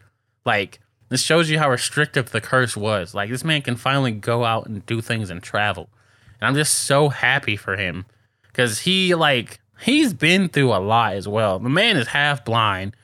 Like, 0.45 0.81
this 1.09 1.23
shows 1.23 1.49
you 1.49 1.59
how 1.59 1.71
restrictive 1.71 2.31
the 2.31 2.41
curse 2.41 2.77
was. 2.77 3.15
Like, 3.15 3.31
this 3.31 3.45
man 3.45 3.63
can 3.63 3.77
finally 3.77 4.13
go 4.13 4.45
out 4.45 4.67
and 4.67 4.85
do 4.85 5.01
things 5.01 5.31
and 5.31 5.43
travel. 5.43 5.89
And 6.41 6.49
I'm 6.49 6.55
just 6.55 6.75
so 6.75 7.09
happy 7.09 7.57
for 7.57 7.77
him 7.77 8.05
because 8.47 8.81
he, 8.81 9.15
like, 9.15 9.61
he's 9.81 10.13
been 10.13 10.49
through 10.49 10.73
a 10.73 10.79
lot 10.79 11.15
as 11.15 11.27
well. 11.27 11.59
The 11.59 11.69
man 11.69 11.97
is 11.97 12.09
half 12.09 12.45
blind 12.45 12.95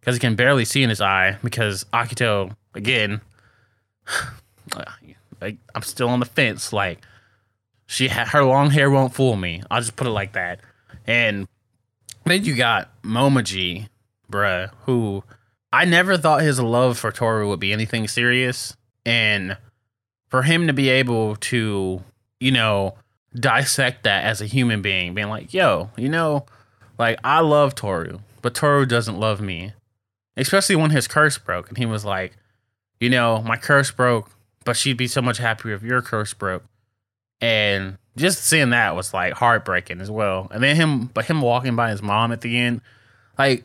because 0.00 0.16
he 0.16 0.20
can 0.20 0.36
barely 0.36 0.64
see 0.64 0.82
in 0.82 0.90
his 0.90 1.00
eye 1.00 1.38
because 1.42 1.84
Akito, 1.92 2.54
again, 2.74 3.20
like, 5.40 5.56
I'm 5.74 5.82
still 5.82 6.08
on 6.08 6.20
the 6.20 6.26
fence. 6.26 6.72
Like, 6.72 7.00
she 7.86 8.08
ha- 8.08 8.26
her 8.26 8.44
long 8.44 8.70
hair 8.70 8.90
won't 8.90 9.14
fool 9.14 9.36
me. 9.36 9.62
I'll 9.70 9.80
just 9.80 9.96
put 9.96 10.06
it 10.06 10.10
like 10.10 10.32
that. 10.32 10.60
And 11.06 11.46
then 12.24 12.44
you 12.44 12.56
got 12.56 12.90
Momiji, 13.02 13.88
bruh, 14.30 14.70
who 14.84 15.22
I 15.72 15.84
never 15.84 16.16
thought 16.16 16.42
his 16.42 16.60
love 16.60 16.98
for 16.98 17.12
Toru 17.12 17.48
would 17.48 17.60
be 17.60 17.72
anything 17.72 18.08
serious. 18.08 18.76
And 19.04 19.56
for 20.28 20.42
him 20.42 20.66
to 20.66 20.72
be 20.72 20.88
able 20.88 21.36
to, 21.36 22.02
you 22.40 22.50
know, 22.50 22.94
dissect 23.34 24.04
that 24.04 24.24
as 24.24 24.40
a 24.40 24.46
human 24.46 24.82
being, 24.82 25.14
being 25.14 25.28
like, 25.28 25.54
yo, 25.54 25.90
you 25.96 26.08
know, 26.08 26.46
like 26.98 27.18
I 27.22 27.40
love 27.40 27.74
Toru, 27.74 28.18
but 28.42 28.54
Toru 28.54 28.86
doesn't 28.86 29.18
love 29.18 29.40
me. 29.40 29.72
Especially 30.36 30.76
when 30.76 30.90
his 30.90 31.08
curse 31.08 31.38
broke 31.38 31.68
and 31.68 31.78
he 31.78 31.86
was 31.86 32.04
like, 32.04 32.36
you 33.00 33.08
know, 33.08 33.42
my 33.42 33.56
curse 33.56 33.90
broke, 33.90 34.30
but 34.64 34.76
she'd 34.76 34.96
be 34.96 35.06
so 35.06 35.22
much 35.22 35.38
happier 35.38 35.74
if 35.74 35.82
your 35.82 36.02
curse 36.02 36.34
broke. 36.34 36.64
And 37.40 37.98
just 38.16 38.44
seeing 38.44 38.70
that 38.70 38.96
was 38.96 39.12
like 39.12 39.34
heartbreaking 39.34 40.00
as 40.00 40.10
well. 40.10 40.48
And 40.50 40.62
then 40.62 40.76
him, 40.76 41.06
but 41.06 41.26
him 41.26 41.40
walking 41.40 41.76
by 41.76 41.90
his 41.90 42.02
mom 42.02 42.32
at 42.32 42.40
the 42.40 42.56
end, 42.56 42.80
like 43.38 43.64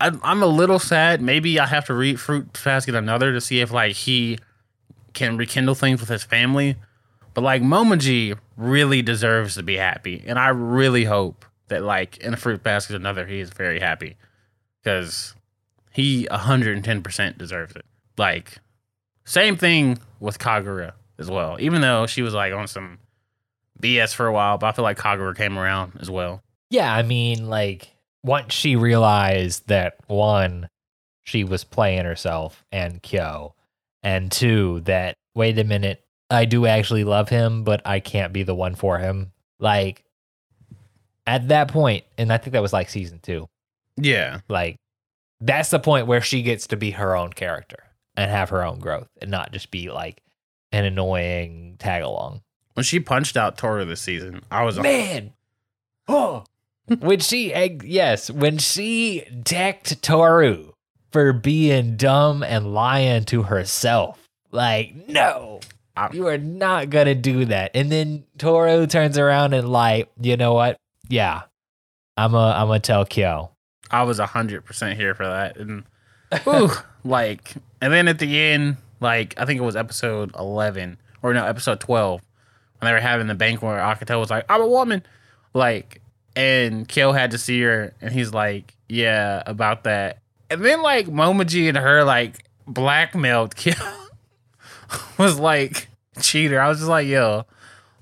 I'm, 0.00 0.20
I'm 0.22 0.42
a 0.42 0.46
little 0.46 0.78
sad. 0.78 1.22
Maybe 1.22 1.58
I 1.58 1.66
have 1.66 1.86
to 1.86 1.94
read 1.94 2.20
Fruit 2.20 2.48
Basket 2.64 2.94
another 2.94 3.32
to 3.32 3.40
see 3.40 3.60
if 3.60 3.70
like 3.70 3.94
he 3.94 4.38
can 5.14 5.36
rekindle 5.36 5.74
things 5.74 6.00
with 6.00 6.08
his 6.08 6.24
family. 6.24 6.76
But 7.34 7.42
like 7.42 7.62
Momiji 7.62 8.36
really 8.56 9.02
deserves 9.02 9.54
to 9.54 9.62
be 9.62 9.76
happy, 9.76 10.22
and 10.26 10.38
I 10.38 10.48
really 10.48 11.04
hope 11.04 11.44
that 11.68 11.82
like 11.82 12.16
in 12.18 12.34
Fruit 12.36 12.62
Basket 12.62 12.96
another 12.96 13.26
he 13.26 13.40
is 13.40 13.50
very 13.50 13.80
happy 13.80 14.16
because 14.82 15.34
he 15.92 16.26
110% 16.30 17.38
deserves 17.38 17.76
it. 17.76 17.84
Like 18.16 18.58
same 19.24 19.56
thing 19.56 19.98
with 20.20 20.38
Kagura 20.38 20.92
as 21.18 21.30
well. 21.30 21.56
Even 21.60 21.80
though 21.80 22.06
she 22.06 22.22
was 22.22 22.34
like 22.34 22.52
on 22.52 22.66
some 22.66 22.98
BS 23.80 24.14
for 24.14 24.26
a 24.26 24.32
while, 24.32 24.58
but 24.58 24.66
I 24.66 24.72
feel 24.72 24.82
like 24.82 24.98
Kagura 24.98 25.36
came 25.36 25.58
around 25.58 25.98
as 26.00 26.10
well. 26.10 26.42
Yeah, 26.70 26.92
I 26.92 27.02
mean, 27.02 27.48
like 27.48 27.88
once 28.22 28.52
she 28.52 28.76
realized 28.76 29.68
that 29.68 29.96
one, 30.06 30.68
she 31.24 31.44
was 31.44 31.64
playing 31.64 32.04
herself 32.04 32.64
and 32.72 33.02
Kyo, 33.02 33.54
and 34.02 34.30
two, 34.30 34.80
that 34.84 35.16
wait 35.34 35.58
a 35.58 35.64
minute, 35.64 36.02
I 36.30 36.44
do 36.44 36.66
actually 36.66 37.04
love 37.04 37.28
him, 37.28 37.64
but 37.64 37.82
I 37.84 38.00
can't 38.00 38.32
be 38.32 38.42
the 38.42 38.54
one 38.54 38.74
for 38.74 38.98
him. 38.98 39.32
Like 39.58 40.04
at 41.26 41.48
that 41.48 41.68
point, 41.68 42.04
and 42.18 42.32
I 42.32 42.38
think 42.38 42.52
that 42.52 42.62
was 42.62 42.72
like 42.72 42.88
season 42.88 43.20
two. 43.22 43.48
Yeah. 43.96 44.40
Like 44.48 44.76
that's 45.40 45.70
the 45.70 45.78
point 45.78 46.06
where 46.06 46.20
she 46.20 46.42
gets 46.42 46.68
to 46.68 46.76
be 46.76 46.92
her 46.92 47.16
own 47.16 47.32
character 47.32 47.84
and 48.16 48.30
have 48.30 48.50
her 48.50 48.64
own 48.64 48.78
growth, 48.78 49.08
and 49.20 49.30
not 49.30 49.52
just 49.52 49.70
be 49.70 49.90
like 49.90 50.22
an 50.72 50.84
annoying 50.84 51.76
tag 51.78 52.02
along. 52.02 52.42
When 52.74 52.84
she 52.84 53.00
punched 53.00 53.36
out 53.36 53.56
Toru 53.56 53.84
this 53.84 54.00
season, 54.00 54.42
I 54.50 54.64
was 54.64 54.78
Man, 54.78 55.32
oh, 56.08 56.44
when 56.98 57.20
she 57.20 57.54
yes, 57.84 58.30
when 58.30 58.58
she 58.58 59.24
decked 59.42 60.02
Toru 60.02 60.72
for 61.10 61.32
being 61.32 61.96
dumb 61.96 62.42
and 62.42 62.74
lying 62.74 63.24
to 63.26 63.44
herself, 63.44 64.18
like 64.52 64.94
no, 65.08 65.60
you 66.12 66.26
are 66.28 66.38
not 66.38 66.90
gonna 66.90 67.14
do 67.14 67.46
that. 67.46 67.70
And 67.74 67.90
then 67.90 68.24
Toru 68.38 68.86
turns 68.86 69.18
around 69.18 69.54
and 69.54 69.68
like, 69.68 70.10
you 70.20 70.36
know 70.36 70.52
what? 70.52 70.76
Yeah, 71.08 71.42
I'm 72.16 72.34
a 72.34 72.38
I'm 72.38 72.68
gonna 72.68 72.80
tell 72.80 73.04
Kyo. 73.04 73.50
I 73.90 74.02
was 74.02 74.18
hundred 74.18 74.64
percent 74.64 74.98
here 74.98 75.14
for 75.14 75.26
that, 75.26 75.56
and 75.56 75.84
ooh, 76.46 76.70
like, 77.04 77.54
and 77.80 77.92
then 77.92 78.08
at 78.08 78.18
the 78.18 78.38
end, 78.38 78.76
like, 79.00 79.34
I 79.36 79.44
think 79.44 79.60
it 79.60 79.64
was 79.64 79.76
episode 79.76 80.34
eleven 80.36 80.98
or 81.22 81.34
no, 81.34 81.44
episode 81.44 81.80
twelve, 81.80 82.22
when 82.78 82.88
they 82.88 82.92
were 82.92 83.00
having 83.00 83.26
the 83.26 83.34
banquet 83.34 83.62
where 83.62 83.78
Akito 83.78 84.18
was 84.18 84.30
like, 84.30 84.44
"I'm 84.48 84.60
a 84.60 84.66
woman," 84.66 85.02
like, 85.54 86.00
and 86.34 86.88
Kyo 86.88 87.12
had 87.12 87.30
to 87.32 87.38
see 87.38 87.60
her, 87.62 87.94
and 88.00 88.12
he's 88.12 88.32
like, 88.32 88.74
"Yeah, 88.88 89.42
about 89.46 89.84
that," 89.84 90.18
and 90.50 90.64
then 90.64 90.82
like 90.82 91.06
Momiji 91.06 91.68
and 91.68 91.76
her 91.76 92.04
like 92.04 92.44
blackmailed 92.66 93.56
Kyo 93.56 93.74
was 95.18 95.38
like 95.38 95.88
cheater. 96.20 96.60
I 96.60 96.68
was 96.68 96.78
just 96.78 96.88
like, 96.88 97.06
yo, 97.06 97.44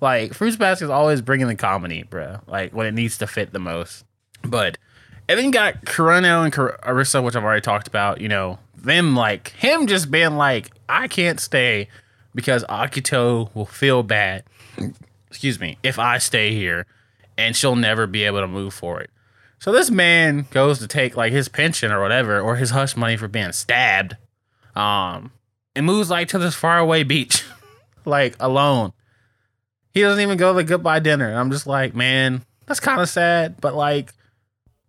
like 0.01 0.35
Fruits 0.35 0.57
Basket 0.57 0.85
is 0.85 0.91
always 0.91 1.21
bringing 1.21 1.47
the 1.47 1.55
comedy, 1.55 2.03
bro. 2.03 2.39
Like 2.47 2.73
when 2.73 2.87
it 2.87 2.95
needs 2.95 3.19
to 3.19 3.27
fit 3.27 3.53
the 3.53 3.59
most, 3.59 4.05
but. 4.43 4.79
And 5.27 5.39
then 5.39 5.51
got 5.53 5.87
Kureno 5.87 6.45
and 6.45 6.53
Arisa, 6.53 7.25
which 7.25 7.35
I've 7.35 7.45
already 7.45 7.63
talked 7.63 7.89
about. 7.89 8.21
You 8.21 8.29
know, 8.29 8.59
them 8.77 9.17
like 9.17 9.49
him 9.53 9.87
just 9.87 10.11
being 10.11 10.37
like, 10.37 10.71
I 10.89 11.09
can't 11.09 11.41
stay 11.41 11.89
because 12.35 12.65
Akito 12.65 13.55
will 13.55 13.67
feel 13.67 14.03
bad. 14.03 14.45
Excuse 15.29 15.61
me, 15.61 15.79
if 15.83 15.99
I 15.99 16.19
stay 16.19 16.53
here, 16.53 16.87
and 17.37 17.57
she'll 17.57 17.77
never 17.77 18.07
be 18.07 18.25
able 18.25 18.41
to 18.41 18.47
move 18.47 18.75
forward. 18.75 19.09
So 19.59 19.73
this 19.73 19.91
man 19.91 20.47
goes 20.51 20.79
to 20.81 20.87
take 20.87 21.17
like 21.17 21.33
his 21.33 21.49
pension 21.49 21.91
or 21.91 22.01
whatever, 22.01 22.41
or 22.41 22.57
his 22.57 22.71
hush 22.71 22.97
money 22.97 23.17
for 23.17 23.29
being 23.29 23.53
stabbed, 23.53 24.17
um, 24.77 25.33
and 25.75 25.87
moves 25.87 26.11
like 26.11 26.29
to 26.29 26.39
this 26.39 26.55
faraway 26.55 27.03
beach, 27.03 27.45
like 28.05 28.37
alone. 28.41 28.93
He 29.93 30.01
doesn't 30.01 30.21
even 30.21 30.37
go 30.39 30.53
to 30.53 30.57
the 30.57 30.65
goodbye 30.65 30.99
dinner. 30.99 31.33
I'm 31.35 31.51
just 31.51 31.67
like, 31.67 31.95
man, 31.95 32.45
that's 32.67 32.81
kind 32.81 33.01
of 33.01 33.09
sad, 33.09 33.61
but 33.61 33.75
like 33.75 34.13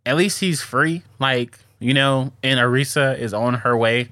at 0.06 0.18
least 0.18 0.39
he's 0.39 0.62
free. 0.62 1.02
Like, 1.20 1.60
you 1.80 1.93
know, 1.93 2.32
and 2.43 2.60
Arisa 2.60 3.18
is 3.18 3.34
on 3.34 3.56
her 3.56 3.76
way. 3.76 4.10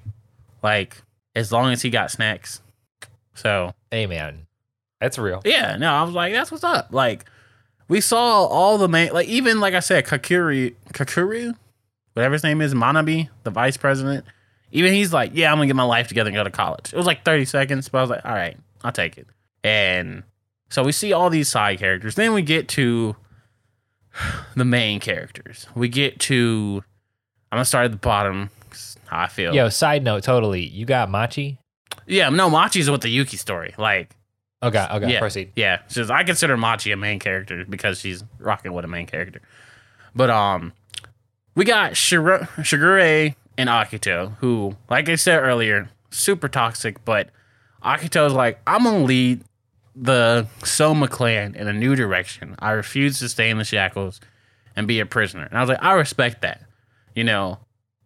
Like, 0.61 1.01
as 1.35 1.51
long 1.51 1.71
as 1.71 1.81
he 1.81 1.89
got 1.89 2.11
snacks. 2.11 2.61
So, 3.33 3.73
Hey 3.91 4.05
man, 4.07 4.47
that's 4.99 5.17
real. 5.17 5.41
yeah, 5.45 5.75
no, 5.77 5.91
I 5.91 6.03
was 6.03 6.13
like, 6.13 6.33
that's 6.33 6.51
what's 6.51 6.63
up. 6.63 6.89
Like, 6.91 7.25
we 7.87 7.99
saw 8.01 8.45
all 8.45 8.77
the 8.77 8.87
main, 8.87 9.11
like, 9.11 9.27
even 9.27 9.59
like 9.59 9.73
I 9.73 9.79
said, 9.79 10.05
Kakuri, 10.05 10.75
Kakuru, 10.93 11.55
whatever 12.13 12.33
his 12.33 12.43
name 12.43 12.61
is, 12.61 12.73
Manabe, 12.73 13.29
the 13.43 13.49
vice 13.51 13.77
president. 13.77 14.25
Even 14.71 14.93
he's 14.93 15.13
like, 15.13 15.31
yeah, 15.33 15.51
I'm 15.51 15.57
gonna 15.57 15.67
get 15.67 15.75
my 15.75 15.83
life 15.83 16.07
together 16.07 16.29
and 16.29 16.35
go 16.35 16.43
to 16.43 16.49
college. 16.49 16.91
It 16.93 16.97
was 16.97 17.05
like 17.05 17.23
30 17.25 17.45
seconds, 17.45 17.89
but 17.89 17.99
I 17.99 18.01
was 18.01 18.09
like, 18.09 18.25
all 18.25 18.31
right, 18.33 18.57
I'll 18.83 18.91
take 18.91 19.17
it. 19.17 19.27
And 19.63 20.23
so 20.69 20.83
we 20.83 20.91
see 20.91 21.13
all 21.13 21.29
these 21.29 21.47
side 21.49 21.77
characters. 21.79 22.15
Then 22.15 22.33
we 22.33 22.41
get 22.41 22.67
to 22.69 23.15
the 24.55 24.65
main 24.65 24.99
characters. 24.99 25.67
We 25.75 25.89
get 25.89 26.19
to, 26.21 26.83
I'm 27.51 27.57
gonna 27.57 27.65
start 27.65 27.85
at 27.85 27.91
the 27.91 27.97
bottom. 27.97 28.49
How 29.13 29.23
I 29.23 29.27
feel. 29.27 29.53
Yo, 29.53 29.69
side 29.69 30.03
note, 30.03 30.23
totally. 30.23 30.65
You 30.65 30.85
got 30.85 31.09
Machi? 31.09 31.59
Yeah, 32.07 32.29
no, 32.29 32.49
Machi's 32.49 32.89
with 32.89 33.01
the 33.01 33.09
Yuki 33.09 33.37
story. 33.37 33.73
Like, 33.77 34.15
Okay, 34.63 34.87
okay, 34.91 35.11
Yeah. 35.11 35.19
proceed. 35.19 35.51
Yeah, 35.57 35.79
she's, 35.89 36.09
I 36.09 36.23
consider 36.23 36.55
Machi 36.57 36.91
a 36.93 36.97
main 36.97 37.19
character 37.19 37.65
because 37.67 37.99
she's 37.99 38.23
rocking 38.39 38.71
with 38.71 38.85
a 38.85 38.87
main 38.87 39.05
character. 39.07 39.41
But 40.15 40.29
um, 40.29 40.71
we 41.53 41.65
got 41.65 41.97
Shiro- 41.97 42.47
Shigure 42.59 43.35
and 43.57 43.69
Akito, 43.69 44.37
who, 44.37 44.77
like 44.89 45.09
I 45.09 45.15
said 45.15 45.39
earlier, 45.39 45.89
super 46.11 46.47
toxic. 46.47 47.03
But 47.03 47.29
Akito's 47.83 48.33
like, 48.33 48.61
I'm 48.65 48.83
gonna 48.85 49.03
lead 49.03 49.43
the 49.95 50.47
Sohma 50.61 51.09
clan 51.09 51.55
in 51.55 51.67
a 51.67 51.73
new 51.73 51.95
direction. 51.95 52.55
I 52.59 52.71
refuse 52.71 53.19
to 53.19 53.27
stay 53.29 53.49
in 53.49 53.57
the 53.57 53.65
shackles 53.65 54.21
and 54.77 54.87
be 54.87 54.99
a 55.01 55.05
prisoner. 55.05 55.43
And 55.43 55.57
I 55.57 55.61
was 55.61 55.69
like, 55.69 55.83
I 55.83 55.93
respect 55.93 56.41
that. 56.41 56.61
You 57.15 57.25
know, 57.25 57.59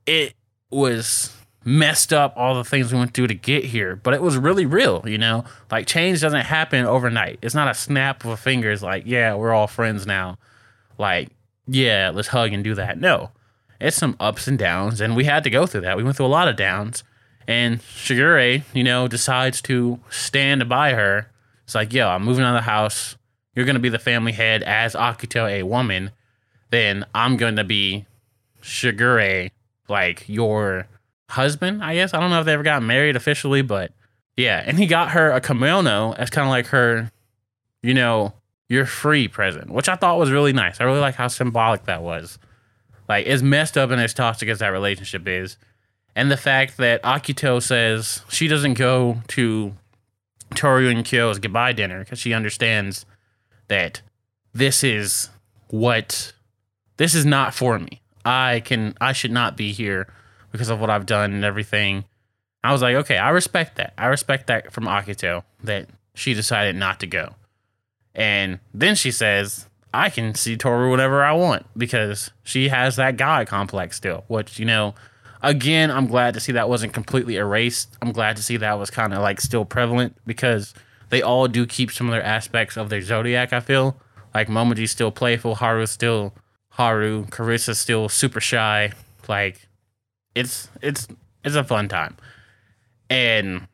it 0.07 0.33
was 0.69 1.33
messed 1.63 2.13
up 2.13 2.33
all 2.37 2.55
the 2.55 2.63
things 2.63 2.93
we 2.93 2.97
went 2.97 3.13
through 3.13 3.27
to 3.27 3.33
get 3.33 3.65
here, 3.65 3.95
but 3.95 4.13
it 4.13 4.21
was 4.21 4.37
really 4.37 4.65
real, 4.65 5.03
you 5.05 5.17
know? 5.17 5.43
Like 5.69 5.85
change 5.85 6.21
doesn't 6.21 6.45
happen 6.45 6.85
overnight. 6.85 7.39
It's 7.41 7.55
not 7.55 7.69
a 7.69 7.73
snap 7.73 8.23
of 8.23 8.31
a 8.31 8.37
finger. 8.37 8.71
It's 8.71 8.81
like, 8.81 9.03
yeah, 9.05 9.35
we're 9.35 9.53
all 9.53 9.67
friends 9.67 10.07
now. 10.07 10.37
Like, 10.97 11.29
yeah, 11.67 12.11
let's 12.13 12.29
hug 12.29 12.53
and 12.53 12.63
do 12.63 12.73
that. 12.75 12.99
No. 12.99 13.31
It's 13.79 13.97
some 13.97 14.15
ups 14.19 14.47
and 14.47 14.57
downs, 14.57 15.01
and 15.01 15.15
we 15.15 15.25
had 15.25 15.43
to 15.43 15.49
go 15.49 15.67
through 15.67 15.81
that. 15.81 15.97
We 15.97 16.03
went 16.03 16.17
through 16.17 16.25
a 16.25 16.27
lot 16.27 16.47
of 16.47 16.55
downs. 16.55 17.03
And 17.47 17.79
Shigure, 17.81 18.63
you 18.73 18.83
know, 18.83 19.07
decides 19.07 19.61
to 19.63 19.99
stand 20.09 20.67
by 20.67 20.93
her. 20.93 21.29
It's 21.63 21.75
like, 21.75 21.93
yo, 21.93 22.07
I'm 22.07 22.23
moving 22.23 22.43
out 22.43 22.55
of 22.55 22.63
the 22.63 22.69
house. 22.69 23.17
You're 23.55 23.65
gonna 23.65 23.79
be 23.79 23.89
the 23.89 23.99
family 23.99 24.31
head 24.31 24.63
as 24.63 24.95
Akito, 24.95 25.49
a 25.49 25.63
woman. 25.63 26.11
Then 26.71 27.05
I'm 27.13 27.37
gonna 27.37 27.63
be 27.63 28.05
Shigure, 28.61 29.51
like 29.89 30.27
your 30.27 30.87
husband, 31.29 31.83
I 31.83 31.95
guess. 31.95 32.13
I 32.13 32.19
don't 32.19 32.29
know 32.29 32.39
if 32.39 32.45
they 32.45 32.53
ever 32.53 32.63
got 32.63 32.83
married 32.83 33.15
officially, 33.15 33.61
but 33.61 33.91
yeah. 34.35 34.63
And 34.65 34.77
he 34.77 34.87
got 34.87 35.11
her 35.11 35.31
a 35.31 35.41
kimono 35.41 36.13
as 36.13 36.29
kind 36.29 36.47
of 36.47 36.49
like 36.49 36.67
her, 36.67 37.11
you 37.81 37.93
know, 37.93 38.33
you're 38.69 38.85
free 38.85 39.27
present, 39.27 39.69
which 39.71 39.89
I 39.89 39.95
thought 39.95 40.19
was 40.19 40.31
really 40.31 40.53
nice. 40.53 40.81
I 40.81 40.83
really 40.83 40.99
like 40.99 41.15
how 41.15 41.27
symbolic 41.27 41.85
that 41.85 42.03
was. 42.03 42.37
Like, 43.07 43.25
as 43.25 43.41
messed 43.41 43.77
up 43.77 43.89
and 43.89 44.01
as 44.01 44.13
toxic 44.13 44.49
as 44.49 44.59
that 44.59 44.69
relationship 44.69 45.27
is, 45.27 45.57
and 46.15 46.29
the 46.29 46.37
fact 46.37 46.77
that 46.77 47.01
Akito 47.03 47.61
says 47.61 48.23
she 48.27 48.47
doesn't 48.47 48.73
go 48.73 49.21
to 49.29 49.73
Toru 50.55 50.89
and 50.89 51.05
Kyo's 51.05 51.39
goodbye 51.39 51.73
dinner 51.73 51.99
because 51.99 52.19
she 52.19 52.33
understands 52.33 53.05
that 53.67 54.01
this 54.53 54.83
is 54.83 55.29
what 55.69 56.33
this 56.97 57.13
is 57.13 57.25
not 57.25 57.53
for 57.53 57.79
me. 57.79 58.01
I 58.27 58.59
can 58.59 58.93
I 58.99 59.13
should 59.13 59.31
not 59.31 59.55
be 59.55 59.71
here 59.71 60.11
because 60.51 60.69
of 60.69 60.81
what 60.81 60.89
I've 60.89 61.05
done 61.05 61.31
and 61.31 61.45
everything. 61.45 62.03
I 62.61 62.73
was 62.73 62.81
like, 62.81 62.95
okay, 62.95 63.17
I 63.17 63.29
respect 63.29 63.77
that. 63.77 63.93
I 63.97 64.07
respect 64.07 64.47
that 64.47 64.73
from 64.73 64.83
Akito 64.83 65.43
that 65.63 65.87
she 66.13 66.33
decided 66.33 66.75
not 66.75 66.99
to 66.99 67.07
go. 67.07 67.35
And 68.13 68.59
then 68.73 68.95
she 68.95 69.11
says, 69.11 69.69
I 69.93 70.09
can 70.09 70.35
see 70.35 70.57
Toru 70.57 70.89
whatever 70.89 71.23
I 71.23 71.31
want 71.31 71.67
because 71.77 72.31
she 72.43 72.67
has 72.67 72.97
that 72.97 73.15
guy 73.15 73.45
complex 73.45 73.95
still, 73.95 74.25
which, 74.27 74.59
you 74.59 74.65
know, 74.65 74.93
again, 75.41 75.89
I'm 75.89 76.07
glad 76.07 76.33
to 76.33 76.41
see 76.41 76.51
that 76.51 76.67
wasn't 76.67 76.91
completely 76.91 77.37
erased. 77.37 77.95
I'm 78.01 78.11
glad 78.11 78.35
to 78.35 78.43
see 78.43 78.57
that 78.57 78.77
was 78.77 78.89
kind 78.89 79.13
of 79.13 79.21
like 79.21 79.39
still 79.39 79.63
prevalent 79.63 80.17
because 80.25 80.73
they 81.09 81.21
all 81.21 81.47
do 81.47 81.65
keep 81.65 81.91
some 81.91 82.07
of 82.07 82.11
their 82.11 82.23
aspects 82.23 82.75
of 82.75 82.89
their 82.89 83.01
zodiac, 83.01 83.53
I 83.53 83.61
feel. 83.61 83.95
Like 84.33 84.49
Momiji's 84.49 84.91
still 84.91 85.11
playful, 85.11 85.55
Haru's 85.55 85.91
still 85.91 86.33
Haru, 86.77 87.25
Carissa's 87.25 87.79
still 87.79 88.07
super 88.07 88.39
shy. 88.39 88.91
Like 89.27 89.67
it's 90.35 90.69
it's 90.79 91.07
it's 91.43 91.55
a 91.55 91.63
fun 91.63 91.87
time. 91.87 92.15
And 93.09 93.67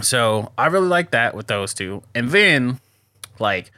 so 0.00 0.50
I 0.58 0.66
really 0.66 0.88
like 0.88 1.12
that 1.12 1.36
with 1.36 1.46
those 1.46 1.72
two. 1.74 2.02
And 2.16 2.30
then 2.30 2.80
like 3.38 3.70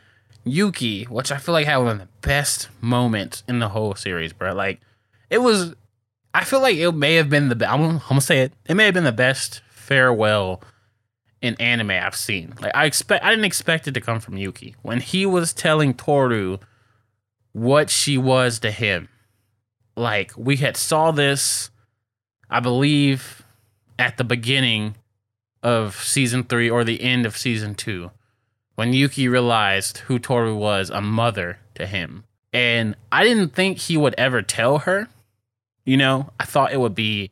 Yuki, 0.45 1.05
which 1.05 1.30
I 1.30 1.36
feel 1.36 1.53
like 1.53 1.66
had 1.66 1.76
one 1.76 1.88
of 1.88 1.99
the 1.99 2.09
best 2.22 2.68
moments 2.80 3.43
in 3.47 3.59
the 3.59 3.68
whole 3.68 3.95
series, 3.95 4.32
bro. 4.32 4.55
Like 4.55 4.80
it 5.28 5.38
was 5.38 5.74
I 6.32 6.45
feel 6.45 6.62
like 6.62 6.76
it 6.76 6.93
may 6.93 7.16
have 7.16 7.28
been 7.28 7.51
the. 7.51 7.70
I'm, 7.70 7.82
I'm 7.82 7.99
gonna 8.09 8.22
say 8.22 8.41
it. 8.41 8.55
It 8.66 8.74
may 8.74 8.86
have 8.86 8.95
been 8.95 9.05
the 9.05 9.12
best 9.12 9.61
farewell 9.68 10.62
in 11.43 11.57
anime 11.61 11.91
I've 11.91 12.16
seen. 12.16 12.55
Like 12.59 12.74
I 12.74 12.86
expect, 12.86 13.22
I 13.22 13.28
didn't 13.28 13.45
expect 13.45 13.86
it 13.86 13.93
to 13.93 14.01
come 14.01 14.18
from 14.18 14.38
Yuki 14.38 14.76
when 14.80 15.01
he 15.01 15.26
was 15.26 15.53
telling 15.53 15.93
Toru 15.93 16.57
what 17.53 17.90
she 17.90 18.16
was 18.18 18.59
to 18.61 18.70
him. 18.70 19.09
Like 19.96 20.32
we 20.36 20.57
had 20.57 20.76
saw 20.76 21.11
this, 21.11 21.70
I 22.48 22.61
believe, 22.61 23.42
at 23.98 24.16
the 24.16 24.24
beginning 24.24 24.96
of 25.62 25.94
season 25.96 26.44
three 26.44 26.70
or 26.70 26.84
the 26.84 27.03
end 27.03 27.26
of 27.26 27.36
season 27.36 27.74
two, 27.74 28.11
when 28.76 28.92
Yuki 28.92 29.28
realized 29.28 29.98
who 29.98 30.18
Toru 30.18 30.57
was, 30.57 30.90
a 30.90 31.01
mother 31.01 31.59
to 31.74 31.86
him. 31.86 32.24
And 32.53 32.96
I 33.12 33.24
didn't 33.24 33.55
think 33.55 33.78
he 33.78 33.96
would 33.96 34.14
ever 34.16 34.42
tell 34.42 34.78
her 34.78 35.09
you 35.84 35.96
know, 35.96 36.30
I 36.38 36.44
thought 36.44 36.72
it 36.72 36.80
would 36.80 36.94
be 36.94 37.30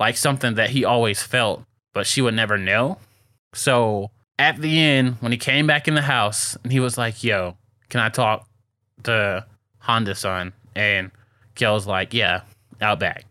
like 0.00 0.16
something 0.16 0.54
that 0.54 0.70
he 0.70 0.84
always 0.84 1.22
felt, 1.22 1.64
but 1.92 2.06
she 2.06 2.20
would 2.20 2.34
never 2.34 2.58
know. 2.58 2.98
So 3.54 4.10
at 4.38 4.60
the 4.60 4.80
end, 4.80 5.16
when 5.20 5.32
he 5.32 5.38
came 5.38 5.66
back 5.66 5.86
in 5.86 5.94
the 5.94 6.02
house 6.02 6.56
and 6.62 6.72
he 6.72 6.80
was 6.80 6.98
like, 6.98 7.22
Yo, 7.22 7.56
can 7.88 8.00
I 8.00 8.08
talk 8.08 8.45
to 9.06 9.46
Honda 9.80 10.14
san? 10.14 10.52
And 10.74 11.10
Kyo's 11.54 11.86
like, 11.86 12.12
Yeah, 12.14 12.42
out 12.80 13.00
back. 13.00 13.24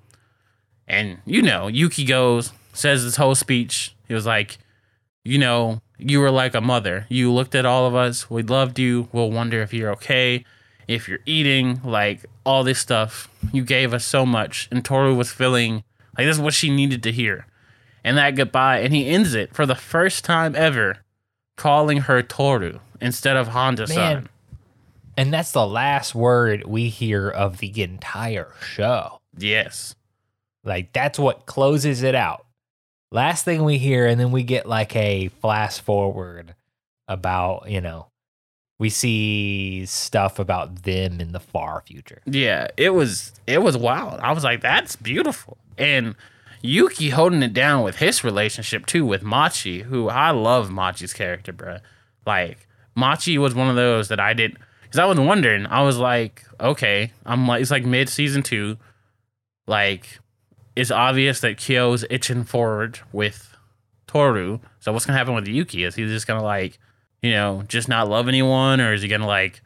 And 0.87 1.19
you 1.25 1.41
know, 1.41 1.67
Yuki 1.67 2.05
goes, 2.05 2.51
says 2.73 3.03
this 3.03 3.15
whole 3.15 3.35
speech. 3.35 3.95
He 4.07 4.13
was 4.13 4.25
like, 4.25 4.57
You 5.23 5.37
know, 5.37 5.81
you 5.97 6.19
were 6.19 6.31
like 6.31 6.55
a 6.55 6.61
mother. 6.61 7.05
You 7.09 7.31
looked 7.31 7.55
at 7.55 7.65
all 7.65 7.87
of 7.87 7.95
us. 7.95 8.29
We 8.29 8.43
loved 8.43 8.79
you. 8.79 9.07
We'll 9.11 9.31
wonder 9.31 9.61
if 9.61 9.73
you're 9.73 9.91
okay 9.93 10.43
if 10.87 11.07
you're 11.07 11.19
eating, 11.25 11.81
like 11.83 12.25
all 12.45 12.63
this 12.63 12.79
stuff. 12.79 13.29
You 13.51 13.63
gave 13.63 13.93
us 13.93 14.05
so 14.05 14.25
much. 14.25 14.67
And 14.71 14.83
Toru 14.83 15.15
was 15.15 15.31
feeling 15.31 15.83
like 16.17 16.27
this 16.27 16.37
is 16.37 16.41
what 16.41 16.53
she 16.53 16.69
needed 16.69 17.03
to 17.03 17.11
hear. 17.11 17.47
And 18.03 18.17
that 18.17 18.35
goodbye, 18.35 18.79
and 18.79 18.93
he 18.93 19.07
ends 19.07 19.33
it 19.33 19.53
for 19.53 19.65
the 19.65 19.75
first 19.75 20.23
time 20.23 20.55
ever, 20.55 20.97
calling 21.55 22.01
her 22.01 22.21
Toru 22.21 22.79
instead 23.01 23.35
of 23.35 23.49
Honda 23.49 23.87
san. 23.87 24.29
And 25.17 25.33
that's 25.33 25.51
the 25.51 25.65
last 25.65 26.13
word 26.13 26.65
we 26.65 26.89
hear 26.89 27.29
of 27.29 27.57
the 27.59 27.81
entire 27.81 28.51
show. 28.61 29.21
Yes. 29.37 29.95
Like 30.63 30.93
that's 30.93 31.19
what 31.19 31.45
closes 31.45 32.03
it 32.03 32.15
out. 32.15 32.45
Last 33.11 33.45
thing 33.45 33.63
we 33.63 33.77
hear, 33.77 34.07
and 34.07 34.19
then 34.19 34.31
we 34.31 34.43
get 34.43 34.65
like 34.65 34.95
a 34.95 35.29
flash 35.39 35.79
forward 35.79 36.55
about, 37.07 37.69
you 37.69 37.79
know, 37.79 38.07
we 38.77 38.89
see 38.89 39.85
stuff 39.85 40.37
about 40.37 40.83
them 40.83 41.21
in 41.21 41.31
the 41.31 41.39
far 41.39 41.81
future. 41.85 42.21
Yeah, 42.25 42.67
it 42.75 42.89
was 42.89 43.31
it 43.47 43.61
was 43.61 43.77
wild. 43.77 44.19
I 44.19 44.33
was 44.33 44.43
like, 44.43 44.61
that's 44.61 44.95
beautiful. 44.95 45.57
And 45.77 46.15
Yuki 46.61 47.09
holding 47.09 47.43
it 47.43 47.53
down 47.53 47.83
with 47.83 47.97
his 47.97 48.23
relationship 48.23 48.85
too 48.85 49.05
with 49.05 49.23
Machi, 49.23 49.83
who 49.83 50.09
I 50.09 50.31
love 50.31 50.71
Machi's 50.71 51.13
character, 51.13 51.53
bro. 51.53 51.77
Like 52.25 52.67
Machi 52.95 53.37
was 53.37 53.55
one 53.55 53.69
of 53.69 53.75
those 53.75 54.09
that 54.09 54.19
I 54.19 54.33
did 54.33 54.57
because 54.95 55.03
I 55.03 55.07
was 55.07 55.19
wondering. 55.19 55.65
I 55.65 55.81
was 55.81 55.97
like, 55.97 56.45
okay, 56.57 57.11
I'm 57.25 57.45
like, 57.47 57.61
it's 57.61 57.71
like 57.71 57.85
mid 57.85 58.07
season 58.07 58.43
two, 58.43 58.77
like 59.67 60.19
it's 60.73 60.89
obvious 60.89 61.41
that 61.41 61.57
Kyo's 61.57 62.05
itching 62.09 62.45
forward 62.45 62.99
with 63.11 63.57
Toru. 64.07 64.59
So 64.79 64.93
what's 64.93 65.05
gonna 65.05 65.17
happen 65.17 65.35
with 65.35 65.49
Yuki? 65.49 65.83
Is 65.83 65.95
he 65.95 66.05
just 66.05 66.27
gonna 66.27 66.43
like 66.43 66.79
you 67.21 67.31
know, 67.31 67.63
just 67.67 67.89
not 67.89 68.07
love 68.07 68.29
anyone, 68.29 68.79
or 68.79 68.93
is 68.93 69.01
he 69.01 69.09
gonna 69.09 69.27
like, 69.27 69.61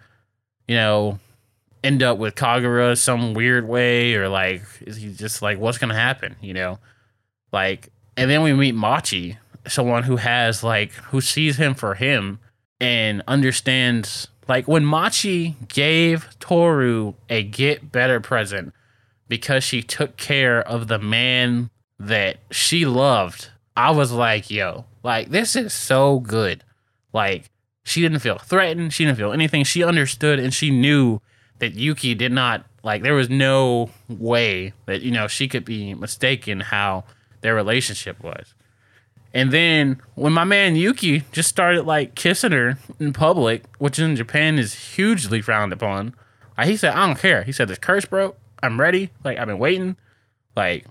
you 0.67 0.75
know, 0.75 1.19
end 1.83 2.01
up 2.01 2.17
with 2.17 2.33
Kagura 2.33 2.97
some 2.97 3.35
weird 3.35 3.67
way, 3.67 4.15
or 4.15 4.29
like 4.29 4.63
is 4.81 4.97
he 4.97 5.13
just 5.13 5.43
like 5.43 5.59
what's 5.59 5.77
gonna 5.77 5.93
happen, 5.93 6.37
you 6.41 6.55
know? 6.55 6.79
Like, 7.51 7.89
and 8.17 8.31
then 8.31 8.41
we 8.41 8.53
meet 8.53 8.73
Machi, 8.73 9.37
someone 9.67 10.03
who 10.03 10.15
has 10.15 10.63
like 10.63 10.91
who 10.93 11.21
sees 11.21 11.57
him 11.57 11.75
for 11.75 11.93
him 11.93 12.39
and 12.81 13.21
understands 13.27 14.29
like 14.49 14.67
when 14.67 14.83
Machi 14.83 15.55
gave 15.67 16.27
Toru 16.39 17.13
a 17.29 17.43
get 17.43 17.91
better 17.91 18.19
present 18.19 18.73
because 19.27 19.63
she 19.63 19.83
took 19.83 20.17
care 20.17 20.59
of 20.59 20.87
the 20.87 20.97
man 20.97 21.69
that 21.99 22.37
she 22.49 22.85
loved. 22.85 23.51
I 23.77 23.91
was 23.91 24.11
like, 24.11 24.49
yo, 24.49 24.85
like 25.03 25.29
this 25.29 25.55
is 25.55 25.71
so 25.71 26.19
good. 26.19 26.63
Like 27.13 27.51
she 27.85 28.01
didn't 28.01 28.19
feel 28.19 28.39
threatened. 28.39 28.91
She 28.91 29.05
didn't 29.05 29.19
feel 29.19 29.31
anything. 29.31 29.63
She 29.63 29.83
understood 29.83 30.39
and 30.39 30.53
she 30.53 30.71
knew 30.71 31.21
that 31.59 31.75
Yuki 31.75 32.15
did 32.15 32.31
not 32.31 32.65
like. 32.83 33.03
There 33.03 33.13
was 33.13 33.29
no 33.29 33.91
way 34.07 34.73
that 34.87 35.03
you 35.03 35.11
know 35.11 35.27
she 35.27 35.47
could 35.47 35.63
be 35.63 35.93
mistaken 35.93 36.59
how 36.61 37.03
their 37.41 37.53
relationship 37.53 38.21
was. 38.23 38.55
And 39.33 39.51
then 39.51 40.01
when 40.15 40.33
my 40.33 40.43
man 40.43 40.75
Yuki 40.75 41.23
just 41.31 41.49
started 41.49 41.85
like 41.85 42.15
kissing 42.15 42.51
her 42.51 42.77
in 42.99 43.13
public, 43.13 43.63
which 43.77 43.99
in 43.99 44.15
Japan 44.15 44.57
is 44.57 44.95
hugely 44.95 45.41
frowned 45.41 45.71
upon, 45.71 46.15
like, 46.57 46.67
he 46.67 46.75
said, 46.77 46.93
"I 46.93 47.05
don't 47.05 47.17
care." 47.19 47.43
He 47.43 47.51
said, 47.51 47.67
"This 47.67 47.77
curse 47.77 48.05
broke. 48.05 48.37
I'm 48.61 48.79
ready. 48.79 49.11
Like 49.23 49.37
I've 49.37 49.47
been 49.47 49.59
waiting." 49.59 49.95
Like 50.55 50.85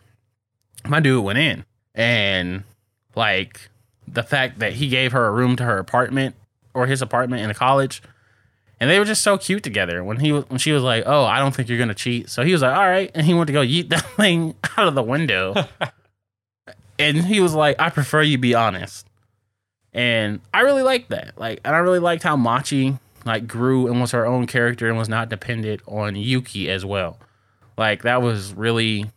my 0.87 1.01
dude 1.01 1.25
went 1.25 1.39
in, 1.39 1.65
and 1.95 2.65
like 3.15 3.69
the 4.07 4.23
fact 4.23 4.61
that 4.61 4.75
he 4.75 4.89
gave 4.89 5.13
her 5.13 5.27
a 5.27 5.33
room 5.33 5.57
to 5.57 5.65
her 5.65 5.79
apartment 5.79 6.35
or 6.75 6.87
his 6.87 7.03
apartment 7.03 7.43
in 7.43 7.49
the 7.49 7.55
college, 7.55 8.01
and 8.81 8.89
they 8.89 8.99
were 8.99 9.05
just 9.05 9.23
so 9.23 9.37
cute 9.37 9.63
together. 9.63 10.03
When 10.05 10.21
he 10.21 10.31
when 10.31 10.59
she 10.59 10.73
was 10.73 10.83
like, 10.83 11.03
"Oh, 11.07 11.25
I 11.25 11.39
don't 11.39 11.55
think 11.55 11.69
you're 11.69 11.79
gonna 11.79 11.93
cheat," 11.95 12.31
so 12.31 12.45
he 12.45 12.53
was 12.53 12.63
like, 12.63 12.75
"All 12.75 12.87
right," 12.89 13.11
and 13.15 13.27
he 13.27 13.35
went 13.35 13.49
to 13.49 13.53
go 13.53 13.61
yeet 13.63 13.89
that 13.91 14.09
thing 14.17 14.55
out 14.77 14.89
of 14.89 14.95
the 14.95 15.03
window, 15.03 15.55
and 16.99 17.17
he 17.25 17.41
was 17.41 17.55
like, 17.55 17.77
"I 17.79 17.91
prefer 17.91 18.23
you 18.23 18.39
be 18.39 18.55
honest," 18.55 19.07
and 19.93 20.41
I 20.53 20.61
really 20.61 20.83
liked 20.83 21.11
that. 21.11 21.39
Like, 21.39 21.61
and 21.65 21.75
I 21.75 21.79
really 21.79 21.99
liked 21.99 22.23
how 22.23 22.37
Machi 22.37 22.99
like 23.25 23.47
grew 23.47 23.87
and 23.89 24.01
was 24.01 24.13
her 24.13 24.27
own 24.27 24.47
character 24.47 24.89
and 24.89 24.97
was 24.97 25.09
not 25.09 25.29
dependent 25.29 25.83
on 25.87 26.17
Yuki 26.17 26.71
as 26.71 26.85
well. 26.85 27.19
Like 27.77 28.03
that 28.03 28.23
was 28.23 28.55
really 28.55 29.11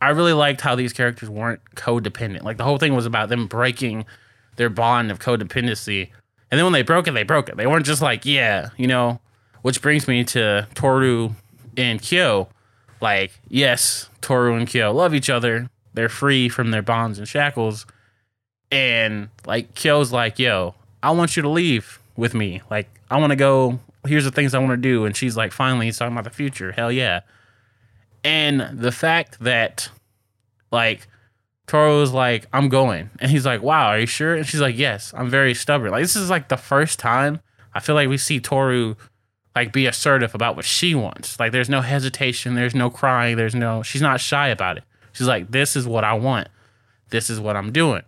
I 0.00 0.10
really 0.10 0.32
liked 0.32 0.62
how 0.62 0.74
these 0.74 0.92
characters 0.92 1.28
weren't 1.28 1.60
codependent. 1.74 2.42
Like 2.42 2.56
the 2.56 2.64
whole 2.64 2.78
thing 2.78 2.94
was 2.94 3.06
about 3.06 3.28
them 3.28 3.46
breaking 3.46 4.06
their 4.56 4.70
bond 4.70 5.10
of 5.10 5.18
codependency. 5.18 6.10
And 6.50 6.58
then 6.58 6.64
when 6.64 6.72
they 6.72 6.82
broke 6.82 7.06
it, 7.06 7.12
they 7.12 7.22
broke 7.22 7.48
it. 7.48 7.56
They 7.56 7.66
weren't 7.66 7.86
just 7.86 8.02
like, 8.02 8.24
yeah, 8.24 8.70
you 8.76 8.86
know, 8.86 9.20
which 9.62 9.82
brings 9.82 10.08
me 10.08 10.24
to 10.24 10.66
Toru 10.74 11.30
and 11.76 12.00
Kyo. 12.00 12.48
Like, 13.00 13.32
yes, 13.48 14.08
Toru 14.20 14.54
and 14.54 14.66
Kyo 14.66 14.92
love 14.92 15.14
each 15.14 15.30
other. 15.30 15.68
They're 16.00 16.08
free 16.08 16.48
from 16.48 16.70
their 16.70 16.80
bonds 16.80 17.18
and 17.18 17.28
shackles. 17.28 17.84
And 18.70 19.28
like 19.44 19.74
Kyo's 19.74 20.12
like, 20.12 20.38
yo, 20.38 20.74
I 21.02 21.10
want 21.10 21.36
you 21.36 21.42
to 21.42 21.48
leave 21.50 22.00
with 22.16 22.32
me. 22.32 22.62
Like, 22.70 22.88
I 23.10 23.18
want 23.20 23.32
to 23.32 23.36
go. 23.36 23.80
Here's 24.06 24.24
the 24.24 24.30
things 24.30 24.54
I 24.54 24.60
want 24.60 24.70
to 24.70 24.78
do. 24.78 25.04
And 25.04 25.14
she's 25.14 25.36
like, 25.36 25.52
finally, 25.52 25.84
he's 25.84 25.98
talking 25.98 26.14
about 26.14 26.24
the 26.24 26.30
future. 26.30 26.72
Hell 26.72 26.90
yeah. 26.90 27.20
And 28.24 28.80
the 28.80 28.92
fact 28.92 29.40
that, 29.40 29.90
like, 30.72 31.06
Toru's 31.66 32.14
like, 32.14 32.46
I'm 32.50 32.70
going. 32.70 33.10
And 33.18 33.30
he's 33.30 33.44
like, 33.44 33.60
wow, 33.60 33.88
are 33.88 33.98
you 33.98 34.06
sure? 34.06 34.34
And 34.34 34.46
she's 34.46 34.62
like, 34.62 34.78
yes, 34.78 35.12
I'm 35.14 35.28
very 35.28 35.52
stubborn. 35.52 35.90
Like, 35.90 36.02
this 36.02 36.16
is 36.16 36.30
like 36.30 36.48
the 36.48 36.56
first 36.56 36.98
time 36.98 37.40
I 37.74 37.80
feel 37.80 37.94
like 37.94 38.08
we 38.08 38.16
see 38.16 38.40
Toru 38.40 38.94
like 39.54 39.70
be 39.70 39.84
assertive 39.84 40.34
about 40.34 40.56
what 40.56 40.64
she 40.64 40.94
wants. 40.94 41.38
Like, 41.38 41.52
there's 41.52 41.68
no 41.68 41.82
hesitation, 41.82 42.54
there's 42.54 42.74
no 42.74 42.88
crying, 42.88 43.36
there's 43.36 43.54
no, 43.54 43.82
she's 43.82 44.00
not 44.00 44.18
shy 44.18 44.48
about 44.48 44.78
it. 44.78 44.84
She's 45.12 45.26
like, 45.26 45.50
this 45.50 45.76
is 45.76 45.86
what 45.86 46.04
I 46.04 46.14
want, 46.14 46.48
this 47.10 47.30
is 47.30 47.38
what 47.40 47.56
I'm 47.56 47.72
doing. 47.72 48.02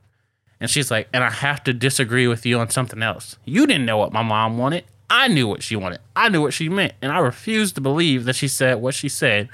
And 0.60 0.70
she's 0.70 0.90
like, 0.92 1.08
and 1.12 1.24
I 1.24 1.30
have 1.30 1.64
to 1.64 1.72
disagree 1.72 2.28
with 2.28 2.46
you 2.46 2.58
on 2.60 2.70
something 2.70 3.02
else. 3.02 3.36
You 3.44 3.66
didn't 3.66 3.84
know 3.84 3.96
what 3.98 4.12
my 4.12 4.22
mom 4.22 4.58
wanted. 4.58 4.84
I 5.10 5.26
knew 5.28 5.48
what 5.48 5.62
she 5.62 5.74
wanted. 5.74 5.98
I 6.14 6.28
knew 6.28 6.40
what 6.40 6.54
she 6.54 6.68
meant. 6.68 6.92
And 7.02 7.10
I 7.10 7.18
refused 7.18 7.74
to 7.74 7.80
believe 7.80 8.24
that 8.26 8.36
she 8.36 8.46
said 8.46 8.80
what 8.80 8.94
she 8.94 9.08
said 9.08 9.48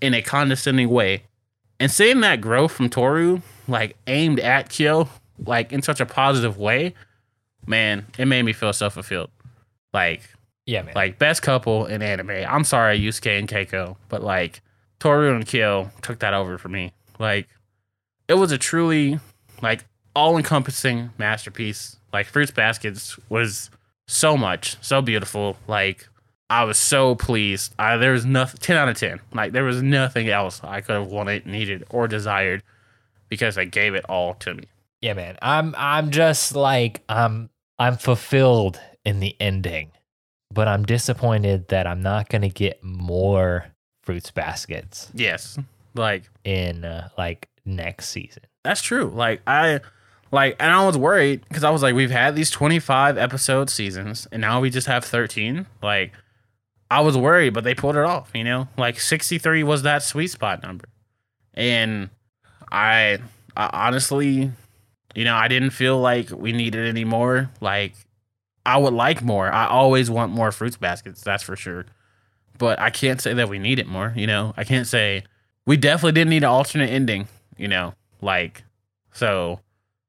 in 0.00 0.14
a 0.14 0.22
condescending 0.22 0.88
way. 0.88 1.24
And 1.80 1.90
seeing 1.90 2.20
that 2.20 2.40
growth 2.40 2.70
from 2.72 2.88
Toru, 2.88 3.40
like 3.66 3.96
aimed 4.06 4.38
at 4.38 4.68
Kyo, 4.70 5.08
like 5.44 5.72
in 5.72 5.82
such 5.82 6.00
a 6.00 6.06
positive 6.06 6.56
way, 6.58 6.94
man, 7.66 8.06
it 8.16 8.26
made 8.26 8.42
me 8.42 8.52
feel 8.52 8.72
so 8.72 8.88
fulfilled. 8.88 9.30
Like, 9.92 10.22
Yeah, 10.64 10.82
man. 10.82 10.94
like 10.94 11.18
best 11.18 11.42
couple 11.42 11.86
in 11.86 12.02
anime. 12.02 12.30
I'm 12.48 12.62
sorry, 12.64 13.00
Yusuke 13.00 13.36
and 13.38 13.48
Keiko, 13.48 13.96
but 14.08 14.22
like 14.22 14.62
Toru 14.98 15.34
and 15.34 15.46
Kyo 15.46 15.90
took 16.02 16.20
that 16.20 16.34
over 16.34 16.58
for 16.58 16.68
me. 16.68 16.92
Like, 17.18 17.48
it 18.28 18.34
was 18.34 18.52
a 18.52 18.58
truly 18.58 19.18
like 19.62 19.84
all 20.14 20.36
encompassing 20.36 21.10
masterpiece. 21.18 21.96
Like 22.12 22.26
Fruits 22.26 22.50
Baskets 22.50 23.18
was 23.28 23.70
so 24.08 24.36
much, 24.36 24.76
so 24.80 25.02
beautiful. 25.02 25.56
Like 25.68 26.08
I 26.48 26.64
was 26.64 26.78
so 26.78 27.14
pleased. 27.14 27.74
I, 27.78 27.96
there 27.96 28.12
was 28.12 28.24
nothing 28.24 28.58
10 28.60 28.76
out 28.76 28.88
of 28.88 28.96
10. 28.96 29.20
Like 29.32 29.52
there 29.52 29.64
was 29.64 29.82
nothing 29.82 30.28
else 30.28 30.60
I 30.62 30.80
could 30.80 30.94
have 30.94 31.08
wanted, 31.08 31.46
needed, 31.46 31.84
or 31.90 32.08
desired 32.08 32.62
because 33.28 33.56
they 33.56 33.66
gave 33.66 33.94
it 33.94 34.04
all 34.08 34.34
to 34.34 34.54
me. 34.54 34.64
Yeah, 35.02 35.14
man. 35.14 35.36
I'm 35.42 35.74
I'm 35.76 36.10
just 36.10 36.56
like 36.56 37.02
I'm 37.08 37.50
I'm 37.78 37.96
fulfilled 37.96 38.80
in 39.04 39.20
the 39.20 39.36
ending, 39.38 39.92
but 40.52 40.68
I'm 40.68 40.84
disappointed 40.84 41.68
that 41.68 41.86
I'm 41.86 42.00
not 42.00 42.28
gonna 42.28 42.48
get 42.48 42.82
more 42.82 43.66
fruits 44.06 44.30
baskets 44.30 45.10
Yes. 45.12 45.58
Like 45.94 46.22
in 46.44 46.84
uh, 46.84 47.08
like 47.18 47.48
next 47.64 48.08
season. 48.10 48.44
That's 48.62 48.80
true. 48.80 49.10
Like 49.14 49.42
I 49.46 49.80
like 50.30 50.56
and 50.60 50.72
I 50.72 50.86
was 50.86 50.96
worried 50.96 51.44
because 51.48 51.64
I 51.64 51.70
was 51.70 51.82
like, 51.82 51.94
we've 51.94 52.10
had 52.10 52.36
these 52.36 52.50
25 52.50 53.18
episode 53.18 53.68
seasons 53.68 54.26
and 54.30 54.40
now 54.40 54.60
we 54.60 54.70
just 54.70 54.86
have 54.86 55.04
13. 55.04 55.66
Like 55.82 56.12
I 56.90 57.00
was 57.00 57.16
worried, 57.16 57.52
but 57.52 57.64
they 57.64 57.74
pulled 57.74 57.96
it 57.96 58.04
off, 58.04 58.30
you 58.32 58.44
know? 58.44 58.68
Like 58.78 59.00
63 59.00 59.64
was 59.64 59.82
that 59.82 60.02
sweet 60.02 60.28
spot 60.28 60.62
number. 60.62 60.88
And 61.54 62.10
I, 62.70 63.18
I 63.56 63.86
honestly, 63.86 64.52
you 65.14 65.24
know, 65.24 65.34
I 65.34 65.48
didn't 65.48 65.70
feel 65.70 65.98
like 65.98 66.30
we 66.30 66.52
needed 66.52 66.86
any 66.86 67.04
more. 67.04 67.50
Like 67.60 67.94
I 68.64 68.76
would 68.76 68.94
like 68.94 69.22
more. 69.22 69.50
I 69.50 69.66
always 69.66 70.10
want 70.10 70.32
more 70.32 70.52
fruits 70.52 70.76
baskets, 70.76 71.22
that's 71.22 71.42
for 71.42 71.56
sure. 71.56 71.86
But 72.58 72.78
I 72.78 72.90
can't 72.90 73.20
say 73.20 73.34
that 73.34 73.48
we 73.48 73.58
need 73.58 73.78
it 73.78 73.86
more, 73.86 74.12
you 74.16 74.26
know? 74.26 74.54
I 74.56 74.64
can't 74.64 74.86
say 74.86 75.24
we 75.66 75.76
definitely 75.76 76.12
didn't 76.12 76.30
need 76.30 76.44
an 76.44 76.50
alternate 76.50 76.90
ending, 76.90 77.28
you 77.56 77.68
know? 77.68 77.94
Like 78.20 78.64
so 79.12 79.60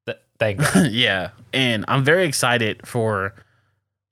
Th- 0.05 0.17
thank 0.39 0.61
yeah, 0.89 1.29
and 1.53 1.85
I'm 1.87 2.03
very 2.03 2.25
excited 2.25 2.85
for. 2.85 3.33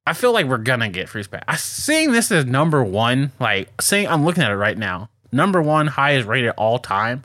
I 0.07 0.13
feel 0.13 0.33
like 0.33 0.45
we're 0.45 0.57
gonna 0.59 0.89
get 0.89 1.09
Freeze 1.09 1.27
Basket. 1.27 1.45
I 1.49 1.55
seeing 1.55 2.11
this 2.11 2.31
as 2.31 2.45
number 2.45 2.83
one. 2.83 3.31
Like 3.39 3.81
saying, 3.81 4.07
I'm 4.07 4.23
looking 4.23 4.43
at 4.43 4.51
it 4.51 4.55
right 4.55 4.77
now. 4.77 5.09
Number 5.31 5.61
one 5.61 5.87
highest 5.87 6.27
rated 6.27 6.51
all 6.51 6.77
time. 6.77 7.23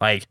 Like 0.00 0.26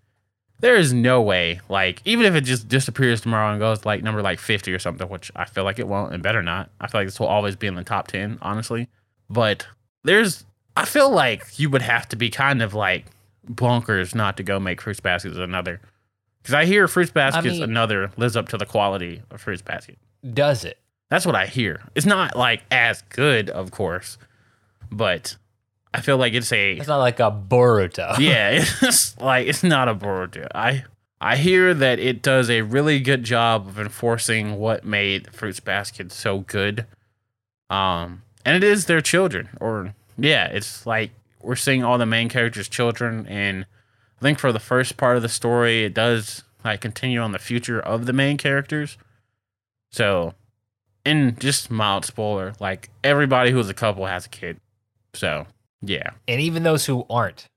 there 0.60 0.76
is 0.76 0.94
no 0.94 1.22
way. 1.22 1.62
Like 1.70 2.02
even 2.06 2.26
if 2.26 2.36
it 2.36 2.42
just 2.42 2.68
disappears 2.68 3.22
tomorrow 3.22 3.52
and 3.52 3.60
goes 3.60 3.86
like 3.86 4.04
number 4.04 4.22
like 4.22 4.40
50 4.40 4.74
or 4.74 4.80
something, 4.80 5.08
which 5.10 5.32
I 5.36 5.46
feel 5.46 5.64
like 5.64 5.80
it 5.80 5.88
won't 5.88 6.14
and 6.14 6.22
better 6.22 6.44
not. 6.44 6.70
I 6.80 6.88
feel 6.88 7.02
like 7.02 7.08
this 7.08 7.20
will 7.20 7.28
always 7.28 7.56
be 7.56 7.68
in 7.68 7.76
the 7.76 7.84
top 7.84 8.08
10, 8.08 8.40
honestly. 8.42 8.90
But 9.30 9.68
there's. 10.06 10.46
I 10.78 10.86
feel 10.86 11.10
like 11.10 11.58
you 11.60 11.70
would 11.70 11.82
have 11.82 12.08
to 12.10 12.16
be 12.16 12.30
kind 12.30 12.62
of 12.62 12.74
like 12.74 13.06
bonkers 13.50 14.14
not 14.16 14.38
to 14.38 14.44
go 14.44 14.60
make 14.60 14.82
Fruits 14.82 15.00
Baskets 15.00 15.38
another. 15.38 15.80
Because 16.42 16.54
I 16.54 16.66
hear 16.66 16.88
Fruits 16.88 17.12
Baskets 17.12 17.46
mean- 17.56 17.64
another 17.64 18.12
lives 18.18 18.36
up 18.36 18.50
to 18.50 18.58
the 18.58 18.66
quality 18.66 19.22
of 19.32 19.42
Fruits 19.42 19.62
Basket. 19.62 19.98
Does 20.34 20.64
it? 20.66 20.78
That's 21.10 21.26
what 21.26 21.36
I 21.36 21.46
hear. 21.46 21.82
It's 21.94 22.06
not 22.06 22.36
like 22.36 22.64
as 22.72 23.02
good, 23.10 23.50
of 23.50 23.72
course, 23.72 24.18
but 24.92 25.38
I 25.94 26.02
feel 26.02 26.18
like 26.18 26.34
it's 26.34 26.52
a 26.52 26.74
It's 26.74 26.88
not 26.88 26.98
like 26.98 27.20
a 27.20 27.32
Boruto. 27.32 28.16
yeah. 28.20 28.66
It's 28.82 29.18
like 29.20 29.48
it's 29.48 29.64
not 29.64 29.88
a 29.88 29.96
Boruto. 29.96 30.48
I 30.54 30.84
I 31.22 31.38
hear 31.38 31.74
that 31.74 32.00
it 32.00 32.22
does 32.22 32.50
a 32.50 32.62
really 32.62 33.00
good 33.00 33.24
job 33.24 33.68
of 33.68 33.80
enforcing 33.80 34.58
what 34.58 34.84
made 34.84 35.34
Fruits 35.34 35.60
Basket 35.60 36.12
so 36.12 36.40
good. 36.40 36.86
Um, 37.70 38.22
and 38.46 38.56
it 38.56 38.64
is 38.64 38.86
their 38.86 39.02
children, 39.02 39.50
or 39.60 39.94
yeah, 40.18 40.46
it's 40.48 40.86
like 40.86 41.12
we're 41.42 41.56
seeing 41.56 41.84
all 41.84 41.98
the 41.98 42.06
main 42.06 42.30
characters' 42.30 42.70
children, 42.70 43.26
and 43.28 43.66
I 44.20 44.22
think 44.22 44.40
for 44.40 44.52
the 44.52 44.60
first 44.60 44.96
part 44.98 45.18
of 45.18 45.22
the 45.22 45.30
story, 45.30 45.84
it 45.84 45.94
does 45.94 46.44
like 46.64 46.82
continue 46.82 47.20
on 47.20 47.32
the 47.32 47.40
future 47.40 47.80
of 47.80 48.06
the 48.06 48.14
main 48.14 48.38
characters. 48.38 48.98
So, 49.92 50.34
and 51.06 51.40
just 51.40 51.70
mild 51.72 52.06
spoiler, 52.06 52.54
like 52.60 52.90
everybody 53.04 53.52
who's 53.52 53.70
a 53.70 53.74
couple 53.74 54.06
has 54.06 54.26
a 54.26 54.30
kid. 54.30 54.60
So, 55.14 55.46
yeah. 55.82 56.12
And 56.28 56.42
even 56.42 56.64
those 56.64 56.86
who 56.86 57.06
aren't. 57.10 57.48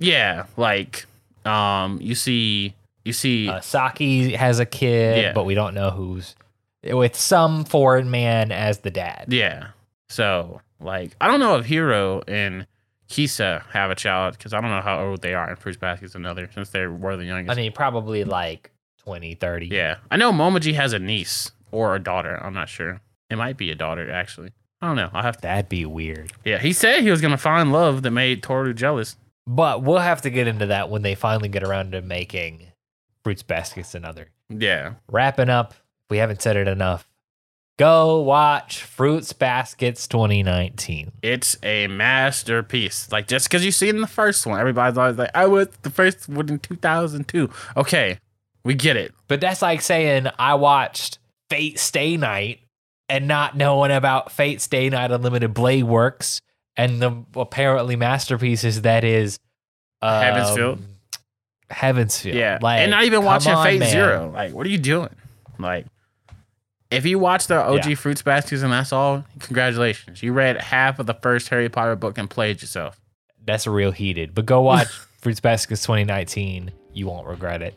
Yeah, 0.00 0.44
like 0.56 1.06
um 1.44 1.98
you 2.00 2.14
see 2.14 2.74
you 3.04 3.12
see 3.12 3.48
Uh, 3.48 3.60
Saki 3.60 4.34
has 4.34 4.58
a 4.60 4.66
kid, 4.66 5.18
Yeah. 5.22 5.32
but 5.32 5.44
we 5.44 5.54
don't 5.54 5.74
know 5.74 5.90
who's 5.90 6.36
with 6.84 7.16
some 7.16 7.64
foreign 7.64 8.10
man 8.10 8.52
as 8.52 8.78
the 8.80 8.90
dad. 8.90 9.26
yeah. 9.28 9.68
So, 10.08 10.60
like 10.80 11.16
I 11.20 11.26
don't 11.26 11.40
know 11.40 11.56
if 11.56 11.66
Hiro 11.66 12.22
and 12.28 12.66
Kisa 13.08 13.64
have 13.72 13.90
a 13.90 13.94
child 13.94 14.38
cuz 14.38 14.52
I 14.52 14.60
don't 14.60 14.70
know 14.70 14.80
how 14.80 15.00
old 15.04 15.22
they 15.22 15.34
are 15.34 15.48
and 15.48 15.58
Fruits 15.58 15.78
Basket's 15.78 16.14
another 16.14 16.48
since 16.54 16.70
they 16.70 16.86
were 16.86 17.16
the 17.16 17.24
youngest. 17.24 17.56
I 17.56 17.60
mean, 17.60 17.72
probably 17.72 18.24
like 18.24 18.70
20, 19.04 19.34
30. 19.34 19.66
yeah. 19.68 19.96
I 20.10 20.16
know 20.16 20.32
Momiji 20.32 20.74
has 20.74 20.92
a 20.92 20.98
niece 20.98 21.52
or 21.70 21.94
a 21.94 21.98
daughter, 21.98 22.36
I'm 22.42 22.54
not 22.54 22.68
sure. 22.68 23.00
It 23.30 23.36
might 23.36 23.56
be 23.56 23.70
a 23.70 23.74
daughter 23.74 24.10
actually. 24.10 24.50
I 24.80 24.86
don't 24.86 24.96
know. 24.96 25.10
I'll 25.12 25.22
have 25.22 25.36
to 25.38 25.42
That'd 25.42 25.68
be 25.68 25.84
weird. 25.86 26.32
Yeah, 26.44 26.58
he 26.58 26.72
said 26.72 27.02
he 27.02 27.10
was 27.10 27.20
going 27.20 27.32
to 27.32 27.36
find 27.38 27.72
love 27.72 28.02
that 28.02 28.10
made 28.12 28.42
Toru 28.42 28.72
jealous. 28.74 29.16
But 29.46 29.82
we'll 29.82 29.98
have 29.98 30.20
to 30.22 30.30
get 30.30 30.46
into 30.46 30.66
that 30.66 30.88
when 30.90 31.02
they 31.02 31.14
finally 31.14 31.48
get 31.48 31.64
around 31.64 31.92
to 31.92 32.02
making 32.02 32.68
Fruits 33.24 33.42
Baskets 33.42 33.94
another. 33.94 34.28
Yeah. 34.50 34.94
Wrapping 35.10 35.48
up, 35.50 35.74
we 36.10 36.18
haven't 36.18 36.42
said 36.42 36.56
it 36.56 36.68
enough. 36.68 37.07
Go 37.78 38.20
watch 38.20 38.82
Fruits 38.82 39.32
Baskets 39.32 40.08
2019. 40.08 41.12
It's 41.22 41.56
a 41.62 41.86
masterpiece. 41.86 43.10
Like 43.12 43.28
just 43.28 43.48
because 43.48 43.64
you 43.64 43.70
see 43.70 43.88
it 43.88 43.94
in 43.94 44.00
the 44.00 44.08
first 44.08 44.46
one, 44.46 44.58
everybody's 44.58 44.98
always 44.98 45.16
like, 45.16 45.30
"I 45.32 45.46
was 45.46 45.68
the 45.82 45.90
first 45.90 46.28
one 46.28 46.48
in 46.48 46.58
2002." 46.58 47.48
Okay, 47.76 48.18
we 48.64 48.74
get 48.74 48.96
it. 48.96 49.14
But 49.28 49.40
that's 49.40 49.62
like 49.62 49.80
saying 49.80 50.26
I 50.40 50.54
watched 50.54 51.18
Fate 51.50 51.78
Stay 51.78 52.16
Night 52.16 52.60
and 53.08 53.28
not 53.28 53.56
knowing 53.56 53.92
about 53.92 54.32
Fate 54.32 54.60
Stay 54.60 54.90
Night 54.90 55.12
Unlimited 55.12 55.54
Blade 55.54 55.84
Works 55.84 56.40
and 56.76 57.00
the 57.00 57.24
apparently 57.36 57.94
masterpieces 57.94 58.82
that 58.82 59.04
is 59.04 59.38
um, 60.02 60.22
Heaven's 60.22 60.50
Feel? 60.56 60.78
Heavensfield. 61.70 62.34
Yeah, 62.34 62.58
Like, 62.60 62.80
and 62.80 62.90
not 62.90 63.04
even 63.04 63.24
watching 63.24 63.52
on, 63.52 63.64
Fate 63.64 63.80
man. 63.80 63.90
Zero. 63.90 64.30
Like, 64.34 64.52
what 64.52 64.66
are 64.66 64.70
you 64.70 64.78
doing? 64.78 65.10
Like, 65.58 65.86
if 66.90 67.04
you 67.06 67.18
watch 67.18 67.46
the 67.46 67.56
OG 67.62 67.86
Yeah. 67.90 67.94
Fruits 67.96 68.22
Baskets 68.22 68.62
and 68.62 68.72
that's 68.72 68.92
all, 68.92 69.24
congratulations. 69.40 70.22
You 70.22 70.32
read 70.32 70.60
half 70.60 70.98
of 70.98 71.06
the 71.06 71.14
first 71.14 71.48
Harry 71.48 71.68
Potter 71.68 71.96
book 71.96 72.18
and 72.18 72.28
played 72.28 72.60
yourself. 72.62 73.00
That's 73.44 73.66
a 73.66 73.70
real 73.70 73.90
heated. 73.92 74.34
But 74.34 74.46
go 74.46 74.60
watch 74.62 74.88
Fruits 74.88 75.40
Baskets 75.40 75.82
2019. 75.82 76.70
You 76.94 77.06
won't 77.06 77.26
regret 77.26 77.62
it. 77.62 77.74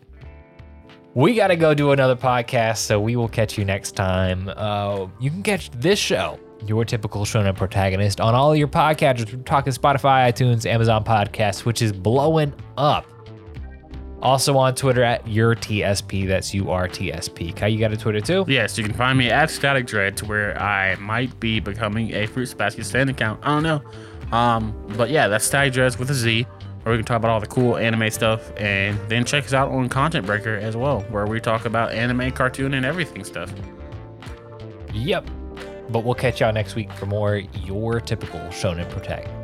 We 1.14 1.36
got 1.36 1.48
to 1.48 1.58
go 1.58 1.74
do 1.74 1.92
another 1.92 2.16
podcast, 2.16 2.78
so 2.78 3.00
we 3.02 3.18
will 3.18 3.28
catch 3.28 3.58
you 3.58 3.66
next 3.66 3.98
time. 3.98 4.50
Uh, 4.56 5.08
you 5.20 5.30
can 5.30 5.44
catch 5.44 5.70
this 5.72 6.00
show, 6.00 6.40
your 6.66 6.86
typical 6.86 7.26
shonen 7.26 7.54
protagonist, 7.54 8.22
on 8.22 8.34
all 8.34 8.56
your 8.56 8.70
podcatchers. 8.70 9.34
We're 9.36 9.44
talking 9.44 9.74
Spotify, 9.74 10.32
iTunes, 10.32 10.66
Amazon 10.66 11.04
Podcasts, 11.04 11.66
which 11.66 11.82
is 11.82 11.92
blowing 11.92 12.54
up. 12.78 13.06
Also 14.22 14.56
on 14.58 14.76
Twitter 14.76 15.04
at 15.04 15.28
your 15.28 15.56
TSP. 15.56 16.28
That's 16.28 16.54
U 16.54 16.70
R 16.70 16.88
T 16.88 17.12
S 17.12 17.28
P. 17.28 17.52
Kai, 17.52 17.68
you 17.68 17.80
got 17.80 17.92
a 17.92 17.98
Twitter 17.98 18.22
too? 18.22 18.46
Yes, 18.48 18.78
you 18.78 18.84
can 18.84 18.94
find 18.94 19.18
me 19.18 19.30
at 19.30 19.50
StaticDreadz, 19.50 20.24
where 20.24 20.60
I 20.62 20.96
might 20.96 21.40
be 21.40 21.60
becoming 21.60 22.14
a 22.14 22.28
Fruits 22.28 22.54
Basket 22.54 22.86
stand 22.86 23.10
account. 23.10 23.40
I 23.44 23.48
don't 23.60 23.64
know. 23.64 23.82
Um, 24.38 24.74
but 24.96 25.10
yeah, 25.10 25.28
that's 25.28 25.50
StaticDreadz 25.50 25.98
with 25.98 26.10
a 26.12 26.14
Z, 26.14 26.44
where 26.84 26.94
we 26.94 26.98
can 27.00 27.06
talk 27.06 27.18
about 27.18 27.32
all 27.32 27.40
the 27.40 27.48
cool 27.48 27.78
anime 27.78 28.10
stuff, 28.12 28.52
and 28.58 28.98
then 29.10 29.26
check 29.26 29.44
us 29.46 29.54
out 29.54 29.70
on 29.72 29.90
Content 29.90 30.26
Breaker 30.26 30.56
as 30.56 30.78
well, 30.78 31.02
where 31.10 31.26
we 31.26 31.40
talk 31.40 31.66
about 31.66 31.92
anime, 31.92 32.32
cartoon, 32.32 32.76
and 32.76 32.86
everything 32.86 33.24
stuff. 33.24 33.52
Yep. 34.94 35.30
But 35.90 36.06
we'll 36.06 36.16
catch 36.16 36.40
y'all 36.40 36.54
next 36.54 36.76
week 36.76 36.92
for 36.94 37.06
more 37.06 37.38
your 37.66 38.00
typical 38.00 38.40
shonen 38.52 38.90
protagonist. 38.90 39.41